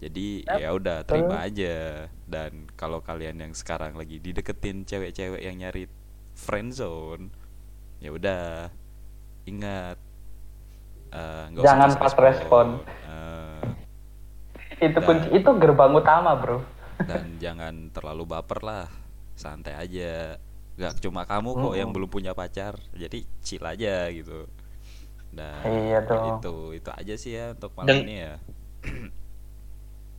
Jadi 0.03 0.45
Yap, 0.47 0.61
ya 0.61 0.69
udah 0.77 0.97
terima 1.09 1.41
aja. 1.47 2.05
Dan 2.27 2.69
kalau 2.77 3.01
kalian 3.01 3.41
yang 3.41 3.53
sekarang 3.57 3.97
lagi 3.97 4.21
dideketin 4.21 4.85
cewek-cewek 4.85 5.41
yang 5.41 5.57
nyari 5.57 5.89
friend 6.37 6.69
zone 6.77 7.33
ya 8.03 8.13
udah 8.13 8.69
ingat 9.49 9.97
eh, 11.09 11.45
usah 11.53 11.63
Jangan 11.63 11.89
fast 11.95 12.17
respon. 12.17 12.65
Eh, 13.03 13.63
itu 14.83 14.93
Dan- 14.93 15.05
kunci 15.05 15.27
itu 15.31 15.49
gerbang 15.57 15.91
utama 15.91 16.31
bro. 16.33 16.59
Dan 17.01 17.35
jangan 17.43 17.73
terlalu 17.89 18.23
baper 18.25 18.59
lah 18.61 18.85
santai 19.33 19.73
aja. 19.73 20.37
Gak 20.77 21.01
cuma 21.01 21.25
kamu 21.25 21.57
kok 21.57 21.73
yang 21.73 21.89
Mm-mm. 21.89 21.95
belum 21.97 22.09
punya 22.09 22.31
pacar 22.31 22.77
jadi 22.93 23.25
chill 23.41 23.65
aja 23.65 24.07
gitu. 24.09 24.45
Dan 25.27 25.61
Iya 25.65 26.05
itu 26.05 26.73
itu 26.73 26.89
aja 26.89 27.13
sih 27.15 27.31
ya 27.33 27.51
untuk 27.51 27.73
malam 27.73 27.87
Dan- 27.87 28.05
ini 28.05 28.15
ya. 28.21 28.33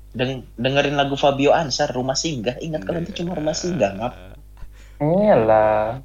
Deng 0.09 0.49
dengerin 0.57 0.97
lagu 0.97 1.15
Fabio 1.15 1.53
Ansar 1.53 1.93
Rumah 1.93 2.17
Singgah. 2.17 2.59
Ingat 2.59 2.83
kalau 2.83 2.99
itu 2.99 3.13
cuma 3.15 3.37
Rumah 3.37 3.55
Singgah 3.55 3.93
ngap 3.95 4.13
iyalah 4.99 6.03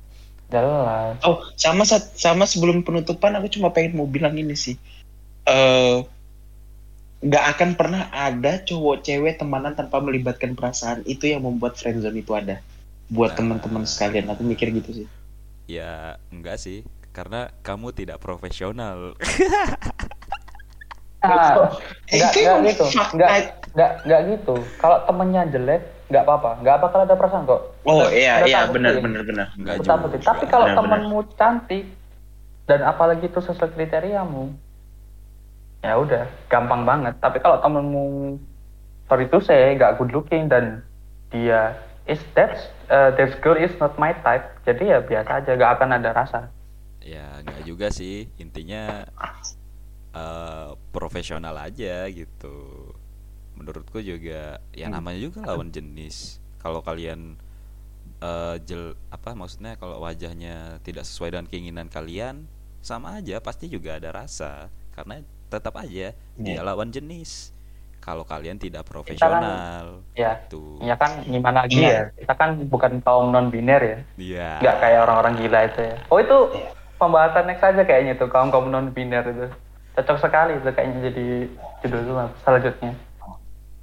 jelas 0.54 1.18
Oh, 1.26 1.42
sama 1.58 1.82
sama 1.90 2.46
sebelum 2.46 2.86
penutupan 2.86 3.34
aku 3.34 3.50
cuma 3.50 3.74
pengen 3.74 3.98
mau 3.98 4.06
bilang 4.06 4.38
ini 4.38 4.54
sih. 4.54 4.78
Eh 5.50 6.06
nggak 7.24 7.46
akan 7.56 7.70
pernah 7.80 8.12
ada 8.12 8.60
cowok 8.62 9.02
cewek 9.02 9.40
temanan 9.42 9.74
tanpa 9.74 9.98
melibatkan 9.98 10.54
perasaan. 10.54 11.02
Itu 11.10 11.26
yang 11.26 11.42
membuat 11.42 11.80
friendzone 11.80 12.22
itu 12.22 12.36
ada. 12.38 12.62
Buat 13.10 13.34
Nah. 13.34 13.38
teman-teman 13.58 13.84
sekalian, 13.88 14.30
aku 14.30 14.46
mikir 14.46 14.70
gitu 14.72 15.04
sih. 15.04 15.08
ya 15.64 16.20
enggak 16.28 16.60
sih 16.60 16.84
karena 17.16 17.48
kamu 17.64 17.96
tidak 17.96 18.20
profesional 18.20 19.16
ah, 21.24 21.72
Eh, 22.06 22.20
nggak 22.20 22.30
itu 22.30 22.40
nggak 22.40 22.52
emang 22.52 22.64
gitu. 22.68 22.86
fakta. 22.90 23.14
nggak 23.16 23.30
nggak 23.74 23.92
nggak 24.04 24.22
gitu. 24.30 24.56
Kalau 24.78 24.98
temennya 25.04 25.42
jelek 25.48 25.82
nggak 26.06 26.24
apa-apa. 26.24 26.50
Nggak 26.60 26.78
bakal 26.80 27.00
ada 27.02 27.16
perasaan 27.16 27.44
kok. 27.44 27.62
Oh 27.82 27.98
Udah- 28.00 28.12
iya 28.12 28.34
udah 28.38 28.46
iya 28.46 28.60
benar 28.68 28.94
benar 28.98 29.22
benar. 29.24 29.48
Enggak 29.54 29.76
juga. 29.80 29.96
tapi 30.22 30.44
kalau 30.46 30.68
Benar-benar. 30.68 31.00
temenmu 31.00 31.20
cantik 31.34 31.86
dan 32.64 32.80
apalagi 32.82 33.26
itu 33.26 33.40
sesuai 33.40 33.72
kriteriamu 33.72 34.52
ya 35.80 35.98
udah 35.98 36.24
gampang 36.48 36.84
banget. 36.84 37.16
Tapi 37.18 37.40
kalau 37.40 37.58
temenmu 37.58 38.38
sorry 39.06 39.28
to 39.28 39.40
say 39.40 39.74
nggak 39.74 39.98
good 39.98 40.12
looking 40.12 40.48
dan 40.48 40.80
dia 41.28 41.76
is 42.04 42.20
that 42.34 42.56
uh, 42.88 43.12
this 43.12 43.34
girl 43.38 43.56
is 43.56 43.72
not 43.78 43.96
my 43.98 44.14
type 44.18 44.44
jadi 44.62 44.84
ya 44.86 45.00
biasa 45.02 45.32
aja 45.40 45.52
nggak 45.54 45.72
akan 45.74 45.90
ada 45.94 46.10
rasa. 46.14 46.40
Ya 47.00 47.26
enggak 47.38 47.64
juga 47.64 47.88
sih. 47.90 48.32
Intinya 48.38 49.08
eh, 50.14 50.70
profesional 50.90 51.58
aja 51.58 52.06
gitu. 52.08 52.56
Menurutku 53.54 53.98
juga 53.98 54.58
ya 54.72 54.88
Hmm. 54.88 54.98
namanya 54.98 55.20
juga 55.20 55.40
lawan 55.44 55.70
jenis. 55.70 56.38
Kalau 56.58 56.80
kalian 56.80 57.38
eh, 58.20 58.56
jel 58.64 58.96
apa 59.12 59.36
maksudnya 59.36 59.76
kalau 59.76 60.00
wajahnya 60.00 60.80
tidak 60.80 61.04
sesuai 61.04 61.36
dengan 61.36 61.44
keinginan 61.46 61.88
kalian 61.88 62.48
sama 62.80 63.20
aja 63.20 63.40
pasti 63.40 63.68
juga 63.68 64.00
ada 64.00 64.16
rasa. 64.16 64.72
Karena 64.94 65.20
tetap 65.50 65.76
aja 65.76 66.16
dia 66.16 66.16
Iya. 66.40 66.64
lawan 66.64 66.88
jenis. 66.88 67.52
Kalau 68.00 68.24
kalian 68.24 68.60
tidak 68.60 68.84
profesional 68.84 70.04
ya 70.12 70.36
tuh 70.48 70.76
ya 70.84 70.92
kan 70.94 71.24
gimana 71.24 71.64
lagi 71.64 71.80
Iya. 71.80 71.88
ya? 71.88 72.04
Kita 72.20 72.34
kan 72.36 72.50
bukan 72.68 73.00
kaum 73.00 73.32
non 73.32 73.48
biner 73.48 73.80
ya. 73.82 73.98
Iya. 74.16 74.50
Nggak 74.60 74.76
kayak 74.80 75.00
orang-orang 75.04 75.34
gila 75.40 75.60
itu 75.66 75.82
ya. 75.84 75.96
Oh 76.12 76.20
itu 76.20 76.38
pembahasan 76.96 77.44
next 77.48 77.64
aja 77.64 77.84
kayaknya 77.84 78.14
tuh 78.16 78.28
kaum 78.28 78.52
kaum 78.52 78.68
non 78.68 78.92
biner 78.92 79.24
itu 79.26 79.48
cocok 79.94 80.18
sekali 80.20 80.52
itu 80.56 80.70
kayaknya 80.70 81.00
jadi 81.08 81.26
judul 81.82 82.02
selanjutnya 82.42 82.92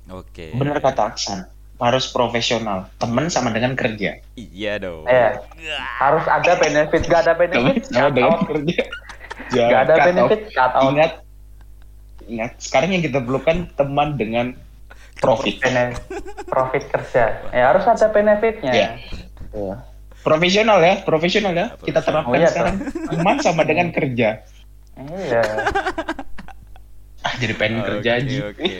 oke 0.09 0.47
Benar 0.55 0.79
kata 0.81 1.03
Aksan. 1.07 1.41
Harus 1.81 2.13
profesional. 2.13 2.93
Temen 2.97 3.33
sama 3.33 3.49
dengan 3.49 3.73
kerja. 3.73 4.21
iya 4.35 4.77
dong 4.77 5.07
eh 5.07 5.33
harus 5.97 6.25
ada 6.27 6.53
benefit 6.55 7.03
nggak 7.03 7.21
ada 7.23 7.35
Temen 7.35 7.49
benefit 7.73 7.83
sama 7.87 7.97
cut 8.01 8.13
dengan 8.13 8.39
kerja. 8.45 8.81
nggak 9.51 9.81
ada 9.81 9.87
Cut 9.87 9.97
off. 9.97 10.07
benefit 10.07 10.41
cut 10.51 10.73
out 10.73 10.85
Ingat 10.87 11.13
ingat 12.27 12.51
sekarang 12.59 12.91
yang 12.93 13.03
kita 13.03 13.19
perlukan 13.19 13.57
teman 13.73 14.09
dengan 14.15 14.47
profit. 15.17 15.57
Profit 16.45 16.85
kerja 16.87 17.25
ya 17.49 17.65
harus 17.71 17.85
ada 17.85 18.07
benefitnya 18.09 18.73
Iya. 18.73 18.89
Iya. 19.51 19.75
Profesional 20.21 20.79
ya, 20.81 21.01
profesional 21.01 21.53
ya. 21.53 21.67
Kita 21.77 22.05
terapkan 22.05 22.29
Oh, 22.29 22.37
iya, 22.37 22.53
sekarang. 22.53 22.77
Teman 23.09 23.37
sama 23.41 23.65
dengan 23.65 23.89
kerja. 23.89 24.45
Iya 25.09 25.43
jadi 27.41 27.53
pengen 27.57 27.81
Oke, 27.81 27.89
kerja 27.89 28.11
aja. 28.21 28.37
Oke. 28.53 28.75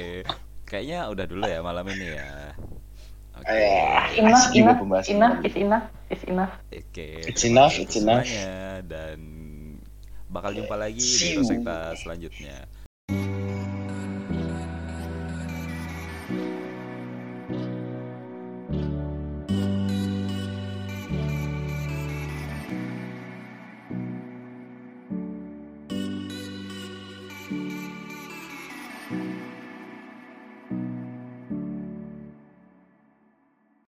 Kayaknya 0.64 0.99
udah 1.09 1.25
dulu 1.27 1.45
ya 1.45 1.61
malam 1.61 1.85
ini 1.91 2.07
ya. 2.14 2.29
Oke. 3.37 3.49
Eh, 3.49 4.21
enough 4.21 4.53
enough 4.53 4.81
enough 5.09 5.39
is 5.45 5.57
enough 5.57 5.87
is 6.12 6.23
enough 6.29 6.53
Oke. 6.68 7.07
It's 7.25 7.41
terima 7.41 7.68
enough, 7.68 7.75
it's 7.77 7.97
enough. 7.97 8.25
semuanya 8.25 8.85
dan 8.85 9.18
bakal 10.29 10.55
jumpa 10.55 10.77
lagi 10.77 11.01
See 11.03 11.35
di 11.35 11.41
you. 11.41 11.47
sekta 11.47 11.97
selanjutnya. 11.99 12.68